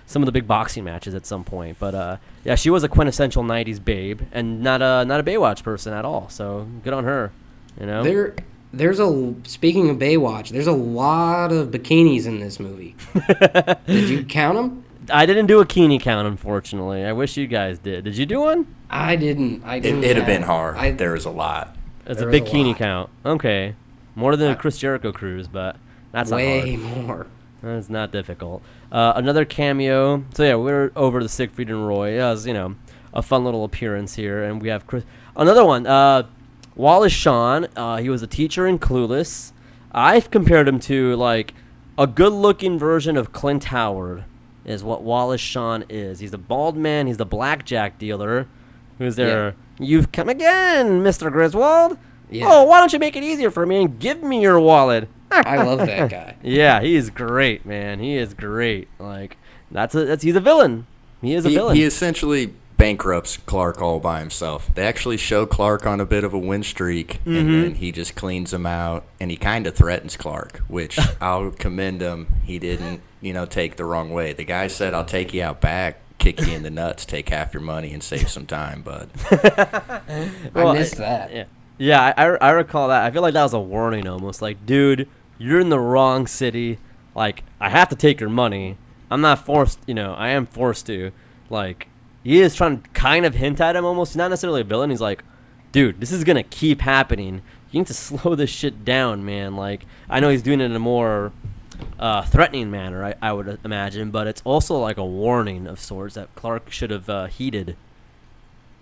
some 0.04 0.20
of 0.20 0.26
the 0.26 0.32
big 0.32 0.46
boxing 0.46 0.84
matches 0.84 1.14
at 1.14 1.24
some 1.24 1.42
point. 1.42 1.78
But 1.80 1.94
uh, 1.94 2.16
yeah, 2.44 2.54
she 2.54 2.68
was 2.68 2.84
a 2.84 2.88
quintessential 2.88 3.42
'90s 3.42 3.82
babe 3.82 4.20
and 4.30 4.62
not 4.62 4.82
a 4.82 5.06
not 5.06 5.20
a 5.20 5.22
Baywatch 5.22 5.62
person 5.62 5.94
at 5.94 6.04
all. 6.04 6.28
So 6.28 6.68
good 6.84 6.92
on 6.92 7.04
her. 7.04 7.32
You 7.80 7.86
know. 7.86 8.02
There, 8.02 8.34
there's 8.74 9.00
a. 9.00 9.34
Speaking 9.44 9.88
of 9.88 9.96
Baywatch, 9.96 10.50
there's 10.50 10.66
a 10.66 10.72
lot 10.72 11.50
of 11.50 11.68
bikinis 11.68 12.26
in 12.26 12.40
this 12.40 12.60
movie. 12.60 12.94
Did 13.86 14.10
you 14.10 14.22
count 14.24 14.56
them? 14.56 14.84
I 15.10 15.26
didn't 15.26 15.46
do 15.46 15.60
a 15.60 15.66
bikini 15.66 16.00
count 16.00 16.26
unfortunately. 16.26 17.04
I 17.04 17.12
wish 17.12 17.36
you 17.36 17.46
guys 17.46 17.78
did. 17.78 18.04
Did 18.04 18.16
you 18.16 18.26
do 18.26 18.40
one? 18.40 18.66
I 18.96 19.16
didn't. 19.16 19.62
I 19.64 19.76
It, 19.76 19.80
didn't. 19.80 20.04
it'd 20.04 20.16
have 20.18 20.26
been 20.26 20.42
hard. 20.42 20.76
I, 20.76 20.90
there 20.92 21.12
was 21.12 21.24
a 21.24 21.30
lot. 21.30 21.76
It's 22.06 22.18
There 22.20 22.28
a 22.28 22.30
was 22.30 22.40
big 22.40 22.48
a 22.48 22.50
Keeney 22.50 22.74
count. 22.74 23.10
Okay, 23.26 23.74
more 24.14 24.36
than 24.36 24.48
a 24.48 24.52
I- 24.52 24.54
Chris 24.54 24.78
Jericho 24.78 25.10
cruise, 25.12 25.48
but 25.48 25.76
that's 26.12 26.30
not 26.30 26.40
hard. 26.40 26.64
way 26.64 26.76
more. 26.76 27.26
That's 27.62 27.88
not 27.88 28.12
difficult. 28.12 28.62
Uh, 28.92 29.14
another 29.16 29.44
cameo. 29.44 30.22
So 30.34 30.44
yeah, 30.44 30.54
we're 30.56 30.92
over 30.94 31.22
the 31.22 31.28
Siegfried 31.28 31.70
and 31.70 31.86
Roy. 31.88 32.18
It 32.20 32.22
was, 32.22 32.46
you 32.46 32.52
know, 32.52 32.76
a 33.12 33.22
fun 33.22 33.42
little 33.44 33.64
appearance 33.64 34.14
here, 34.14 34.44
and 34.44 34.60
we 34.62 34.68
have 34.68 34.86
Chris. 34.86 35.04
Another 35.36 35.64
one. 35.64 35.86
Uh, 35.86 36.24
Wallace 36.76 37.12
Shawn. 37.12 37.66
Uh, 37.76 37.96
he 37.96 38.08
was 38.10 38.22
a 38.22 38.26
teacher 38.26 38.66
in 38.66 38.78
Clueless. 38.78 39.52
I've 39.92 40.30
compared 40.30 40.68
him 40.68 40.78
to 40.80 41.16
like 41.16 41.54
a 41.96 42.06
good-looking 42.06 42.78
version 42.78 43.16
of 43.16 43.32
Clint 43.32 43.64
Howard. 43.64 44.24
Is 44.64 44.82
what 44.84 45.02
Wallace 45.02 45.40
Shawn 45.42 45.84
is. 45.88 46.20
He's 46.20 46.32
a 46.32 46.38
bald 46.38 46.76
man. 46.76 47.06
He's 47.06 47.16
the 47.18 47.26
blackjack 47.26 47.98
dealer. 47.98 48.46
Who's 48.98 49.16
there? 49.16 49.54
You've 49.78 50.12
come 50.12 50.28
again, 50.28 51.02
Mister 51.02 51.30
Griswold. 51.30 51.98
Yeah. 52.30 52.46
Oh, 52.48 52.64
why 52.64 52.80
don't 52.80 52.92
you 52.92 52.98
make 52.98 53.16
it 53.16 53.22
easier 53.22 53.50
for 53.50 53.66
me 53.66 53.82
and 53.82 53.98
give 53.98 54.22
me 54.22 54.40
your 54.40 54.58
wallet? 54.60 55.08
I 55.30 55.56
love 55.62 55.78
that 55.80 56.10
guy. 56.10 56.36
Yeah, 56.42 56.80
he 56.80 56.94
is 56.94 57.10
great, 57.10 57.66
man. 57.66 57.98
He 58.00 58.16
is 58.16 58.34
great. 58.34 58.88
Like 58.98 59.36
that's 59.70 59.94
a 59.94 60.04
that's 60.04 60.22
he's 60.22 60.36
a 60.36 60.40
villain. 60.40 60.86
He 61.20 61.34
is 61.34 61.44
a 61.44 61.48
He, 61.48 61.54
villain. 61.56 61.76
he 61.76 61.82
essentially 61.84 62.54
bankrupts 62.76 63.38
Clark 63.38 63.80
all 63.80 63.98
by 63.98 64.20
himself. 64.20 64.72
They 64.74 64.86
actually 64.86 65.16
show 65.16 65.46
Clark 65.46 65.86
on 65.86 66.00
a 66.00 66.04
bit 66.06 66.22
of 66.22 66.34
a 66.34 66.38
win 66.38 66.62
streak, 66.62 67.18
Mm-hmm. 67.24 67.36
and 67.36 67.64
then 67.64 67.74
he 67.76 67.90
just 67.92 68.14
cleans 68.14 68.52
him 68.52 68.66
out, 68.66 69.04
and 69.20 69.30
he 69.30 69.36
kind 69.36 69.66
of 69.66 69.74
threatens 69.74 70.16
Clark, 70.16 70.58
which 70.68 70.98
I'll 71.20 71.50
commend 71.50 72.00
him. 72.00 72.28
He 72.44 72.58
didn't, 72.58 73.00
you 73.20 73.32
know, 73.32 73.46
take 73.46 73.76
the 73.76 73.84
wrong 73.84 74.10
way. 74.10 74.32
The 74.34 74.44
guy 74.44 74.66
said, 74.68 74.92
"I'll 74.94 75.04
take 75.04 75.32
you 75.34 75.42
out 75.42 75.60
back." 75.60 75.98
Kick 76.18 76.40
you 76.46 76.54
in 76.54 76.62
the 76.62 76.70
nuts, 76.70 77.04
take 77.04 77.28
half 77.28 77.52
your 77.52 77.62
money, 77.62 77.92
and 77.92 78.02
save 78.02 78.28
some 78.30 78.46
time. 78.46 78.82
But 78.82 79.08
Well, 80.54 80.68
I 80.68 80.74
missed 80.74 80.96
that. 80.96 81.32
yeah, 81.34 81.44
yeah. 81.76 82.14
I, 82.16 82.26
I 82.26 82.36
I 82.36 82.50
recall 82.50 82.88
that. 82.88 83.04
I 83.04 83.10
feel 83.10 83.20
like 83.22 83.34
that 83.34 83.42
was 83.42 83.52
a 83.52 83.60
warning, 83.60 84.06
almost 84.08 84.40
like, 84.40 84.64
dude, 84.64 85.08
you're 85.38 85.60
in 85.60 85.68
the 85.68 85.78
wrong 85.80 86.26
city. 86.26 86.78
Like, 87.14 87.42
I 87.60 87.68
have 87.70 87.88
to 87.90 87.96
take 87.96 88.20
your 88.20 88.30
money. 88.30 88.78
I'm 89.10 89.20
not 89.20 89.44
forced. 89.44 89.80
You 89.86 89.94
know, 89.94 90.14
I 90.14 90.30
am 90.30 90.46
forced 90.46 90.86
to. 90.86 91.12
Like, 91.50 91.88
he 92.22 92.40
is 92.40 92.54
trying 92.54 92.80
to 92.82 92.88
kind 92.90 93.26
of 93.26 93.34
hint 93.34 93.60
at 93.60 93.76
him, 93.76 93.84
almost. 93.84 94.12
He's 94.12 94.16
not 94.16 94.28
necessarily 94.30 94.62
a 94.62 94.64
villain. 94.64 94.90
He's 94.90 95.00
like, 95.00 95.22
dude, 95.72 96.00
this 96.00 96.10
is 96.12 96.24
gonna 96.24 96.42
keep 96.42 96.80
happening. 96.80 97.42
You 97.70 97.80
need 97.80 97.86
to 97.88 97.94
slow 98.08 98.34
this 98.34 98.50
shit 98.50 98.84
down, 98.84 99.24
man. 99.24 99.56
Like, 99.56 99.84
I 100.08 100.20
know 100.20 100.30
he's 100.30 100.42
doing 100.42 100.60
it 100.60 100.64
in 100.64 100.72
a 100.76 100.78
more 100.78 101.32
uh, 101.98 102.22
threatening 102.22 102.70
manner, 102.70 103.04
I, 103.04 103.14
I 103.22 103.32
would 103.32 103.58
imagine, 103.64 104.10
but 104.10 104.26
it's 104.26 104.42
also 104.44 104.78
like 104.78 104.96
a 104.96 105.04
warning 105.04 105.66
of 105.66 105.80
sorts 105.80 106.14
that 106.14 106.34
Clark 106.34 106.70
should 106.70 106.90
have 106.90 107.08
uh, 107.08 107.26
heeded. 107.26 107.76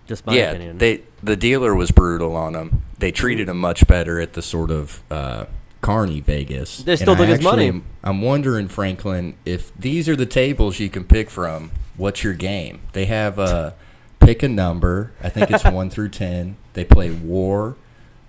Just 0.05 0.25
my 0.25 0.33
yeah, 0.35 0.51
opinion. 0.51 0.77
they 0.79 1.01
the 1.21 1.37
dealer 1.37 1.73
was 1.73 1.91
brutal 1.91 2.35
on 2.35 2.55
him. 2.55 2.81
They 2.99 3.11
treated 3.11 3.47
him 3.47 3.57
much 3.57 3.87
better 3.87 4.19
at 4.19 4.33
the 4.33 4.41
sort 4.41 4.69
of 4.69 5.01
uh, 5.09 5.45
Carney 5.79 6.19
Vegas. 6.19 6.79
They 6.83 6.97
still 6.97 7.13
And 7.13 7.21
I 7.21 7.25
took 7.25 7.35
his 7.37 7.43
money. 7.43 7.67
actually 7.67 7.67
am- 7.79 7.83
I'm 8.03 8.21
wondering, 8.21 8.67
Franklin, 8.67 9.35
if 9.45 9.73
these 9.77 10.09
are 10.09 10.15
the 10.17 10.25
tables 10.25 10.79
you 10.79 10.89
can 10.89 11.03
pick 11.05 11.29
from. 11.29 11.71
What's 11.95 12.23
your 12.23 12.33
game? 12.33 12.81
They 12.93 13.05
have 13.05 13.37
uh, 13.39 13.71
pick 14.19 14.41
a 14.43 14.49
number. 14.49 15.11
I 15.21 15.29
think 15.29 15.51
it's 15.51 15.63
one 15.71 15.89
through 15.91 16.09
ten. 16.09 16.57
They 16.73 16.83
play 16.83 17.11
war, 17.11 17.75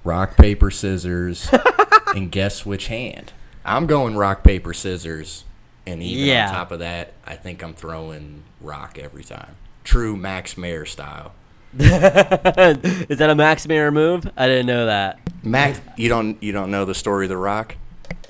rock 0.04 0.36
paper 0.36 0.70
scissors, 0.70 1.50
and 2.14 2.30
guess 2.30 2.64
which 2.66 2.86
hand. 2.88 3.32
I'm 3.64 3.86
going 3.86 4.16
rock 4.16 4.42
paper 4.44 4.74
scissors, 4.74 5.44
and 5.86 6.02
even 6.02 6.26
Yeah. 6.26 6.48
on 6.48 6.54
top 6.54 6.70
of 6.72 6.78
that, 6.80 7.12
I 7.26 7.34
think 7.36 7.62
I'm 7.62 7.74
throwing 7.74 8.42
rock 8.60 8.98
every 8.98 9.24
time. 9.24 9.56
True 9.84 10.16
Max 10.16 10.56
Mayer 10.56 10.84
style. 10.86 11.32
Is 11.78 13.18
that 13.18 13.30
a 13.30 13.34
Max 13.34 13.66
Mayer 13.66 13.90
move? 13.90 14.30
I 14.36 14.46
didn't 14.46 14.66
know 14.66 14.86
that. 14.86 15.18
Max, 15.42 15.80
you 15.96 16.08
don't 16.08 16.40
you 16.42 16.52
don't 16.52 16.70
know 16.70 16.84
the 16.84 16.94
story 16.94 17.26
of 17.26 17.30
the 17.30 17.36
Rock? 17.36 17.76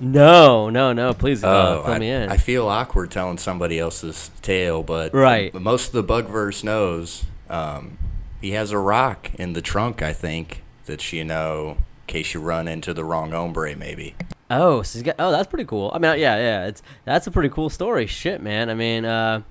No, 0.00 0.70
no, 0.70 0.92
no. 0.92 1.12
Please 1.14 1.44
uh, 1.44 1.82
fill 1.84 1.92
I, 1.94 1.98
me 1.98 2.10
in. 2.10 2.28
I 2.30 2.36
feel 2.36 2.66
awkward 2.68 3.10
telling 3.10 3.38
somebody 3.38 3.78
else's 3.78 4.30
tale, 4.42 4.82
but 4.82 5.14
Right. 5.14 5.52
most 5.54 5.88
of 5.88 5.92
the 5.92 6.04
Bugverse 6.04 6.64
knows. 6.64 7.24
Um, 7.48 7.98
he 8.40 8.52
has 8.52 8.72
a 8.72 8.78
rock 8.78 9.30
in 9.34 9.52
the 9.52 9.62
trunk, 9.62 10.02
I 10.02 10.12
think, 10.12 10.62
that 10.86 11.12
you 11.12 11.22
know, 11.24 11.76
in 11.78 12.06
case 12.08 12.34
you 12.34 12.40
run 12.40 12.66
into 12.66 12.92
the 12.92 13.04
wrong 13.04 13.30
hombre, 13.30 13.76
maybe. 13.76 14.14
Oh, 14.60 14.82
so 14.82 14.98
he's 14.98 15.02
got. 15.02 15.16
Oh, 15.18 15.30
that's 15.30 15.48
pretty 15.48 15.64
cool. 15.64 15.90
I 15.94 15.98
mean, 15.98 16.18
yeah, 16.18 16.36
yeah. 16.36 16.66
It's 16.66 16.82
that's 17.04 17.26
a 17.26 17.30
pretty 17.30 17.48
cool 17.48 17.70
story. 17.70 18.06
Shit, 18.06 18.42
man. 18.42 18.68
I 18.70 18.74
mean, 18.74 19.04
uh, 19.04 19.42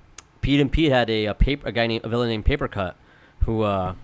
Pete 0.41 0.59
and 0.59 0.71
Pete 0.71 0.91
had 0.91 1.09
a, 1.09 1.25
a 1.25 1.33
paper 1.33 1.67
a 1.67 1.71
guy 1.71 1.87
named 1.87 2.05
a 2.05 2.09
villain 2.09 2.29
named 2.29 2.45
Papercut, 2.45 2.93
who 3.45 3.61
uh, 3.61 3.95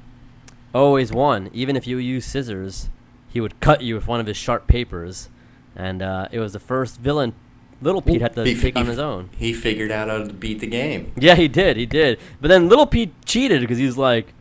always 0.73 1.11
won. 1.11 1.49
Even 1.53 1.75
if 1.75 1.87
you 1.87 1.97
use 1.97 2.25
scissors, 2.25 2.89
he 3.27 3.39
would 3.41 3.59
cut 3.59 3.81
you 3.81 3.95
with 3.95 4.07
one 4.07 4.19
of 4.19 4.25
his 4.27 4.37
sharp 4.37 4.67
papers, 4.67 5.29
and 5.75 6.01
uh, 6.01 6.27
it 6.31 6.39
was 6.39 6.53
the 6.53 6.59
first 6.59 6.99
villain. 6.99 7.33
Little 7.81 8.01
Pete 8.01 8.19
had 8.21 8.33
to 8.35 8.43
He- 8.43 8.59
take 8.59 8.75
he- 8.75 8.79
on 8.81 8.87
his 8.87 8.99
own. 8.99 9.29
He 9.37 9.53
figured 9.53 9.89
out 9.91 10.09
how 10.09 10.17
to 10.17 10.33
beat 10.33 10.59
the 10.59 10.67
game. 10.67 11.13
Yeah, 11.17 11.35
he 11.35 11.47
did. 11.47 11.77
He 11.77 11.85
did. 11.85 12.19
But 12.41 12.49
then 12.49 12.67
Little 12.67 12.85
Pete 12.85 13.13
cheated 13.25 13.61
because 13.61 13.77
he's 13.77 13.95
like, 13.97 14.33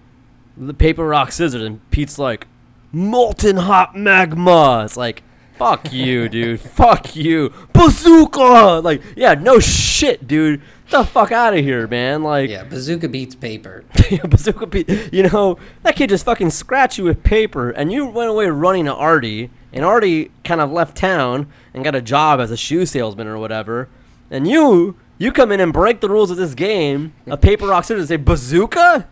the 0.57 0.75
paper, 0.75 1.07
rock, 1.07 1.31
scissors, 1.31 1.63
and 1.63 1.89
Pete's 1.93 2.19
like, 2.19 2.49
molten 2.91 3.57
hot 3.59 3.95
magma. 3.95 4.83
It's 4.85 4.97
like, 4.97 5.23
fuck 5.59 5.93
you, 5.93 6.29
dude. 6.29 6.61
fuck 6.61 7.15
you. 7.17 7.53
Bazooka! 7.73 8.81
Like, 8.83 9.03
yeah, 9.17 9.35
no 9.35 9.59
shit, 9.59 10.27
dude. 10.27 10.63
The 10.91 11.05
fuck 11.05 11.33
out 11.33 11.53
of 11.55 11.61
here, 11.65 11.87
man. 11.87 12.23
Like, 12.23 12.49
Yeah, 12.49 12.65
bazooka 12.65 13.09
beats 13.09 13.35
paper. 13.35 13.85
Yeah, 14.11 14.25
bazooka 14.25 14.67
Pete, 14.67 15.13
you 15.13 15.25
know, 15.25 15.59
that 15.83 15.95
kid 15.95 16.09
just 16.09 16.25
fucking 16.25 16.49
scratched 16.49 16.97
you 16.97 17.05
with 17.05 17.23
paper, 17.23 17.69
and 17.71 17.93
you 17.93 18.07
went 18.07 18.31
away 18.31 18.47
running 18.47 18.87
to 18.87 18.95
Artie, 18.95 19.51
and 19.71 19.85
Artie 19.85 20.31
kind 20.45 20.63
of 20.63 20.73
left 20.73 20.97
town 20.97 21.47
and 21.75 21.85
got 21.85 21.95
a 21.95 22.01
job 22.01 22.41
as 22.41 22.51
a 22.51 22.57
shoe 22.57 22.87
salesman 22.87 23.27
or 23.27 23.37
whatever, 23.37 23.91
and 24.31 24.49
you, 24.49 24.97
you 25.19 25.31
come 25.31 25.53
in 25.53 25.61
and 25.61 25.75
break 25.75 26.01
the 26.01 26.09
rules 26.09 26.31
of 26.31 26.39
this 26.39 26.55
game, 26.55 27.13
a 27.27 27.37
paper, 27.37 27.67
rock, 27.67 27.85
scissors, 27.85 28.01
and 28.01 28.09
say 28.09 28.17
bazooka? 28.17 29.07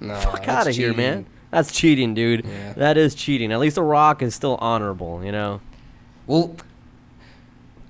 No, 0.00 0.16
Fuck 0.16 0.48
out 0.48 0.66
of 0.66 0.74
here, 0.74 0.92
man. 0.94 1.26
That's 1.52 1.70
cheating, 1.70 2.12
dude. 2.14 2.44
Yeah. 2.44 2.72
That 2.72 2.96
is 2.96 3.14
cheating. 3.14 3.52
At 3.52 3.60
least 3.60 3.76
a 3.76 3.82
rock 3.82 4.20
is 4.22 4.34
still 4.34 4.56
honorable, 4.60 5.24
you 5.24 5.30
know. 5.30 5.60
Well, 6.30 6.54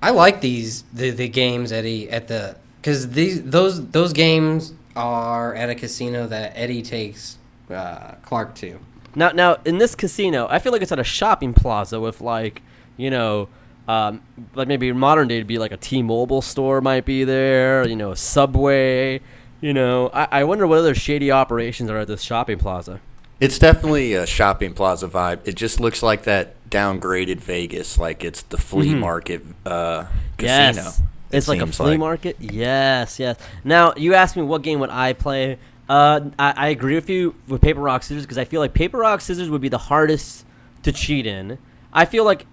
I 0.01 0.13
like 0.13 0.41
these 0.41 0.85
the, 0.95 1.11
the 1.11 1.29
games 1.29 1.73
Eddie 1.73 2.09
at 2.11 2.29
the 2.29 2.57
because 2.81 3.11
these 3.11 3.43
those 3.43 3.87
those 3.89 4.15
games 4.15 4.73
are 4.97 5.55
at 5.55 5.69
a 5.69 5.75
casino 5.75 6.27
that 6.27 6.53
Eddie 6.55 6.81
takes 6.81 7.37
uh, 7.71 8.13
Clark 8.23 8.55
to. 8.57 8.79
Now, 9.15 9.33
now 9.33 9.59
in 9.67 9.77
this 9.77 9.95
casino, 9.95 10.47
I 10.49 10.59
feel 10.59 10.73
like 10.73 10.81
it's 10.81 10.91
at 10.91 10.99
a 10.99 11.05
shopping 11.05 11.53
plaza 11.53 12.01
with 12.01 12.23
like, 12.23 12.63
you 12.97 13.11
know, 13.11 13.51
um, 13.87 14.23
like 14.55 14.69
maybe 14.69 14.91
modern 14.93 15.29
day, 15.29 15.37
it'd 15.37 15.47
be 15.47 15.59
like 15.59 15.73
a 15.73 15.77
T-Mobile 15.77 16.41
store 16.41 16.81
might 16.81 17.05
be 17.05 17.25
there. 17.25 17.87
You 17.87 17.97
know, 17.97 18.13
a 18.13 18.17
Subway. 18.17 19.21
You 19.61 19.75
know, 19.75 20.09
I, 20.15 20.29
I 20.31 20.45
wonder 20.45 20.67
what 20.67 20.79
other 20.79 20.95
shady 20.95 21.31
operations 21.31 21.91
are 21.91 21.99
at 21.99 22.09
this 22.09 22.23
shopping 22.23 22.59
plaza. 22.59 23.03
It's 23.39 23.59
definitely 23.59 24.15
a 24.15 24.27
shopping 24.27 24.73
plaza 24.73 25.09
vibe. 25.09 25.41
It 25.45 25.57
just 25.57 25.79
looks 25.79 26.03
like 26.03 26.23
that 26.23 26.55
downgraded 26.71 27.39
Vegas, 27.39 27.99
like 27.99 28.25
it's 28.25 28.43
the 28.43 28.57
flea 28.59 28.95
Mhm. 28.95 28.99
market 29.01 29.45
uh, 29.67 30.05
casino. 30.37 30.83
Yes, 30.83 30.99
it 31.31 31.37
it's 31.37 31.49
like 31.49 31.61
a 31.61 31.67
flea 31.67 31.97
market. 31.97 32.37
Yes, 32.41 33.19
yes. 33.19 33.37
Now 33.65 33.93
you 33.97 34.15
asked 34.15 34.37
me 34.37 34.43
what 34.43 34.63
game 34.63 34.81
would 34.81 34.91
I 34.91 35.13
play. 35.13 35.59
Uh, 35.89 36.21
I, 36.39 36.55
I 36.57 36.69
agree 36.69 36.95
with 36.95 37.11
you 37.11 37.35
with 37.49 37.61
paper 37.61 37.81
rock 37.81 38.03
scissors 38.05 38.25
because 38.25 38.39
I 38.39 38.45
feel 38.45 38.61
like 38.61 38.75
paper 38.75 38.99
rock 38.99 39.21
scissors 39.21 39.51
would 39.51 39.61
be 39.61 39.69
the 39.69 39.79
hardest 39.79 40.45
to 40.85 40.93
cheat 40.93 41.27
in. 41.27 41.59
I 41.93 42.05
feel 42.05 42.25
like, 42.25 42.47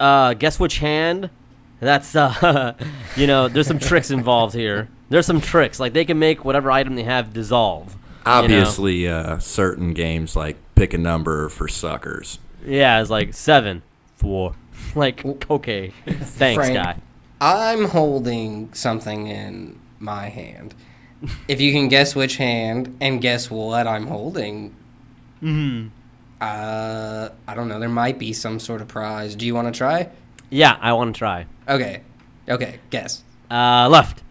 uh, 0.00 0.34
guess 0.34 0.58
which 0.58 0.78
hand? 0.78 1.30
That's 1.78 2.14
uh, 2.16 2.74
you 3.16 3.26
know, 3.26 3.48
there's 3.48 3.66
some 3.68 3.78
tricks 3.78 4.10
involved 4.10 4.54
here. 4.54 4.88
There's 5.08 5.26
some 5.26 5.40
tricks 5.40 5.78
like 5.78 5.92
they 5.92 6.04
can 6.04 6.18
make 6.18 6.44
whatever 6.44 6.70
item 6.70 6.96
they 6.96 7.02
have 7.04 7.32
dissolve. 7.32 7.92
you 7.92 7.98
know? 7.98 8.32
Obviously, 8.38 9.06
uh, 9.08 9.38
certain 9.38 9.92
games 9.94 10.34
like 10.34 10.56
pick 10.74 10.92
a 10.94 10.98
number 10.98 11.48
for 11.48 11.68
suckers. 11.68 12.38
Yeah, 12.66 13.00
it's 13.00 13.10
like 13.10 13.34
seven, 13.34 13.82
four. 14.16 14.54
Like 14.94 15.24
okay, 15.50 15.92
thanks, 16.06 16.56
Frank, 16.68 16.74
guy. 16.74 16.96
I'm 17.40 17.86
holding 17.86 18.72
something 18.74 19.26
in 19.26 19.78
my 20.00 20.28
hand. 20.28 20.74
If 21.48 21.60
you 21.62 21.72
can 21.72 21.88
guess 21.88 22.14
which 22.14 22.36
hand 22.36 22.96
and 23.00 23.22
guess 23.22 23.50
what 23.50 23.86
I'm 23.86 24.06
holding, 24.06 24.74
Mm-hmm. 25.42 25.88
uh, 26.40 27.28
I 27.48 27.54
don't 27.54 27.68
know. 27.68 27.78
There 27.80 27.88
might 27.88 28.18
be 28.18 28.32
some 28.32 28.58
sort 28.58 28.80
of 28.82 28.88
prize. 28.88 29.34
Do 29.34 29.46
you 29.46 29.54
want 29.54 29.72
to 29.72 29.76
try? 29.76 30.08
Yeah, 30.50 30.76
I 30.80 30.92
want 30.92 31.14
to 31.14 31.18
try. 31.18 31.46
Okay, 31.68 32.02
okay. 32.48 32.78
Guess. 32.90 33.22
Uh, 33.50 33.88
left. 33.88 34.22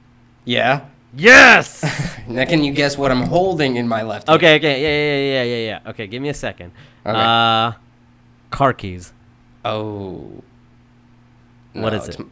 Yeah. 0.46 0.82
Yes. 1.16 1.84
Now, 2.28 2.46
can 2.46 2.64
you 2.64 2.72
guess 2.72 2.98
what 2.98 3.12
I'm 3.12 3.24
holding 3.24 3.76
in 3.78 3.88
my 3.88 4.04
left? 4.04 4.28
hand? 4.28 4.38
okay, 4.38 4.56
okay, 4.58 4.80
yeah, 4.80 4.88
yeah, 4.88 5.44
yeah, 5.44 5.56
yeah, 5.58 5.68
yeah. 5.84 5.90
Okay, 5.92 6.08
give 6.08 6.22
me 6.22 6.30
a 6.30 6.34
second. 6.34 6.72
Okay. 7.06 7.18
Uh, 7.18 7.72
car 8.52 8.74
keys. 8.74 9.14
Oh. 9.66 10.44
What 11.74 11.94
is 11.94 12.08
it's 12.08 12.16
it? 12.18 12.22
m- 12.22 12.32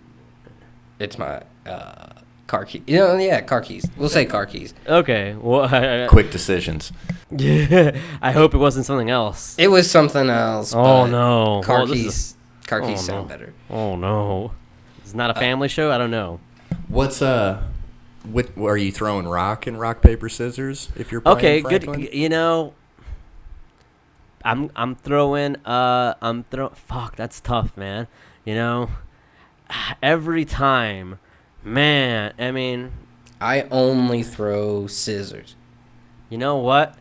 It's 1.00 1.18
my 1.18 1.42
uh, 1.66 2.10
car 2.48 2.66
key. 2.66 2.84
You 2.86 2.98
know, 2.98 3.18
yeah, 3.18 3.42
car 3.42 3.62
keys. 3.62 3.86
We'll 3.98 4.10
say 4.10 4.26
car 4.26 4.46
keys. 4.46 4.74
Okay. 4.88 5.34
Well, 5.40 5.62
I, 5.74 6.08
Quick 6.10 6.30
decisions. 6.32 6.92
yeah. 7.32 7.98
I 8.22 8.32
hope 8.32 8.54
it 8.54 8.58
wasn't 8.58 8.86
something 8.86 9.10
else. 9.10 9.56
It 9.58 9.70
was 9.70 9.90
something 9.90 10.30
else. 10.30 10.74
Oh, 10.74 10.84
but 11.06 11.08
no. 11.08 11.62
Car 11.64 11.82
Oh, 11.82 11.86
this 11.86 11.98
is- 11.98 12.04
keys. 12.04 12.36
Car 12.68 12.82
Oh, 12.84 12.88
keys 12.88 13.04
sound 13.06 13.28
no. 13.28 13.30
better. 13.36 13.54
Oh 13.70 13.96
no. 13.96 14.52
It's 15.00 15.16
not 15.16 15.32
a 15.32 15.36
Uh, 15.36 15.40
family 15.40 15.68
show. 15.70 15.92
I 15.92 15.98
don't 15.98 16.12
know. 16.12 16.40
What's 16.88 17.20
uh, 17.22 17.64
what 18.24 18.50
are 18.60 18.78
you 18.78 18.92
throwing 18.92 19.28
rock 19.28 19.66
and 19.66 19.80
rock 19.80 20.02
paper 20.04 20.30
scissors 20.30 20.90
if 20.96 21.12
you're 21.12 21.22
playing 21.22 21.38
Okay, 21.38 21.62
Franklin? 21.62 22.02
good. 22.02 22.14
You 22.14 22.30
know, 22.30 22.74
I'm 24.44 24.72
I'm 24.76 24.96
throwing. 24.96 25.56
Uh, 25.66 26.16
I'm 26.22 26.44
throw. 26.46 26.70
Fuck, 26.70 27.16
that's 27.16 27.42
tough, 27.42 27.76
man. 27.78 28.08
You 28.46 28.56
know, 28.56 28.90
every 30.04 30.46
time, 30.46 31.20
man. 31.64 32.34
I 32.40 32.52
mean, 32.52 32.92
I 33.42 33.64
only 33.72 34.24
throw 34.24 34.88
scissors. 34.88 35.56
You 36.30 36.38
know 36.38 36.58
what? 36.58 36.96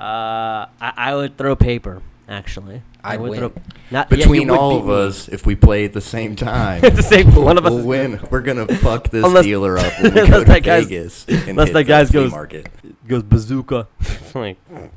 Uh, 0.00 0.66
I, 0.80 0.92
I 0.96 1.14
would 1.14 1.36
throw 1.38 1.54
paper. 1.56 2.02
Actually, 2.26 2.80
I 3.02 3.14
I'd 3.14 3.20
win. 3.20 3.38
throw. 3.38 3.52
Not, 3.90 4.08
Between 4.08 4.48
would 4.48 4.58
all 4.58 4.70
beat 4.70 4.80
of 4.80 4.86
me. 4.86 4.94
us, 5.08 5.28
if 5.28 5.44
we 5.44 5.54
play 5.54 5.84
at 5.84 5.92
the 5.92 6.00
same 6.00 6.34
time, 6.36 6.82
At 6.84 6.96
the 6.96 7.02
same- 7.02 7.34
one 7.34 7.58
of 7.58 7.66
us 7.66 7.70
we'll 7.72 7.84
win 7.84 8.18
we're 8.30 8.40
gonna 8.40 8.66
fuck 8.78 9.10
this 9.10 9.22
Unless- 9.24 9.44
dealer 9.44 9.76
up 9.76 9.92
when 10.02 10.14
we 10.14 10.20
unless 10.20 10.30
go 10.30 10.38
to 10.40 10.44
that 10.46 10.62
guy's- 10.62 10.84
Vegas 10.84 11.26
and 11.28 11.48
unless 11.50 11.68
hit 11.68 11.72
that 11.74 11.78
the 11.80 11.84
guy's 11.84 12.10
goes- 12.10 12.30
market. 12.30 12.68
goes 13.06 13.22
bazooka. 13.22 13.88
like, 14.34 14.56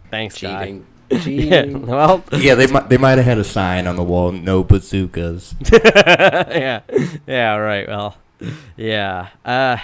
thanks, 0.09 0.41
guy. 0.41 0.79
Cheating. 1.11 1.47
Yeah. 1.51 1.65
Well. 1.77 2.23
Yeah, 2.33 2.55
they 2.55 2.67
might 2.67 2.89
they 2.89 2.97
might 2.97 3.17
have 3.17 3.25
had 3.25 3.37
a 3.37 3.43
sign 3.43 3.87
on 3.87 3.95
the 3.95 4.03
wall, 4.03 4.31
no 4.31 4.63
bazookas. 4.63 5.55
yeah. 5.71 6.81
Yeah. 7.27 7.55
Right. 7.55 7.87
Well. 7.87 8.17
Yeah. 8.75 9.29
Uh, 9.45 9.77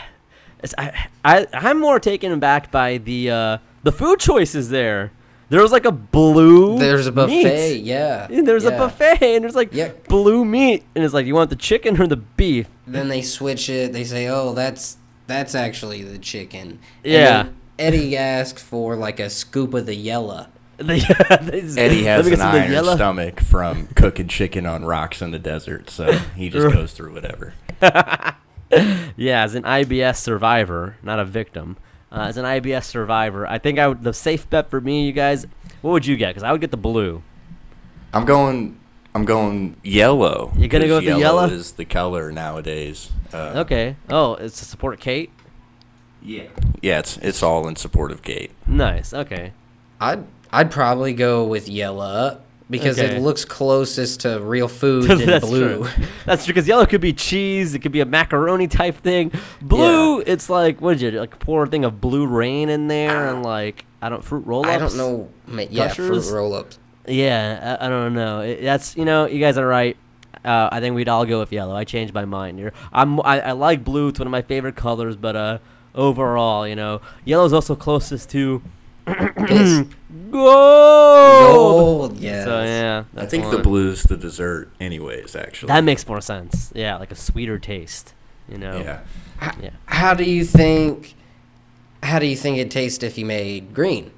it's, 0.64 0.74
I, 0.78 1.08
I 1.24 1.48
I'm 1.54 1.80
more 1.80 2.00
taken 2.00 2.32
aback 2.32 2.72
by 2.72 2.98
the 2.98 3.30
uh 3.32 3.58
the 3.84 3.92
food 3.92 4.20
choices 4.20 4.70
there. 4.70 5.12
There 5.50 5.62
was 5.62 5.72
like 5.72 5.86
a 5.86 5.92
blue. 5.92 6.80
There's 6.80 7.06
a 7.06 7.12
meat. 7.12 7.44
buffet. 7.44 7.76
Yeah. 7.80 8.28
And 8.30 8.48
there's 8.48 8.66
a 8.66 8.72
buffet, 8.72 9.36
and 9.36 9.44
there's 9.44 9.56
like 9.56 9.74
Yep. 9.74 10.08
blue 10.08 10.44
meat, 10.46 10.84
and 10.96 11.04
it's 11.04 11.14
like, 11.14 11.26
you 11.28 11.36
want 11.36 11.50
the 11.52 11.56
chicken 11.56 12.02
or 12.02 12.08
the 12.08 12.16
beef? 12.18 12.68
Then 12.88 13.08
they 13.10 13.22
switch 13.22 13.70
it. 13.70 13.94
They 13.94 14.04
say, 14.04 14.28
"Oh, 14.28 14.54
that's 14.54 14.98
that's 15.28 15.54
actually 15.54 16.02
the 16.04 16.18
chicken." 16.18 16.80
And 17.04 17.14
Yeah. 17.14 17.44
then 17.44 17.56
Eddie 17.78 18.18
asked 18.18 18.60
for 18.60 18.96
like 18.96 19.20
a 19.20 19.30
scoop 19.30 19.74
of 19.74 19.86
the 19.86 19.96
yellow. 19.96 20.48
They- 20.78 21.00
they- 21.42 21.82
Eddie 21.82 22.04
has 22.06 22.28
an 22.28 22.38
some 22.38 22.48
of 22.48 22.54
the 22.54 22.60
iron 22.62 22.72
yellow. 22.72 22.96
stomach 22.96 23.40
from 23.40 23.88
cooking 23.96 24.28
chicken 24.28 24.66
on 24.66 24.84
rocks 24.86 25.22
in 25.22 25.32
the 25.32 25.40
desert, 25.40 25.90
so 25.90 26.12
he 26.36 26.50
just 26.50 26.74
goes 26.74 26.94
through 26.94 27.14
whatever. 27.14 27.54
Yeah, 29.16 29.44
as 29.44 29.54
an 29.54 29.64
IBS 29.64 30.16
survivor, 30.18 30.98
not 31.04 31.20
a 31.20 31.26
victim. 31.26 31.78
Uh, 32.12 32.26
as 32.28 32.38
an 32.38 32.46
IBS 32.46 32.86
survivor, 32.86 33.46
I 33.48 33.60
think 33.60 33.78
I 33.78 33.88
would 33.88 34.04
the 34.04 34.14
safe 34.14 34.50
bet 34.50 34.70
for 34.70 34.82
me, 34.82 35.06
you 35.06 35.12
guys. 35.12 35.46
What 35.82 35.92
would 35.92 36.06
you 36.08 36.16
get? 36.18 36.30
Because 36.30 36.44
I 36.44 36.52
would 36.52 36.62
get 36.62 36.72
the 36.72 36.78
blue. 36.78 37.22
I'm 38.14 38.26
going. 38.26 38.80
I'm 39.16 39.26
going 39.26 39.78
yellow. 39.84 40.52
You're 40.58 40.70
gonna 40.70 40.88
go 40.88 40.98
'cause 41.00 41.06
with 41.06 41.14
the 41.14 41.20
yellow? 41.20 41.46
Is 41.46 41.74
the 41.74 41.86
color 41.86 42.32
nowadays? 42.32 43.12
Uh, 43.32 43.54
Okay. 43.58 43.96
Oh, 44.10 44.34
it's 44.36 44.58
to 44.60 44.66
support 44.66 45.00
Kate. 45.00 45.30
Yeah. 46.22 46.46
Yeah, 46.82 46.98
it's 47.00 47.18
it's 47.18 47.44
all 47.44 47.68
in 47.68 47.76
support 47.76 48.12
of 48.12 48.24
Gate. 48.24 48.52
Nice. 48.66 49.14
Okay. 49.14 49.54
I'd 50.02 50.24
I'd 50.54 50.72
probably 50.72 51.14
go 51.14 51.44
with 51.46 51.68
yellow 51.68 52.40
because 52.70 52.98
Okay. 52.98 53.16
it 53.18 53.22
looks 53.22 53.44
closest 53.44 54.22
to 54.22 54.40
real 54.40 54.68
food 54.70 55.04
than 55.10 55.26
That's 55.26 55.46
blue. 55.46 55.84
true. 55.84 56.06
That's 56.26 56.46
true. 56.46 56.54
Because 56.54 56.68
yellow 56.68 56.86
could 56.86 57.02
be 57.02 57.12
cheese. 57.14 57.74
It 57.74 57.80
could 57.80 57.92
be 57.92 58.00
a 58.02 58.06
macaroni 58.06 58.68
type 58.68 58.98
thing. 58.98 59.32
Blue, 59.62 60.22
it's 60.22 60.50
like 60.50 60.80
what 60.80 60.98
did 61.00 61.14
you 61.14 61.20
like 61.20 61.38
pour 61.40 61.64
a 61.64 61.68
thing 61.68 61.84
of 61.86 62.00
blue 62.00 62.26
rain 62.28 62.70
in 62.70 62.88
there 62.88 63.28
and 63.28 63.44
like 63.44 63.86
I 64.02 64.10
don't 64.10 64.24
fruit 64.24 64.46
roll 64.46 64.66
ups. 64.66 64.70
I 64.76 64.78
don't 64.78 64.98
know. 64.98 65.30
Yeah, 65.70 65.88
fruit 65.90 66.10
Gushers? 66.10 66.32
roll-ups. 66.32 66.80
Yeah, 67.08 67.78
I, 67.82 67.86
I 67.86 67.90
don't 67.90 68.14
know. 68.14 68.42
It, 68.42 68.62
that's 68.62 68.96
you 68.96 69.06
know, 69.06 69.26
you 69.28 69.40
guys 69.40 69.58
are 69.58 69.68
right. 69.68 69.98
Uh, 70.46 70.68
I 70.72 70.80
think 70.82 70.94
we'd 70.96 71.08
all 71.10 71.26
go 71.26 71.40
with 71.40 71.52
yellow. 71.54 71.74
I 71.76 71.84
changed 71.86 72.14
my 72.14 72.26
mind 72.26 72.60
here. 72.60 72.74
I'm 72.92 73.20
I, 73.22 73.40
I 73.42 73.52
like 73.54 73.84
blue. 73.84 74.10
It's 74.10 74.20
one 74.20 74.28
of 74.28 74.32
my 74.32 74.42
favorite 74.42 74.76
colors, 74.76 75.16
but 75.16 75.36
uh, 75.36 75.58
overall, 75.96 76.68
you 76.68 76.76
know, 76.76 77.02
yellow 77.26 77.46
is 77.46 77.54
also 77.54 77.76
closest 77.76 78.30
to. 78.32 78.62
gold. 80.32 81.54
Gold, 81.54 82.18
yes. 82.18 82.46
So 82.46 82.64
yeah, 82.64 83.04
I 83.14 83.20
that's 83.20 83.32
think 83.32 83.50
the 83.52 83.60
blue's 83.60 84.04
the 84.04 84.18
dessert, 84.18 84.70
anyways. 84.80 85.36
Actually, 85.36 85.68
That 85.68 85.84
makes 85.84 86.08
more 86.08 86.22
sense. 86.22 86.72
Yeah, 86.76 86.98
like 86.98 87.12
a 87.12 87.16
sweeter 87.16 87.60
taste. 87.60 88.14
You 88.50 88.58
know. 88.58 88.78
yeah. 88.80 89.00
Yeah. 89.62 89.70
How 89.86 90.14
do 90.14 90.24
you 90.24 90.44
think? 90.44 91.16
How 92.02 92.20
do 92.20 92.26
you 92.26 92.36
think 92.36 92.58
it 92.58 92.70
tastes 92.72 93.04
if 93.04 93.18
you 93.18 93.26
made 93.26 93.74
green? 93.74 94.12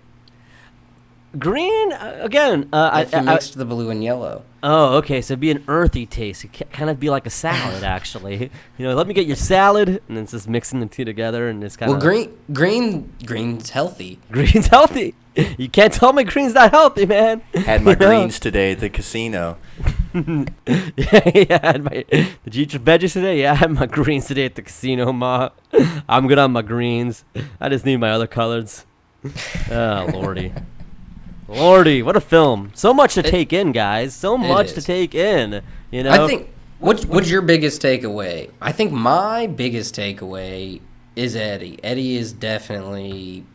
Green 1.39 1.91
uh, 1.93 2.19
again. 2.21 2.69
Uh, 2.71 2.89
I, 2.93 3.01
If 3.03 3.11
you 3.11 3.17
I- 3.19 3.21
mixed 3.21 3.57
the 3.57 3.65
blue 3.65 3.89
and 3.89 4.03
yellow. 4.03 4.43
oh, 4.63 4.97
okay. 4.97 5.21
So 5.21 5.33
it'd 5.33 5.39
be 5.41 5.51
an 5.51 5.63
earthy 5.67 6.05
taste. 6.05 6.43
It 6.45 6.53
ca- 6.53 6.65
kind 6.71 6.89
of 6.89 6.99
be 6.99 7.09
like 7.09 7.25
a 7.25 7.29
salad, 7.29 7.83
actually. 7.97 8.49
You 8.77 8.87
know, 8.87 8.95
let 8.95 9.07
me 9.07 9.13
get 9.13 9.27
your 9.27 9.35
salad, 9.35 9.89
and 9.89 10.17
then 10.17 10.23
it's 10.23 10.31
just 10.31 10.47
mixing 10.47 10.79
the 10.79 10.85
two 10.87 11.05
together, 11.05 11.47
and 11.49 11.63
it's 11.63 11.75
kind 11.77 11.91
of. 11.91 11.97
Well, 11.97 11.97
of 11.97 12.03
green, 12.03 12.37
green, 12.53 13.11
green's 13.25 13.69
healthy. 13.71 14.19
Green's 14.31 14.67
healthy. 14.67 15.15
You 15.57 15.67
can't 15.67 15.91
tell 15.91 16.13
me 16.13 16.23
green's 16.23 16.53
not 16.53 16.71
healthy, 16.71 17.05
man. 17.05 17.41
Had 17.53 17.81
my 17.83 17.91
You 17.91 17.97
know? 17.99 18.07
greens 18.07 18.39
today 18.39 18.71
at 18.71 18.79
the 18.79 18.89
casino. 18.89 19.57
yeah, 20.13 20.45
yeah. 21.35 21.59
I 21.61 21.67
had 21.73 21.83
my, 21.83 22.05
did 22.09 22.55
you 22.55 22.63
eat 22.63 22.73
your 22.73 22.81
veggies 22.81 23.11
today? 23.13 23.41
Yeah, 23.41 23.51
I 23.51 23.55
had 23.55 23.71
my 23.71 23.85
greens 23.85 24.27
today 24.27 24.45
at 24.45 24.55
the 24.55 24.61
casino, 24.61 25.11
ma. 25.11 25.49
I'm 26.07 26.27
good 26.27 26.39
on 26.39 26.53
my 26.53 26.61
greens. 26.61 27.25
I 27.59 27.67
just 27.67 27.85
need 27.85 27.97
my 27.97 28.11
other 28.11 28.27
colors. 28.27 28.85
Oh, 29.69 30.09
lordy. 30.13 30.53
Lordy, 31.47 32.01
what 32.01 32.15
a 32.15 32.21
film. 32.21 32.71
So 32.73 32.93
much 32.93 33.13
to 33.15 33.19
It- 33.19 33.27
take 33.27 33.53
in, 33.53 33.71
guys. 33.71 34.13
So 34.13 34.37
much 34.37 34.73
to 34.73 34.81
take 34.81 35.13
in. 35.13 35.61
You 35.91 36.03
know? 36.03 36.23
I 36.25 36.27
think. 36.27 36.49
What's 36.79 37.05
what's 37.05 37.29
your 37.29 37.41
biggest 37.41 37.81
takeaway? 37.81 38.49
I 38.61 38.71
think 38.71 38.91
my 38.91 39.47
biggest 39.47 39.95
takeaway 39.95 40.81
is 41.15 41.35
Eddie. 41.35 41.79
Eddie 41.83 42.17
is 42.17 42.33
definitely 42.33 43.45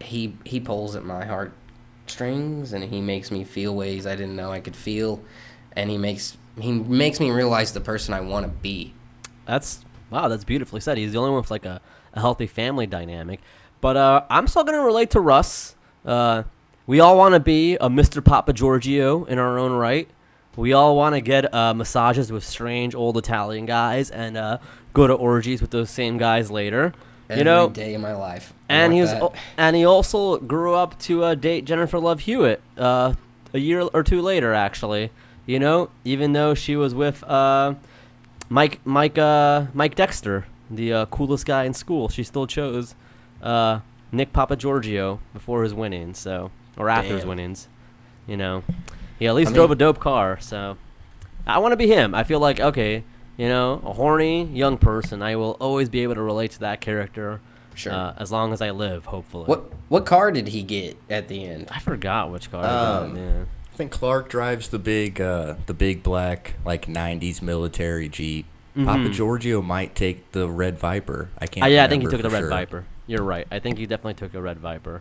he 0.00 0.36
he 0.44 0.60
pulls 0.60 0.94
at 0.94 1.04
my 1.04 1.24
heartstrings 1.24 2.72
and 2.72 2.84
he 2.84 3.00
makes 3.00 3.30
me 3.30 3.42
feel 3.44 3.74
ways 3.74 4.06
I 4.06 4.14
didn't 4.14 4.36
know 4.36 4.52
I 4.52 4.60
could 4.60 4.76
feel, 4.76 5.20
and 5.74 5.90
he 5.90 5.98
makes 5.98 6.36
he 6.60 6.72
makes 6.72 7.18
me 7.18 7.30
realize 7.30 7.72
the 7.72 7.80
person 7.80 8.14
I 8.14 8.20
want 8.20 8.46
to 8.46 8.52
be. 8.52 8.94
That's 9.44 9.84
wow, 10.10 10.28
that's 10.28 10.44
beautifully 10.44 10.80
said. 10.80 10.98
He's 10.98 11.12
the 11.12 11.18
only 11.18 11.30
one 11.30 11.40
with 11.40 11.50
like 11.50 11.64
a, 11.66 11.80
a 12.12 12.20
healthy 12.20 12.46
family 12.46 12.86
dynamic. 12.86 13.40
But 13.80 13.96
uh, 13.96 14.22
I'm 14.30 14.46
still 14.46 14.62
gonna 14.62 14.82
relate 14.84 15.10
to 15.10 15.20
Russ. 15.20 15.74
Uh, 16.06 16.44
we 16.86 17.00
all 17.00 17.16
want 17.16 17.34
to 17.34 17.40
be 17.40 17.74
a 17.76 17.88
Mr. 17.88 18.24
Papa 18.24 18.52
Giorgio 18.52 19.24
in 19.24 19.38
our 19.38 19.58
own 19.58 19.72
right. 19.72 20.08
We 20.56 20.72
all 20.72 20.96
want 20.96 21.14
to 21.14 21.20
get 21.20 21.52
uh, 21.54 21.72
massages 21.72 22.30
with 22.30 22.44
strange 22.44 22.94
old 22.94 23.16
Italian 23.16 23.64
guys 23.64 24.10
and 24.10 24.36
uh, 24.36 24.58
go 24.92 25.06
to 25.06 25.14
orgies 25.14 25.60
with 25.60 25.70
those 25.70 25.88
same 25.90 26.18
guys 26.18 26.50
later. 26.50 26.92
Every 27.30 27.40
you 27.40 27.44
know, 27.44 27.70
day 27.70 27.94
in 27.94 28.00
my 28.02 28.14
life. 28.14 28.52
I 28.68 28.74
and 28.74 28.92
he 28.92 29.00
was, 29.00 29.10
that. 29.10 29.32
and 29.56 29.74
he 29.76 29.84
also 29.84 30.38
grew 30.38 30.74
up 30.74 30.98
to 31.00 31.24
uh, 31.24 31.34
date 31.34 31.64
Jennifer 31.64 31.98
Love 31.98 32.20
Hewitt 32.20 32.60
uh, 32.76 33.14
a 33.54 33.58
year 33.58 33.80
or 33.80 34.02
two 34.02 34.20
later, 34.20 34.52
actually. 34.52 35.10
You 35.46 35.58
know, 35.58 35.90
even 36.04 36.32
though 36.32 36.54
she 36.54 36.76
was 36.76 36.94
with 36.94 37.24
uh, 37.24 37.74
Mike, 38.48 38.80
Mike, 38.84 39.16
uh, 39.16 39.66
Mike 39.72 39.94
Dexter, 39.94 40.46
the 40.70 40.92
uh, 40.92 41.06
coolest 41.06 41.46
guy 41.46 41.64
in 41.64 41.72
school, 41.72 42.08
she 42.08 42.22
still 42.22 42.46
chose 42.46 42.94
uh, 43.42 43.80
Nick 44.10 44.32
Papa 44.32 44.56
Giorgio 44.56 45.20
before 45.32 45.62
his 45.62 45.72
winning. 45.72 46.12
so 46.12 46.50
or 46.76 46.88
after 46.88 47.12
his 47.14 47.20
Damn. 47.22 47.28
winnings. 47.30 47.68
You 48.26 48.36
know, 48.36 48.62
he 49.18 49.26
at 49.26 49.34
least 49.34 49.50
I 49.52 49.54
drove 49.54 49.70
a 49.70 49.74
dope 49.74 49.98
car, 50.00 50.38
so 50.40 50.76
I 51.46 51.58
want 51.58 51.72
to 51.72 51.76
be 51.76 51.86
him. 51.88 52.14
I 52.14 52.24
feel 52.24 52.38
like 52.40 52.60
okay, 52.60 53.04
you 53.36 53.48
know, 53.48 53.82
a 53.84 53.92
horny 53.92 54.44
young 54.44 54.78
person. 54.78 55.22
I 55.22 55.36
will 55.36 55.56
always 55.60 55.88
be 55.88 56.02
able 56.02 56.14
to 56.14 56.22
relate 56.22 56.52
to 56.52 56.60
that 56.60 56.80
character. 56.80 57.40
Sure. 57.74 57.92
Uh, 57.92 58.12
as 58.18 58.30
long 58.30 58.52
as 58.52 58.60
I 58.60 58.70
live, 58.70 59.06
hopefully. 59.06 59.44
what 59.46 59.64
what 59.88 60.04
car 60.04 60.30
did 60.30 60.48
he 60.48 60.62
get 60.62 60.96
at 61.08 61.28
the 61.28 61.44
end? 61.44 61.68
I 61.70 61.78
forgot 61.78 62.30
which 62.30 62.50
car. 62.50 62.62
I 62.64 62.68
Um, 62.68 63.14
got, 63.14 63.20
yeah. 63.20 63.42
I 63.72 63.76
think 63.76 63.90
Clark 63.90 64.28
drives 64.28 64.68
the 64.68 64.78
big, 64.78 65.18
uh, 65.22 65.54
the 65.64 65.72
big 65.72 66.02
black 66.02 66.54
like 66.66 66.84
'90s 66.86 67.40
military 67.40 68.08
Jeep. 68.10 68.44
Papa 68.74 69.00
Mhm. 69.08 69.12
Giorgio 69.12 69.60
might 69.62 69.94
take 69.94 70.32
the 70.32 70.48
red 70.48 70.78
Viper. 70.78 71.30
I 71.38 71.46
can't. 71.46 71.64
Uh, 71.64 71.68
yeah, 71.68 71.84
I 71.84 71.88
think 71.88 72.02
he 72.02 72.08
took 72.08 72.20
the 72.22 72.30
red 72.30 72.40
sure. 72.40 72.48
Viper. 72.50 72.84
You're 73.06 73.22
right. 73.22 73.46
I 73.50 73.58
think 73.58 73.78
he 73.78 73.86
definitely 73.86 74.14
took 74.14 74.34
a 74.34 74.40
red 74.42 74.58
Viper, 74.58 75.00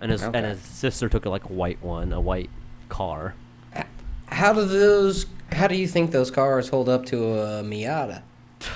and 0.00 0.10
his 0.10 0.22
Okay. 0.22 0.38
and 0.38 0.46
his 0.46 0.60
sister 0.60 1.08
took 1.08 1.24
a 1.24 1.30
like 1.30 1.44
white 1.44 1.82
one, 1.82 2.12
a 2.12 2.20
white 2.20 2.50
car. 2.88 3.34
How 4.28 4.52
do 4.52 4.64
those? 4.64 5.26
How 5.52 5.66
do 5.68 5.76
you 5.76 5.86
think 5.86 6.10
those 6.10 6.30
cars 6.30 6.68
hold 6.68 6.88
up 6.88 7.06
to 7.06 7.16
a 7.38 7.62
Miata? 7.62 8.22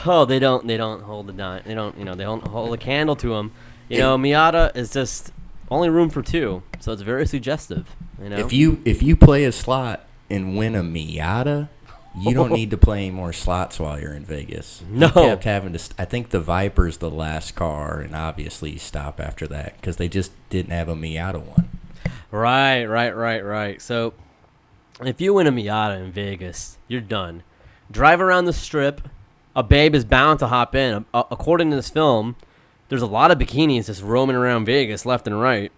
Oh, 0.07 0.25
they 0.25 0.39
don't. 0.39 0.67
They 0.67 0.77
don't 0.77 1.03
hold 1.03 1.27
the 1.27 1.33
dime. 1.33 1.63
They 1.67 1.75
don't. 1.75 1.97
You 1.99 2.05
know, 2.05 2.15
they 2.15 2.25
don't 2.25 2.47
hold 2.47 2.73
a 2.73 2.77
candle 2.77 3.17
to 3.17 3.31
them. 3.31 3.53
You 3.89 3.99
know, 3.99 4.17
Miata 4.17 4.77
is 4.77 4.93
just 4.93 5.33
only 5.71 5.89
room 5.89 6.11
for 6.11 6.23
two, 6.23 6.63
so 6.79 6.93
it's 6.93 7.03
very 7.03 7.27
suggestive. 7.27 7.97
You 8.23 8.29
know. 8.29 8.37
If 8.37 8.53
you 8.53 8.81
if 8.85 9.03
you 9.03 9.17
play 9.17 9.45
a 9.45 9.53
slot 9.53 10.07
and 10.29 10.57
win 10.57 10.77
a 10.77 10.83
Miata, 10.83 11.69
you 12.17 12.35
don't 12.35 12.53
need 12.53 12.71
to 12.71 12.77
play 12.79 12.99
any 13.07 13.11
more 13.11 13.33
slots 13.33 13.79
while 13.79 14.01
you're 14.01 14.15
in 14.15 14.25
Vegas. 14.25 14.83
No. 14.89 15.07
you 15.07 15.13
kept 15.13 15.45
having 15.45 15.73
to. 15.73 15.79
St- 15.79 15.99
I 15.99 16.05
think 16.05 16.31
the 16.31 16.41
Viper's 16.41 16.99
the 16.99 17.11
last 17.11 17.55
car, 17.55 18.01
and 18.01 18.15
obviously 18.15 18.73
you 18.73 18.79
stop 18.79 19.21
after 19.21 19.47
that 19.49 19.77
because 19.77 19.97
they 19.97 20.09
just 20.09 20.33
didn't 20.49 20.73
have 20.73 20.89
a 20.89 20.95
Miata 20.95 21.41
one. 21.43 21.69
Right, 22.31 22.85
right, 22.85 23.15
right, 23.15 23.45
right. 23.45 23.83
So, 23.83 24.15
if 25.05 25.21
you 25.21 25.35
win 25.35 25.47
a 25.47 25.53
Miata 25.53 26.01
in 26.05 26.13
Vegas, 26.13 26.79
you're 26.89 27.01
done. 27.01 27.43
Drive 27.91 28.21
around 28.21 28.45
the 28.45 28.53
strip. 28.53 29.03
A 29.57 29.63
babe 29.65 29.95
is 29.97 30.05
bound 30.05 30.39
to 30.39 30.47
hop 30.47 30.75
in. 30.77 31.05
A- 31.13 31.25
according 31.31 31.71
to 31.71 31.77
this 31.77 31.91
film, 31.91 32.37
there's 32.89 33.03
a 33.03 33.07
lot 33.07 33.31
of 33.31 33.39
bikinis 33.39 33.87
just 33.87 34.03
roaming 34.03 34.37
around 34.37 34.65
Vegas 34.65 35.05
left 35.05 35.27
and 35.27 35.41
right. 35.41 35.73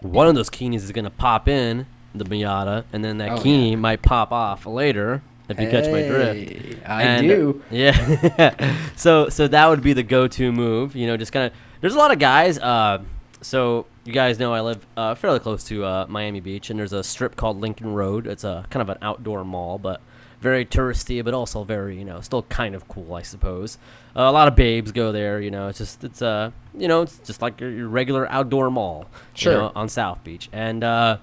One 0.00 0.26
of 0.28 0.34
those 0.34 0.50
bikinis 0.50 0.76
is 0.76 0.92
gonna 0.92 1.10
pop 1.10 1.48
in 1.48 1.86
the 2.14 2.24
Miata, 2.24 2.84
and 2.92 3.04
then 3.04 3.18
that 3.18 3.30
Oh, 3.30 3.36
bikini 3.36 3.78
might 3.78 4.02
pop 4.02 4.32
off 4.32 4.66
later. 4.66 5.22
If 5.48 5.58
you 5.58 5.68
catch 5.68 5.90
my 5.90 6.02
drift. 6.02 6.78
I 6.88 7.02
And, 7.02 7.26
do. 7.28 7.62
Yeah. 7.72 8.76
so 8.96 9.28
so 9.28 9.48
that 9.48 9.66
would 9.68 9.82
be 9.82 9.92
the 9.92 10.04
go-to 10.04 10.52
move. 10.52 10.94
You 10.94 11.06
know, 11.08 11.16
just 11.16 11.32
kind 11.32 11.46
of. 11.46 11.52
There's 11.80 11.94
a 11.94 11.98
lot 11.98 12.12
of 12.12 12.18
guys. 12.20 12.56
Uh, 12.58 13.02
so 13.40 13.86
you 14.04 14.12
guys 14.12 14.38
know 14.38 14.52
I 14.54 14.60
live 14.60 14.86
uh, 14.96 15.14
fairly 15.16 15.40
close 15.40 15.64
to 15.64 15.84
uh, 15.84 16.06
Miami 16.08 16.38
Beach, 16.40 16.70
and 16.70 16.78
there's 16.78 16.92
a 16.92 17.02
strip 17.02 17.34
called 17.36 17.60
Lincoln 17.60 17.94
Road. 17.94 18.26
It's 18.28 18.44
a 18.44 18.64
kind 18.70 18.80
of 18.82 18.90
an 18.90 18.98
outdoor 19.02 19.44
mall, 19.44 19.78
but 19.78 20.00
very 20.40 20.64
touristy, 20.64 21.22
but 21.24 21.34
also 21.34 21.64
very 21.64 21.98
you 21.98 22.04
know 22.04 22.20
still 22.20 22.42
kind 22.44 22.74
of 22.76 22.86
cool, 22.86 23.14
I 23.14 23.22
suppose. 23.22 23.76
Uh, 24.14 24.22
a 24.22 24.32
lot 24.32 24.46
of 24.46 24.54
babes 24.54 24.92
go 24.92 25.10
there. 25.10 25.40
You 25.40 25.50
know, 25.50 25.66
it's 25.68 25.78
just 25.78 26.04
it's 26.04 26.22
uh 26.22 26.52
you 26.78 26.86
know 26.86 27.02
it's 27.02 27.18
just 27.18 27.42
like 27.42 27.60
your, 27.60 27.70
your 27.70 27.88
regular 27.88 28.30
outdoor 28.30 28.70
mall. 28.70 29.06
you 29.34 29.40
Sure. 29.40 29.54
know, 29.54 29.72
on 29.74 29.88
South 29.88 30.22
Beach, 30.22 30.48
and 30.52 30.84
uh, 30.84 31.16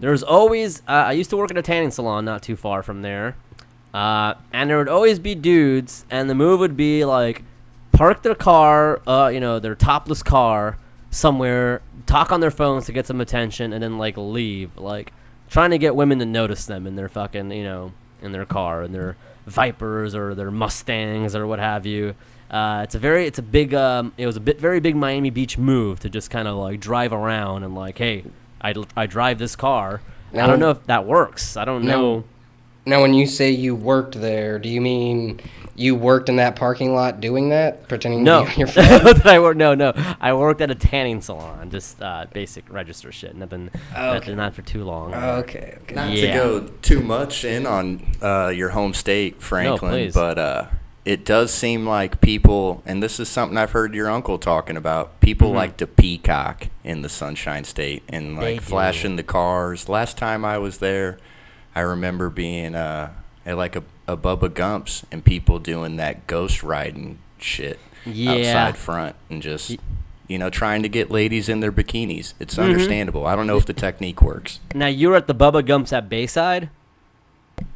there's 0.00 0.22
always. 0.22 0.80
Uh, 0.88 0.92
I 1.06 1.12
used 1.12 1.30
to 1.30 1.36
work 1.36 1.50
at 1.50 1.56
a 1.56 1.62
tanning 1.62 1.90
salon 1.90 2.24
not 2.24 2.42
too 2.42 2.56
far 2.56 2.82
from 2.82 3.02
there. 3.02 3.36
Uh, 3.92 4.34
and 4.52 4.68
there 4.68 4.78
would 4.78 4.88
always 4.88 5.20
be 5.20 5.36
dudes, 5.36 6.04
and 6.10 6.28
the 6.28 6.34
move 6.34 6.58
would 6.58 6.76
be 6.76 7.04
like 7.04 7.44
park 7.92 8.22
their 8.22 8.34
car, 8.34 9.00
uh, 9.06 9.30
you 9.32 9.38
know, 9.38 9.60
their 9.60 9.76
topless 9.76 10.20
car 10.20 10.76
somewhere, 11.10 11.80
talk 12.06 12.32
on 12.32 12.40
their 12.40 12.50
phones 12.50 12.86
to 12.86 12.92
get 12.92 13.06
some 13.06 13.20
attention, 13.20 13.72
and 13.72 13.80
then 13.80 13.96
like 13.96 14.16
leave, 14.16 14.76
like 14.76 15.12
trying 15.48 15.70
to 15.70 15.78
get 15.78 15.94
women 15.94 16.18
to 16.18 16.26
notice 16.26 16.66
them 16.66 16.88
in 16.88 16.96
their 16.96 17.08
fucking, 17.08 17.52
you 17.52 17.62
know, 17.62 17.92
in 18.20 18.32
their 18.32 18.44
car, 18.44 18.82
in 18.82 18.90
their 18.90 19.16
Vipers 19.46 20.16
or 20.16 20.34
their 20.34 20.50
Mustangs 20.50 21.36
or 21.36 21.46
what 21.46 21.60
have 21.60 21.86
you. 21.86 22.16
Uh, 22.50 22.80
it's 22.82 22.96
a 22.96 22.98
very, 22.98 23.26
it's 23.26 23.38
a 23.38 23.42
big, 23.42 23.74
um, 23.74 24.12
it 24.16 24.26
was 24.26 24.36
a 24.36 24.40
bit 24.40 24.60
very 24.60 24.80
big 24.80 24.96
Miami 24.96 25.30
Beach 25.30 25.56
move 25.56 26.00
to 26.00 26.10
just 26.10 26.30
kind 26.30 26.48
of 26.48 26.56
like 26.56 26.80
drive 26.80 27.12
around 27.12 27.62
and 27.62 27.74
like, 27.74 27.98
hey, 27.98 28.24
I, 28.64 28.74
I 28.96 29.06
drive 29.06 29.38
this 29.38 29.54
car. 29.54 30.00
I 30.32 30.46
don't 30.48 30.58
know 30.58 30.70
if 30.70 30.84
that 30.86 31.06
works. 31.06 31.56
I 31.56 31.64
don't 31.64 31.84
Now- 31.84 32.00
know. 32.00 32.24
Now, 32.86 33.00
when 33.00 33.14
you 33.14 33.26
say 33.26 33.50
you 33.50 33.74
worked 33.74 34.20
there, 34.20 34.58
do 34.58 34.68
you 34.68 34.78
mean 34.78 35.40
you 35.74 35.94
worked 35.94 36.28
in 36.28 36.36
that 36.36 36.54
parking 36.54 36.94
lot 36.94 37.18
doing 37.18 37.48
that, 37.48 37.88
pretending 37.88 38.22
No, 38.24 38.44
to 38.44 38.50
be 38.50 38.56
your 38.58 38.66
phone? 38.68 39.04
Did 39.04 39.26
I 39.26 39.38
work? 39.40 39.56
No, 39.56 39.74
no. 39.74 39.94
I 40.20 40.34
worked 40.34 40.60
at 40.60 40.70
a 40.70 40.74
tanning 40.74 41.22
salon, 41.22 41.70
just 41.70 42.02
uh, 42.02 42.26
basic 42.34 42.70
register 42.70 43.10
shit. 43.10 43.34
Nothing, 43.36 43.70
Oh, 43.96 44.12
nothing 44.14 44.22
okay. 44.32 44.34
not 44.34 44.52
for 44.54 44.60
too 44.60 44.84
long. 44.84 45.14
okay, 45.14 45.78
okay. 45.84 45.94
Not 45.94 46.10
Yeah. 46.12 46.26
to 46.26 46.38
go 46.38 46.60
too 46.82 47.00
much 47.00 47.42
in 47.46 47.64
on 47.66 48.06
uh, 48.20 48.48
your 48.48 48.68
home 48.68 48.92
state, 48.92 49.40
Franklin, 49.40 49.92
please. 49.92 50.12
but 50.14 50.38
uh, 50.38 50.66
it 51.04 51.24
does 51.24 51.52
seem 51.52 51.86
like 51.86 52.20
people, 52.20 52.82
and 52.86 53.02
this 53.02 53.20
is 53.20 53.28
something 53.28 53.58
I've 53.58 53.72
heard 53.72 53.94
your 53.94 54.08
uncle 54.10 54.38
talking 54.38 54.76
about. 54.76 55.20
People 55.20 55.50
Mhm. 55.50 55.54
like 55.54 55.76
to 55.78 55.86
peacock 55.86 56.68
in 56.82 57.02
the 57.02 57.08
Sunshine 57.08 57.64
State 57.64 58.02
and 58.08 58.36
like 58.36 58.60
flashing 58.62 59.16
the 59.16 59.22
cars. 59.22 59.88
Last 59.88 60.16
time 60.16 60.44
I 60.44 60.56
was 60.58 60.78
there, 60.78 61.18
I 61.74 61.80
remember 61.80 62.30
being 62.30 62.74
uh, 62.74 63.10
at 63.44 63.56
like 63.58 63.76
a, 63.76 63.82
a 64.08 64.16
Bubba 64.16 64.52
Gumps 64.52 65.04
and 65.12 65.24
people 65.24 65.58
doing 65.58 65.96
that 65.96 66.26
ghost 66.26 66.62
riding 66.62 67.18
shit 67.38 67.78
Yeah. 68.06 68.32
outside 68.32 68.76
front 68.78 69.16
and 69.30 69.42
just. 69.42 69.76
You 70.26 70.38
know, 70.38 70.48
trying 70.48 70.82
to 70.82 70.88
get 70.88 71.10
ladies 71.10 71.50
in 71.50 71.60
their 71.60 71.70
bikinis. 71.70 72.32
It's 72.40 72.54
Mhm. 72.56 72.62
understandable. 72.64 73.26
I 73.26 73.36
don't 73.36 73.46
know 73.46 73.58
if 73.58 73.66
the 73.66 73.74
technique 73.74 74.22
works. 74.22 74.58
Now 74.74 74.86
you 74.86 75.10
were 75.10 75.16
at 75.16 75.26
the 75.26 75.34
Bubba 75.34 75.62
Gumps 75.66 75.92
at 75.92 76.08
Bayside. 76.08 76.70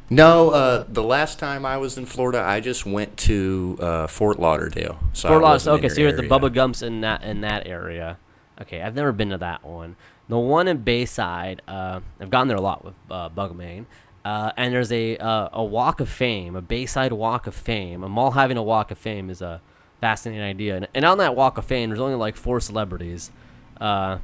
No, 0.09 0.49
uh, 0.49 0.85
the 0.87 1.03
last 1.03 1.37
time 1.37 1.65
I 1.65 1.77
was 1.77 1.97
in 1.97 2.05
Florida, 2.05 2.41
I 2.41 2.59
just 2.59 2.85
went 2.85 3.15
to 3.17 3.77
uh, 3.79 4.07
Fort 4.07 4.39
Lauderdale. 4.39 4.99
So 5.13 5.29
Fort 5.29 5.43
Lauderdale. 5.43 5.73
Okay, 5.75 5.89
so 5.89 6.01
you're 6.01 6.09
at 6.09 6.15
the 6.17 6.23
area. 6.23 6.31
Bubba 6.31 6.53
Gumps 6.53 6.81
in 6.81 7.01
that 7.01 7.23
in 7.23 7.41
that 7.41 7.67
area. 7.67 8.17
Okay, 8.61 8.81
I've 8.81 8.95
never 8.95 9.11
been 9.11 9.29
to 9.29 9.37
that 9.37 9.63
one. 9.63 9.95
The 10.27 10.37
one 10.37 10.67
in 10.67 10.77
Bayside, 10.79 11.61
uh, 11.67 12.01
I've 12.19 12.29
gone 12.29 12.47
there 12.47 12.57
a 12.57 12.61
lot 12.61 12.83
with 12.83 12.95
uh, 13.09 13.29
Bugmain. 13.29 13.85
Uh, 14.25 14.51
and 14.57 14.73
there's 14.73 14.91
a 14.91 15.17
uh, 15.17 15.49
a 15.53 15.63
Walk 15.63 15.99
of 15.99 16.09
Fame, 16.09 16.55
a 16.55 16.61
Bayside 16.61 17.13
Walk 17.13 17.47
of 17.47 17.55
Fame. 17.55 18.03
A 18.03 18.09
mall 18.09 18.31
having 18.31 18.57
a 18.57 18.63
Walk 18.63 18.91
of 18.91 18.97
Fame 18.97 19.29
is 19.29 19.41
a 19.41 19.61
fascinating 20.01 20.43
idea. 20.43 20.75
And, 20.75 20.87
and 20.93 21.05
on 21.05 21.19
that 21.19 21.35
Walk 21.35 21.57
of 21.57 21.65
Fame, 21.65 21.89
there's 21.89 22.01
only 22.01 22.15
like 22.15 22.35
four 22.35 22.59
celebrities. 22.59 23.31
Uh, 23.79 24.17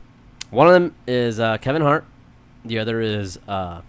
one 0.49 0.67
of 0.67 0.73
them 0.73 0.95
is 1.07 1.39
uh, 1.39 1.57
Kevin 1.57 1.81
Hart. 1.81 2.05
The 2.65 2.79
other 2.79 2.99
is 3.01 3.39
uh, 3.47 3.81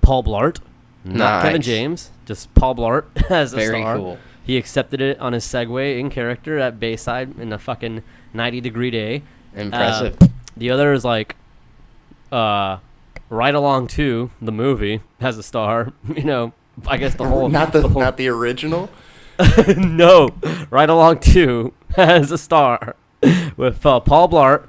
Paul 0.00 0.22
Blart, 0.22 0.60
not 1.06 1.42
Kevin 1.42 1.62
James, 1.62 2.10
just 2.26 2.52
Paul 2.54 2.74
Blart 2.74 3.04
as 3.30 3.52
a 3.52 3.56
Very 3.56 3.80
star. 3.82 3.96
cool. 3.96 4.18
He 4.44 4.56
accepted 4.56 5.00
it 5.00 5.18
on 5.18 5.32
his 5.32 5.44
Segway 5.44 5.98
in 5.98 6.08
character 6.10 6.58
at 6.58 6.78
Bayside 6.78 7.38
in 7.38 7.52
a 7.52 7.58
fucking 7.58 8.02
90 8.32 8.60
degree 8.60 8.90
day. 8.90 9.22
Impressive. 9.54 10.16
Uh, 10.22 10.26
the 10.56 10.70
other 10.70 10.92
is 10.92 11.04
like, 11.04 11.34
uh, 12.30 12.78
Ride 13.28 13.54
Along 13.54 13.86
2, 13.88 14.30
the 14.40 14.52
movie, 14.52 15.00
has 15.20 15.36
a 15.38 15.42
star. 15.42 15.92
You 16.16 16.22
know, 16.24 16.52
I 16.86 16.96
guess 16.96 17.14
the 17.14 17.24
whole. 17.28 17.48
not 17.48 17.72
the, 17.72 17.88
whole- 17.88 18.00
not 18.00 18.16
the 18.16 18.28
original. 18.28 18.88
no, 19.76 20.30
Ride 20.70 20.88
Along 20.90 21.18
2 21.18 21.72
has 21.96 22.30
a 22.30 22.38
star 22.38 22.94
with 23.56 23.84
uh, 23.84 24.00
Paul 24.00 24.28
Blart 24.28 24.66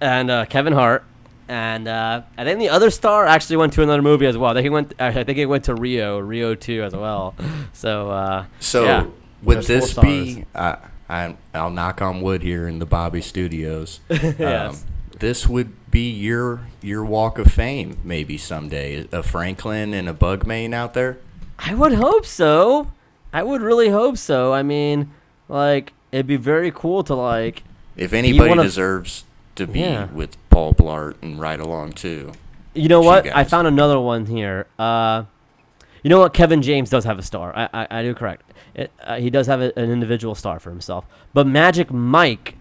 and 0.00 0.30
uh, 0.30 0.44
Kevin 0.46 0.72
Hart. 0.72 1.04
And 1.48 1.88
uh, 1.88 2.22
and 2.36 2.46
then 2.48 2.58
the 2.58 2.68
other 2.68 2.90
star 2.90 3.26
actually 3.26 3.56
went 3.56 3.72
to 3.74 3.82
another 3.82 4.02
movie 4.02 4.26
as 4.26 4.36
well. 4.36 4.50
I 4.50 4.54
think 4.54 4.64
he 4.64 4.70
went. 4.70 4.92
I 5.00 5.24
think 5.24 5.38
it 5.38 5.46
went 5.46 5.64
to 5.64 5.74
Rio, 5.74 6.18
Rio 6.18 6.54
two 6.54 6.82
as 6.82 6.92
well. 6.94 7.34
So 7.72 8.10
uh, 8.10 8.44
So 8.60 8.84
yeah, 8.84 9.06
would 9.42 9.56
there's 9.58 9.66
this 9.66 9.92
four 9.94 10.04
be? 10.04 10.44
Uh, 10.54 10.76
I 11.08 11.36
I'll 11.54 11.70
knock 11.70 12.02
on 12.02 12.20
wood 12.20 12.42
here 12.42 12.68
in 12.68 12.78
the 12.80 12.86
Bobby 12.86 13.22
Studios. 13.22 14.00
Um, 14.10 14.34
Yes. 14.38 14.84
this 15.20 15.48
would 15.48 15.72
be 15.90 16.10
your 16.10 16.66
your 16.82 17.02
walk 17.04 17.38
of 17.38 17.50
fame 17.50 17.96
maybe 18.04 18.36
someday. 18.36 19.08
A 19.10 19.22
Franklin 19.22 19.94
and 19.94 20.06
a 20.08 20.12
Bugmain 20.12 20.74
out 20.74 20.92
there. 20.92 21.16
I 21.58 21.74
would 21.74 21.94
hope 21.94 22.26
so. 22.26 22.92
I 23.32 23.42
would 23.42 23.62
really 23.62 23.88
hope 23.88 24.18
so. 24.18 24.52
I 24.52 24.62
mean, 24.62 25.10
like 25.48 25.94
it'd 26.12 26.26
be 26.26 26.36
very 26.36 26.70
cool 26.70 27.02
to 27.04 27.14
like. 27.14 27.62
If 27.96 28.12
anybody 28.12 28.50
one 28.50 28.58
of- 28.58 28.64
deserves 28.66 29.24
to 29.58 29.66
be 29.66 29.80
Yeah. 29.80 30.06
with 30.06 30.36
Paul 30.50 30.72
Blart 30.74 31.14
and 31.22 31.38
ride 31.38 31.60
along 31.60 31.92
too. 31.92 32.32
You 32.74 32.88
know 32.88 33.00
You 33.02 33.06
what? 33.06 33.26
I 33.36 33.44
found 33.44 33.66
another 33.68 34.00
one 34.00 34.26
here. 34.26 34.66
Uh, 34.78 35.24
you 36.02 36.10
know 36.10 36.20
what? 36.20 36.32
Kevin 36.32 36.62
James 36.62 36.90
does 36.90 37.04
have 37.04 37.18
a 37.18 37.22
star. 37.22 37.52
I 37.56 37.68
I, 37.72 37.86
I 37.98 38.02
do 38.02 38.14
correct. 38.14 38.42
It, 38.74 38.90
uh, 39.02 39.16
he 39.18 39.30
does 39.30 39.46
have 39.48 39.60
a, 39.60 39.76
an 39.78 39.90
individual 39.90 40.34
star 40.34 40.60
for 40.60 40.70
himself. 40.70 41.04
But 41.34 41.46
Magic 41.46 41.90
Mike 41.92 42.54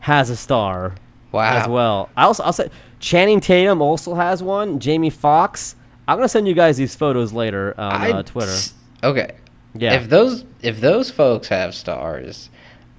has 0.00 0.30
a 0.30 0.36
star 0.36 0.94
Wow. 1.32 1.56
as 1.58 1.68
well. 1.68 2.08
I 2.16 2.24
also 2.24 2.42
I'll 2.42 2.52
say 2.52 2.70
Channing 2.98 3.40
Tatum 3.40 3.80
also 3.80 4.14
has 4.14 4.42
one. 4.42 4.80
Jamie 4.80 5.10
Foxx. 5.10 5.76
I'm 6.08 6.18
gonna 6.18 6.28
send 6.28 6.48
you 6.48 6.54
guys 6.54 6.76
these 6.76 6.96
photos 6.96 7.32
later 7.32 7.74
on 7.78 7.92
I- 8.02 8.10
uh, 8.10 8.22
Twitter. 8.24 8.56
Okay. 9.04 9.32
Yeah. 9.74 9.92
If 9.94 10.08
those 10.08 10.44
if 10.62 10.80
those 10.80 11.10
folks 11.12 11.46
have 11.48 11.74
stars, 11.76 12.50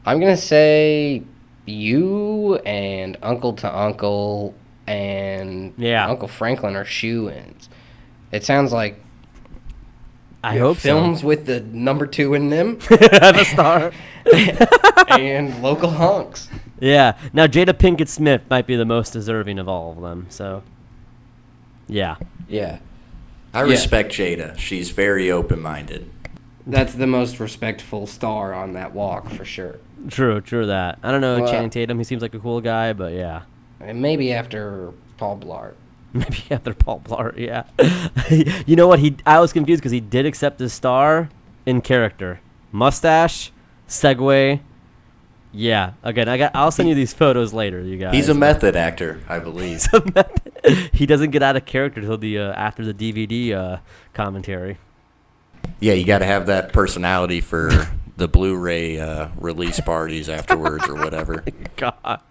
I'm 0.05 0.21
gonna 0.21 0.37
say 0.37 1.23
you 1.72 2.55
and 2.65 3.17
Uncle 3.22 3.53
to 3.53 3.76
Uncle 3.78 4.53
and 4.88 5.74
Yeah. 5.78 6.07
Uncle 6.07 6.28
Franklin 6.28 6.76
are 6.76 6.86
shoe-ins. 6.86 7.69
It 8.32 8.43
sounds 8.43 8.72
like 8.72 8.99
I 10.43 10.57
hope 10.57 10.78
films 10.78 11.24
with 11.24 11.45
the 11.45 11.59
number 11.59 12.07
two 12.07 12.34
in 12.34 12.49
them 12.49 12.80
so. 12.82 12.97
have 13.11 13.38
a 13.38 13.45
star. 13.45 13.91
and 15.09 15.61
local 15.61 15.89
hunks. 15.91 16.49
Yeah. 16.80 17.17
Now 17.34 17.45
Jada 17.47 17.74
Pinkett 17.74 18.07
Smith 18.07 18.41
might 18.49 18.65
be 18.65 18.76
the 18.76 18.86
most 18.86 19.11
deserving 19.13 19.59
of 19.59 19.67
all 19.67 19.91
of 19.91 20.01
them. 20.01 20.26
So. 20.30 20.63
Yeah. 21.88 22.15
Yeah. 22.47 22.80
I 23.53 23.63
Yeah. 23.63 23.69
respect 23.72 24.13
Jada. 24.13 24.57
She's 24.57 24.91
very 24.91 25.30
open 25.30 25.61
minded. 25.61 26.09
That's 26.65 26.93
the 26.93 27.07
most 27.07 27.39
respectful 27.39 28.07
star 28.07 28.53
on 28.53 28.74
that 28.74 28.93
walk 28.93 29.30
for 29.30 29.45
sure. 29.45 29.78
True, 30.09 30.41
true 30.41 30.65
that. 30.67 30.99
I 31.03 31.11
don't 31.11 31.21
know 31.21 31.41
Well, 31.41 31.51
Channing 31.51 31.69
Tatum. 31.69 31.97
He 31.97 32.03
seems 32.03 32.21
like 32.21 32.33
a 32.33 32.39
cool 32.39 32.61
guy, 32.61 32.93
but 32.93 33.13
yeah. 33.13 33.43
And 33.79 34.01
maybe 34.01 34.33
after 34.33 34.91
Paul 35.17 35.37
Blart. 35.37 35.73
Maybe 36.13 36.43
after 36.51 36.73
Paul 36.73 36.99
Blart, 37.05 37.37
yeah. 37.37 37.63
you 38.65 38.75
know 38.75 38.85
what? 38.85 38.99
He 38.99 39.15
I 39.25 39.39
was 39.39 39.53
confused 39.53 39.81
because 39.81 39.93
he 39.93 40.01
did 40.01 40.25
accept 40.25 40.59
his 40.59 40.73
star 40.73 41.29
in 41.65 41.79
character, 41.79 42.41
mustache, 42.73 43.53
Segway. 43.87 44.59
Yeah. 45.53 45.93
Again, 46.03 46.27
I 46.27 46.37
got. 46.37 46.51
I'll 46.53 46.71
send 46.71 46.89
you 46.89 46.95
these 46.95 47.13
photos 47.13 47.53
later, 47.53 47.81
you 47.81 47.97
guys. 47.97 48.13
He's 48.13 48.27
a 48.27 48.33
method 48.33 48.75
actor, 48.75 49.21
I 49.29 49.39
believe. 49.39 49.85
he 50.93 51.05
doesn't 51.05 51.31
get 51.31 51.43
out 51.43 51.55
of 51.55 51.65
character 51.65 52.01
till 52.01 52.17
the 52.17 52.39
uh, 52.39 52.53
after 52.53 52.83
the 52.83 52.93
DVD 52.93 53.53
uh, 53.53 53.77
commentary. 54.13 54.79
Yeah, 55.79 55.93
you 55.93 56.05
got 56.05 56.19
to 56.19 56.25
have 56.25 56.45
that 56.47 56.73
personality 56.73 57.39
for 57.39 57.87
the 58.22 58.28
Blu-ray 58.28 58.99
uh, 58.99 59.30
release 59.38 59.80
parties 59.80 60.30
afterwards 60.30 60.88
or 60.88 60.95
whatever. 60.95 61.43
God. 61.76 62.22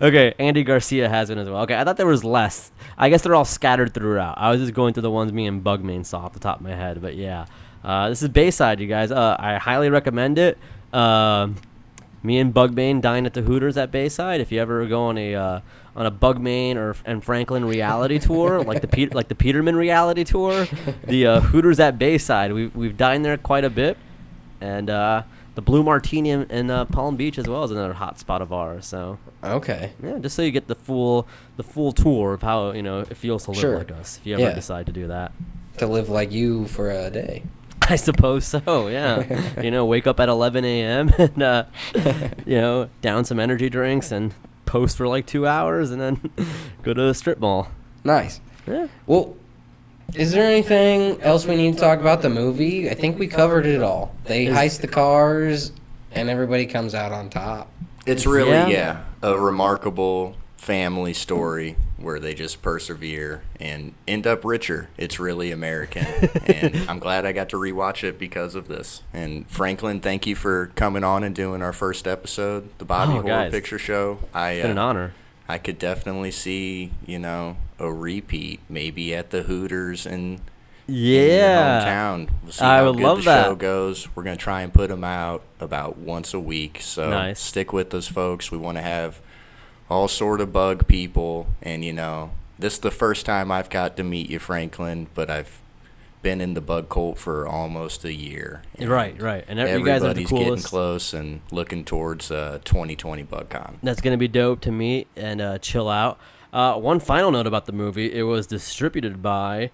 Okay, 0.00 0.34
Andy 0.38 0.64
Garcia 0.64 1.08
has 1.08 1.28
one 1.28 1.38
as 1.38 1.48
well. 1.48 1.62
Okay, 1.62 1.76
I 1.76 1.84
thought 1.84 1.98
there 1.98 2.06
was 2.06 2.24
less. 2.24 2.72
I 2.96 3.10
guess 3.10 3.22
they're 3.22 3.34
all 3.34 3.44
scattered 3.44 3.92
throughout. 3.92 4.38
I 4.38 4.50
was 4.50 4.60
just 4.60 4.72
going 4.72 4.94
through 4.94 5.02
the 5.02 5.10
ones 5.10 5.32
me 5.32 5.46
and 5.46 5.62
Bugman 5.62 6.06
saw 6.06 6.20
off 6.20 6.32
the 6.32 6.40
top 6.40 6.60
of 6.60 6.62
my 6.62 6.74
head, 6.74 7.02
but 7.02 7.16
yeah. 7.16 7.44
Uh, 7.84 8.08
this 8.08 8.22
is 8.22 8.28
Bayside, 8.30 8.80
you 8.80 8.86
guys. 8.86 9.10
Uh, 9.10 9.36
I 9.38 9.56
highly 9.56 9.90
recommend 9.90 10.38
it. 10.38 10.58
Um 10.92 11.56
me 12.22 12.38
and 12.38 12.52
Bugman 12.52 13.00
dine 13.00 13.26
at 13.26 13.34
the 13.34 13.42
Hooters 13.42 13.76
at 13.76 13.90
Bayside. 13.90 14.40
If 14.40 14.50
you 14.50 14.60
ever 14.60 14.86
go 14.86 15.04
on 15.04 15.18
a 15.18 15.34
uh, 15.34 15.60
on 15.94 16.06
a 16.06 16.10
Bugman 16.10 16.76
or 16.76 16.96
and 17.04 17.22
Franklin 17.22 17.64
reality 17.64 18.18
tour, 18.18 18.62
like 18.64 18.80
the 18.80 18.88
Peter, 18.88 19.14
like 19.14 19.28
the 19.28 19.34
Peterman 19.34 19.76
reality 19.76 20.24
tour, 20.24 20.66
the 21.04 21.26
uh, 21.26 21.40
Hooters 21.40 21.80
at 21.80 21.98
Bayside, 21.98 22.52
we 22.52 22.66
we've 22.68 22.96
dined 22.96 23.24
there 23.24 23.36
quite 23.36 23.64
a 23.64 23.70
bit, 23.70 23.96
and 24.60 24.88
uh, 24.90 25.22
the 25.54 25.62
Blue 25.62 25.82
Martini 25.82 26.30
in, 26.30 26.42
in 26.50 26.70
uh, 26.70 26.84
Palm 26.86 27.16
Beach 27.16 27.38
as 27.38 27.48
well 27.48 27.64
is 27.64 27.70
another 27.70 27.92
hot 27.94 28.18
spot 28.18 28.42
of 28.42 28.52
ours. 28.52 28.86
So 28.86 29.18
Okay. 29.42 29.92
yeah, 30.02 30.18
just 30.18 30.36
so 30.36 30.42
you 30.42 30.50
get 30.50 30.66
the 30.68 30.74
full 30.74 31.26
the 31.56 31.62
full 31.62 31.92
tour 31.92 32.32
of 32.34 32.42
how 32.42 32.72
you 32.72 32.82
know 32.82 33.00
it 33.00 33.16
feels 33.16 33.44
to 33.44 33.50
live 33.52 33.60
Sure. 33.60 33.78
like 33.78 33.90
us. 33.92 34.18
If 34.18 34.26
you 34.26 34.34
ever 34.34 34.42
Yeah. 34.42 34.54
decide 34.54 34.86
to 34.86 34.92
do 34.92 35.06
that, 35.08 35.32
To 35.78 35.86
live 35.86 36.08
like 36.08 36.32
you 36.32 36.66
for 36.66 36.90
a 36.90 37.10
day. 37.10 37.42
I 37.82 37.96
suppose 37.96 38.44
so. 38.44 38.88
Yeah, 38.88 39.60
you 39.62 39.70
know, 39.70 39.86
wake 39.86 40.06
up 40.06 40.20
at 40.20 40.28
11 40.28 40.64
a.m. 40.64 41.10
and 41.18 41.42
uh, 41.42 41.64
you 42.46 42.56
know 42.60 42.88
down 43.02 43.24
some 43.24 43.40
energy 43.40 43.68
drinks 43.70 44.12
and 44.12 44.34
post 44.66 44.96
for 44.98 45.08
like 45.08 45.24
two 45.26 45.46
hours 45.46 45.90
and 45.90 46.00
then 46.00 46.30
go 46.82 46.92
to 46.92 47.00
the 47.02 47.14
strip 47.14 47.38
mall. 47.38 47.68
Nice. 48.04 48.40
Yeah. 48.66 48.88
Well, 49.06 49.34
is 50.14 50.32
there 50.32 50.44
anything 50.46 51.20
else 51.22 51.46
we 51.46 51.56
need 51.56 51.74
to 51.74 51.80
talk 51.80 52.00
about 52.00 52.22
the 52.22 52.30
movie? 52.30 52.88
I 52.90 52.94
think 52.94 53.18
we 53.18 53.26
covered 53.26 53.66
it 53.66 53.82
all. 53.82 54.14
They 54.24 54.46
heist 54.46 54.80
the 54.80 54.88
cars, 54.88 55.72
and 56.12 56.28
everybody 56.30 56.66
comes 56.66 56.94
out 56.94 57.12
on 57.12 57.30
top. 57.30 57.70
It's 58.06 58.26
really 58.26 58.50
Yeah. 58.52 58.68
yeah. 58.68 59.04
a 59.22 59.38
remarkable 59.38 60.36
family 60.56 61.12
story 61.14 61.76
where 61.98 62.18
they 62.18 62.32
just 62.34 62.62
persevere 62.62 63.42
and 63.60 63.92
end 64.06 64.26
up 64.26 64.44
richer. 64.44 64.88
It's 64.96 65.18
really 65.20 65.50
American, 65.50 66.04
and 66.46 66.88
I'm 66.88 66.98
glad 66.98 67.26
I 67.26 67.32
got 67.32 67.48
to 67.50 67.56
rewatch 67.56 68.02
it 68.04 68.18
because 68.18 68.54
of 68.54 68.68
this. 68.68 69.02
And 69.12 69.48
Franklin, 69.50 70.00
thank 70.00 70.26
you 70.26 70.34
for 70.36 70.68
coming 70.74 71.04
on 71.04 71.22
and 71.22 71.34
doing 71.34 71.60
our 71.62 71.72
first 71.72 72.06
episode, 72.06 72.70
the 72.78 72.84
Bobby 72.84 73.12
Oh, 73.12 73.22
Horror 73.22 73.26
guys. 73.26 73.50
Picture 73.52 73.78
Show. 73.78 74.20
I 74.32 74.52
It's 74.52 74.62
been 74.62 74.70
an 74.72 74.78
uh, 74.78 74.84
honor. 74.86 75.12
I 75.48 75.58
could 75.58 75.78
definitely 75.78 76.30
see 76.30 76.92
you 77.06 77.18
know 77.18 77.56
a 77.78 77.92
repeat, 77.92 78.60
maybe 78.68 79.14
at 79.14 79.30
the 79.30 79.42
Hooters 79.42 80.04
and 80.06 80.40
in 80.88 80.94
Yeah. 80.94 81.84
hometown. 81.84 82.28
We'll 82.42 82.52
see 82.52 82.64
I 82.64 82.78
how 82.78 82.86
would 82.86 82.96
good 82.96 83.04
love 83.04 83.24
the 83.24 83.44
show 83.44 83.54
goes. 83.54 84.08
We're 84.14 84.22
gonna 84.22 84.36
try 84.36 84.62
and 84.62 84.72
put 84.72 84.88
them 84.88 85.04
out 85.04 85.42
about 85.60 85.98
once 85.98 86.32
a 86.34 86.40
week. 86.40 86.78
So 86.80 87.10
Nice. 87.10 87.40
stick 87.40 87.72
with 87.72 87.92
us, 87.94 88.08
folks. 88.08 88.50
We 88.50 88.58
want 88.58 88.78
to 88.78 88.82
have 88.82 89.20
all 89.90 90.08
sort 90.08 90.40
of 90.40 90.52
bug 90.52 90.86
people, 90.86 91.46
and 91.62 91.84
you 91.84 91.92
know, 91.92 92.30
this 92.58 92.74
is 92.74 92.78
the 92.80 92.90
first 92.90 93.26
time 93.26 93.50
I've 93.52 93.70
got 93.70 93.96
to 93.98 94.04
meet 94.04 94.28
you, 94.30 94.38
Franklin. 94.38 95.08
But 95.14 95.30
I've 95.30 95.60
been 96.22 96.40
in 96.40 96.54
the 96.54 96.60
bug 96.60 96.88
cult 96.88 97.16
for 97.18 97.46
almost 97.46 98.04
a 98.04 98.12
year. 98.12 98.62
Right, 98.80 99.20
right. 99.22 99.44
And 99.46 99.60
ev- 99.60 99.78
you 99.78 99.84
guys 99.86 100.02
are 100.02 100.12
the 100.14 100.22
Everybody's 100.22 100.30
getting 100.46 100.62
close 100.62 101.12
and 101.14 101.42
looking 101.52 101.84
towards 101.84 102.30
uh, 102.32 102.58
2020 102.64 103.22
BugCon. 103.24 103.74
That's 103.82 104.00
gonna 104.00 104.16
be 104.16 104.26
dope 104.26 104.60
to 104.62 104.72
meet 104.72 105.06
and 105.16 105.40
uh, 105.40 105.58
chill 105.58 105.88
out. 105.88 106.18
Uh, 106.52 106.74
one 106.74 106.98
final 107.00 107.30
note 107.30 107.46
about 107.46 107.66
the 107.66 107.72
movie: 107.72 108.12
it 108.12 108.22
was 108.22 108.46
distributed 108.46 109.22
by 109.22 109.70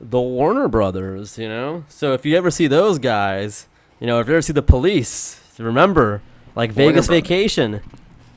the 0.00 0.20
Warner 0.20 0.68
Brothers. 0.68 1.38
You 1.38 1.48
know, 1.48 1.84
so 1.88 2.12
if 2.12 2.24
you 2.26 2.36
ever 2.36 2.50
see 2.50 2.66
those 2.66 2.98
guys, 2.98 3.66
you 4.00 4.06
know, 4.06 4.20
if 4.20 4.26
you 4.28 4.34
ever 4.34 4.42
see 4.42 4.52
the 4.52 4.62
Police, 4.62 5.40
remember, 5.58 6.20
like 6.54 6.70
Warner 6.76 6.92
Vegas 6.92 7.06
Brothers. 7.06 7.22
Vacation, 7.22 7.80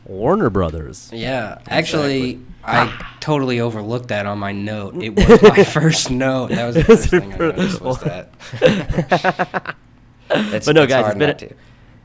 Warner 0.05 0.49
Brothers. 0.49 1.09
Yeah, 1.13 1.59
actually, 1.67 2.39
I 2.63 3.05
totally 3.19 3.59
overlooked 3.59 4.07
that 4.09 4.25
on 4.25 4.39
my 4.39 4.51
note. 4.53 4.95
It 5.03 5.15
was 5.15 5.41
my 5.41 5.63
first 5.65 6.09
note. 6.09 6.49
That 6.51 6.65
was 6.65 6.75
the 6.75 6.83
first 6.85 7.09
thing 7.09 7.33
I 7.33 7.37
noticed 7.37 7.81
was 7.81 7.99
that. 8.01 9.75
But 10.29 10.67
no, 10.73 10.87
guys, 10.87 11.07
it's 11.07 11.15
been 11.17 11.37
to. 11.37 11.53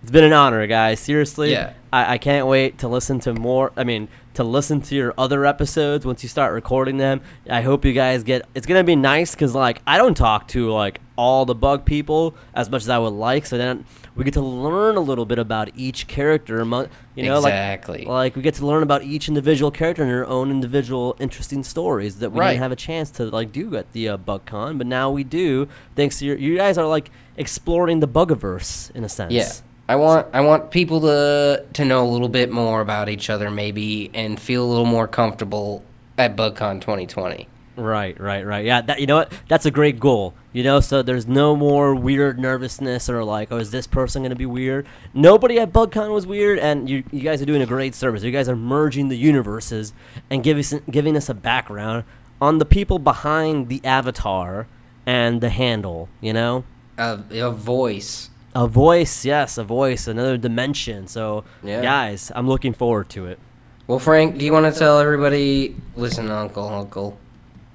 It's 0.03 0.11
been 0.11 0.25
an 0.25 0.33
honor, 0.33 0.67
guys. 0.67 1.01
Seriously, 1.01 1.53
Yeah. 1.53 1.73
I, 1.93 2.15
I 2.15 2.19
can't 2.19 2.47
wait 2.47 2.79
to 2.79 2.89
listen 2.89 3.19
to 3.21 3.35
more. 3.35 3.73
I 3.77 3.85
mean, 3.85 4.09
to 4.35 4.45
listen 4.45 4.81
to 4.83 4.95
your 4.95 5.15
other 5.19 5.45
episodes 5.47 6.05
once 6.07 6.23
you 6.23 6.29
start 6.29 6.53
recording 6.53 6.97
them. 6.99 7.21
I 7.49 7.63
hope 7.63 7.85
you 7.85 7.93
guys 7.93 8.23
get. 8.23 8.47
It's 8.55 8.67
gonna 8.67 8.85
be 8.85 8.97
nice 8.97 9.33
because 9.35 9.55
like 9.55 9.81
I 9.87 9.99
don't 9.99 10.17
talk 10.17 10.49
to 10.49 10.71
like 10.71 11.01
all 11.17 11.45
the 11.45 11.55
bug 11.55 11.85
people 11.85 12.37
as 12.55 12.71
much 12.71 12.83
as 12.83 12.89
I 12.89 12.99
would 12.99 13.09
like. 13.15 13.47
So 13.47 13.59
then 13.59 13.85
we 14.15 14.23
get 14.23 14.35
to 14.35 14.41
learn 14.41 14.97
a 14.97 15.01
little 15.01 15.27
bit 15.27 15.39
about 15.41 15.71
each 15.77 16.07
character. 16.07 16.61
amo- 16.61 16.89
You 17.17 17.25
know, 17.25 17.39
Exactly. 17.39 17.99
like 18.01 18.07
like 18.09 18.37
we 18.37 18.43
get 18.43 18.55
to 18.55 18.67
learn 18.67 18.83
about 18.85 19.03
each 19.03 19.27
individual 19.29 19.71
character 19.73 20.03
and 20.03 20.11
their 20.11 20.27
own 20.27 20.51
individual 20.51 21.17
interesting 21.19 21.65
stories 21.65 22.21
that 22.21 22.31
we 22.31 22.39
Right. 22.39 22.51
didn't 22.51 22.63
have 22.63 22.73
a 22.73 22.77
chance 22.77 23.11
to 23.13 23.25
like 23.25 23.51
do 23.51 23.75
at 23.77 23.91
the 23.93 24.11
uh, 24.11 24.17
BugCon, 24.19 24.79
but 24.79 24.87
now 24.87 25.11
we 25.11 25.25
do. 25.25 25.67
Thanks 25.97 26.19
to 26.21 26.27
your, 26.27 26.37
you 26.37 26.57
guys 26.57 26.79
are 26.79 26.87
like 26.87 27.11
exploring 27.37 27.99
the 28.01 28.09
Bugiverse 28.09 28.91
in 28.95 29.03
a 29.03 29.09
sense. 29.09 29.33
Yeah. 29.33 29.51
I 29.89 29.97
want 29.97 30.27
I 30.35 30.43
want 30.43 30.71
people 30.71 31.01
to 31.03 31.65
to 31.73 31.85
know 31.85 32.07
a 32.07 32.11
little 32.11 32.29
bit 32.29 32.51
more 32.51 32.81
about 32.81 33.09
each 33.09 33.31
other 33.31 33.51
maybe 33.51 34.11
and 34.13 34.39
feel 34.39 34.65
a 34.65 34.69
little 34.69 34.85
more 34.85 35.09
comfortable 35.09 35.83
at 36.19 36.37
BugCon 36.37 36.81
2020. 36.81 37.49
Right, 37.77 38.21
right, 38.21 38.45
right. 38.45 38.65
Yeah, 38.67 38.81
that 38.83 39.01
you 39.01 39.07
know 39.07 39.17
what? 39.17 39.33
That's 39.47 39.65
a 39.65 39.71
great 39.71 40.01
goal. 40.01 40.35
You 40.53 40.65
know, 40.65 40.81
so 40.81 41.01
there's 41.01 41.29
no 41.29 41.55
more 41.55 41.95
weird 41.95 42.39
nervousness 42.39 43.09
or 43.09 43.23
like, 43.23 43.53
oh, 43.53 43.59
is 43.59 43.71
this 43.71 43.87
person 43.87 44.25
gonna 44.25 44.35
be 44.35 44.47
weird? 44.47 44.87
Nobody 45.15 45.61
at 45.61 45.73
BugCon 45.73 46.13
was 46.13 46.27
weird, 46.27 46.59
and 46.59 46.91
you 46.91 47.05
you 47.13 47.21
guys 47.21 47.41
are 47.41 47.47
doing 47.47 47.63
a 47.63 47.67
great 47.67 47.95
service. 47.95 48.23
You 48.25 48.33
guys 48.33 48.49
are 48.49 48.57
merging 48.57 49.09
the 49.09 49.17
universes 49.17 49.93
and 50.29 50.43
giving 50.43 50.61
us, 50.61 50.75
giving 50.91 51.17
us 51.17 51.29
a 51.29 51.35
background 51.35 52.05
on 52.43 52.59
the 52.59 52.65
people 52.65 52.99
behind 52.99 53.69
the 53.69 53.81
avatar 53.85 54.67
and 55.07 55.41
the 55.41 55.51
handle. 55.51 56.09
You 56.21 56.33
know, 56.33 56.65
A, 56.99 57.21
a 57.31 57.51
voice. 57.53 58.31
A 58.55 58.67
voice, 58.67 59.25
yes, 59.25 59.59
a 59.59 59.65
voice, 59.65 60.07
another 60.09 60.37
dimension. 60.37 61.07
So, 61.07 61.45
Yeah. 61.63 61.83
guys, 61.83 62.33
I'm 62.35 62.49
looking 62.49 62.73
forward 62.73 63.09
to 63.11 63.27
it. 63.27 63.39
Well, 63.87 63.99
Frank, 63.99 64.39
do 64.39 64.45
you 64.45 64.53
want 64.53 64.73
to 64.73 64.79
tell 64.79 64.99
everybody? 64.99 65.75
Listen, 65.97 66.31
Uncle, 66.31 66.69
Uncle. 66.69 67.17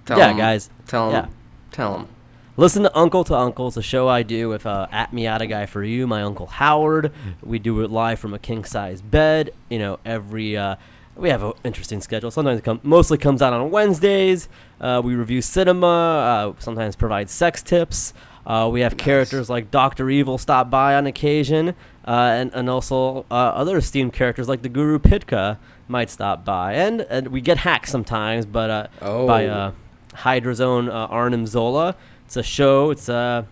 Tell 0.05 0.17
Yeah, 0.17 0.29
'em- 0.29 0.37
guys. 0.37 0.69
Tell 0.87 1.09
them. 1.11 1.25
Yeah. 1.25 1.31
Tell 1.71 1.93
them. 1.93 2.07
Listen 2.55 2.83
to 2.83 2.95
Uncle 2.95 3.23
to 3.23 3.35
Uncle. 3.35 3.69
It's 3.69 3.77
a 3.77 3.81
show 3.81 4.07
I 4.07 4.21
do 4.21 4.47
with 4.49 4.67
uh, 4.67 4.85
at 4.91 5.11
Miata 5.11 5.49
Guy 5.49 5.65
for 5.65 5.83
You, 5.83 6.05
my 6.05 6.21
Uncle 6.21 6.45
Howard. 6.45 7.11
We 7.41 7.57
do 7.57 7.81
it 7.81 7.89
live 7.89 8.19
from 8.19 8.33
a 8.35 8.37
king 8.39 8.63
size 8.63 9.01
bed. 9.01 9.51
You 9.69 9.79
know, 9.79 9.99
every 10.05 10.55
uh, 10.55 10.75
we 11.15 11.29
have 11.29 11.41
an 11.41 11.53
interesting 11.63 11.99
schedule. 11.99 12.29
Sometimes 12.29 12.59
it 12.59 12.63
come, 12.63 12.79
mostly 12.83 13.17
comes 13.17 13.41
out 13.41 13.53
on 13.53 13.71
Wednesdays. 13.71 14.49
Uh, 14.79 15.01
we 15.03 15.15
review 15.15 15.41
cinema. 15.41 15.87
Uh, 15.87 16.53
sometimes 16.59 16.95
provide 16.95 17.27
sex 17.31 17.63
tips. 17.63 18.13
Uh, 18.45 18.69
we 18.71 18.81
have 18.81 18.97
characters 18.97 19.49
like 19.49 19.71
Doctor 19.71 20.09
Evil 20.09 20.37
stop 20.37 20.69
by 20.69 20.95
on 20.95 21.07
occasion, 21.07 21.69
uh, 22.05 22.11
and 22.11 22.51
and 22.53 22.69
also 22.69 23.25
uh, 23.31 23.33
other 23.33 23.77
esteemed 23.77 24.13
characters 24.13 24.49
like 24.49 24.61
the 24.61 24.69
Guru 24.69 24.99
Pitka 24.99 25.57
might 25.87 26.09
stop 26.09 26.43
by, 26.45 26.73
and, 26.73 27.01
and 27.01 27.27
we 27.29 27.39
get 27.41 27.57
hacked 27.59 27.87
sometimes, 27.89 28.45
but 28.45 28.69
uh, 28.69 28.87
by 29.25 29.45
Oh. 29.47 29.49
uh, 29.51 29.71
Hydra's 30.15 30.61
own 30.61 30.89
uh, 30.89 31.07
Arnim 31.09 31.45
Zola. 31.47 31.95
It's 32.25 32.37
a 32.37 32.43
show. 32.43 32.89
It's 32.91 33.07
a 33.09 33.47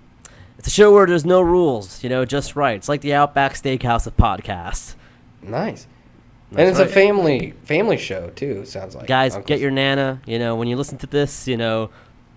it's 0.57 0.67
a 0.67 0.71
show 0.71 0.93
where 0.93 1.05
there's 1.07 1.25
no 1.25 1.41
rules. 1.41 2.03
You 2.03 2.09
know, 2.09 2.25
just 2.25 2.55
right. 2.55 2.75
It's 2.75 2.89
like 2.89 3.01
the 3.01 3.13
Outback 3.13 3.53
Steakhouse 3.53 4.05
of 4.07 4.15
podcasts. 4.17 4.95
Nice. 5.41 5.87
and 6.51 6.59
it's 6.69 6.79
right. 6.79 6.87
a 6.87 6.91
family 6.91 7.53
family 7.63 7.97
show 7.97 8.29
too. 8.29 8.65
Sounds 8.65 8.93
like. 8.95 9.07
Guys, 9.07 9.35
Uncle's- 9.35 9.47
get 9.47 9.59
your 9.59 9.71
nana. 9.71 10.21
You 10.25 10.37
know, 10.37 10.55
when 10.55 10.67
you 10.67 10.75
listen 10.75 10.97
to 10.99 11.07
this, 11.07 11.47
you 11.47 11.57
know, 11.57 11.89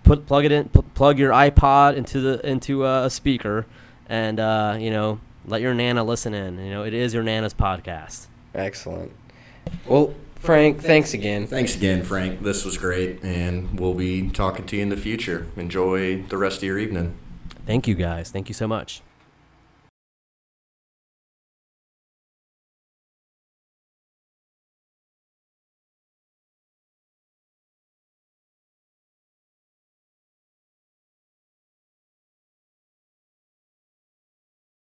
put 0.05 0.27
plug 0.27 0.45
it 0.45 0.53
in, 0.53 0.69
pl- 0.69 0.85
plug 0.95 1.19
your 1.19 1.33
iPod 1.33 1.97
into 1.97 2.21
the 2.21 2.47
into 2.47 2.87
uh, 2.87 3.07
a 3.07 3.11
speaker, 3.11 3.67
and 4.09 4.39
uh, 4.39 4.77
you 4.79 4.91
know, 4.91 5.19
let 5.47 5.61
your 5.61 5.75
nana 5.75 6.05
listen 6.05 6.35
in. 6.35 6.59
You 6.59 6.71
know, 6.71 6.85
it 6.85 6.95
is 6.95 7.13
your 7.13 7.25
nana's 7.25 7.55
podcast. 7.55 8.27
Excellent. 8.55 9.11
Well, 9.87 10.15
Frank, 10.37 10.81
thanks 10.83 11.15
again. 11.15 11.47
Thanks 11.47 11.75
again, 11.75 12.05
Frank. 12.05 12.43
This 12.43 12.65
was 12.65 12.79
great, 12.79 13.25
and 13.25 13.81
we'll 13.81 13.95
be 13.95 14.31
talking 14.31 14.67
to 14.67 14.77
you 14.77 14.83
in 14.83 14.91
the 14.91 14.97
future. 14.97 15.49
Enjoy 15.57 16.23
the 16.23 16.37
rest 16.37 16.59
of 16.59 16.65
your 16.65 16.79
evening. 16.79 17.17
Thank 17.67 17.89
you 17.89 17.95
guys. 17.95 18.31
Thank 18.31 18.49
you 18.49 18.55
so 18.55 18.69
much. 18.69 19.01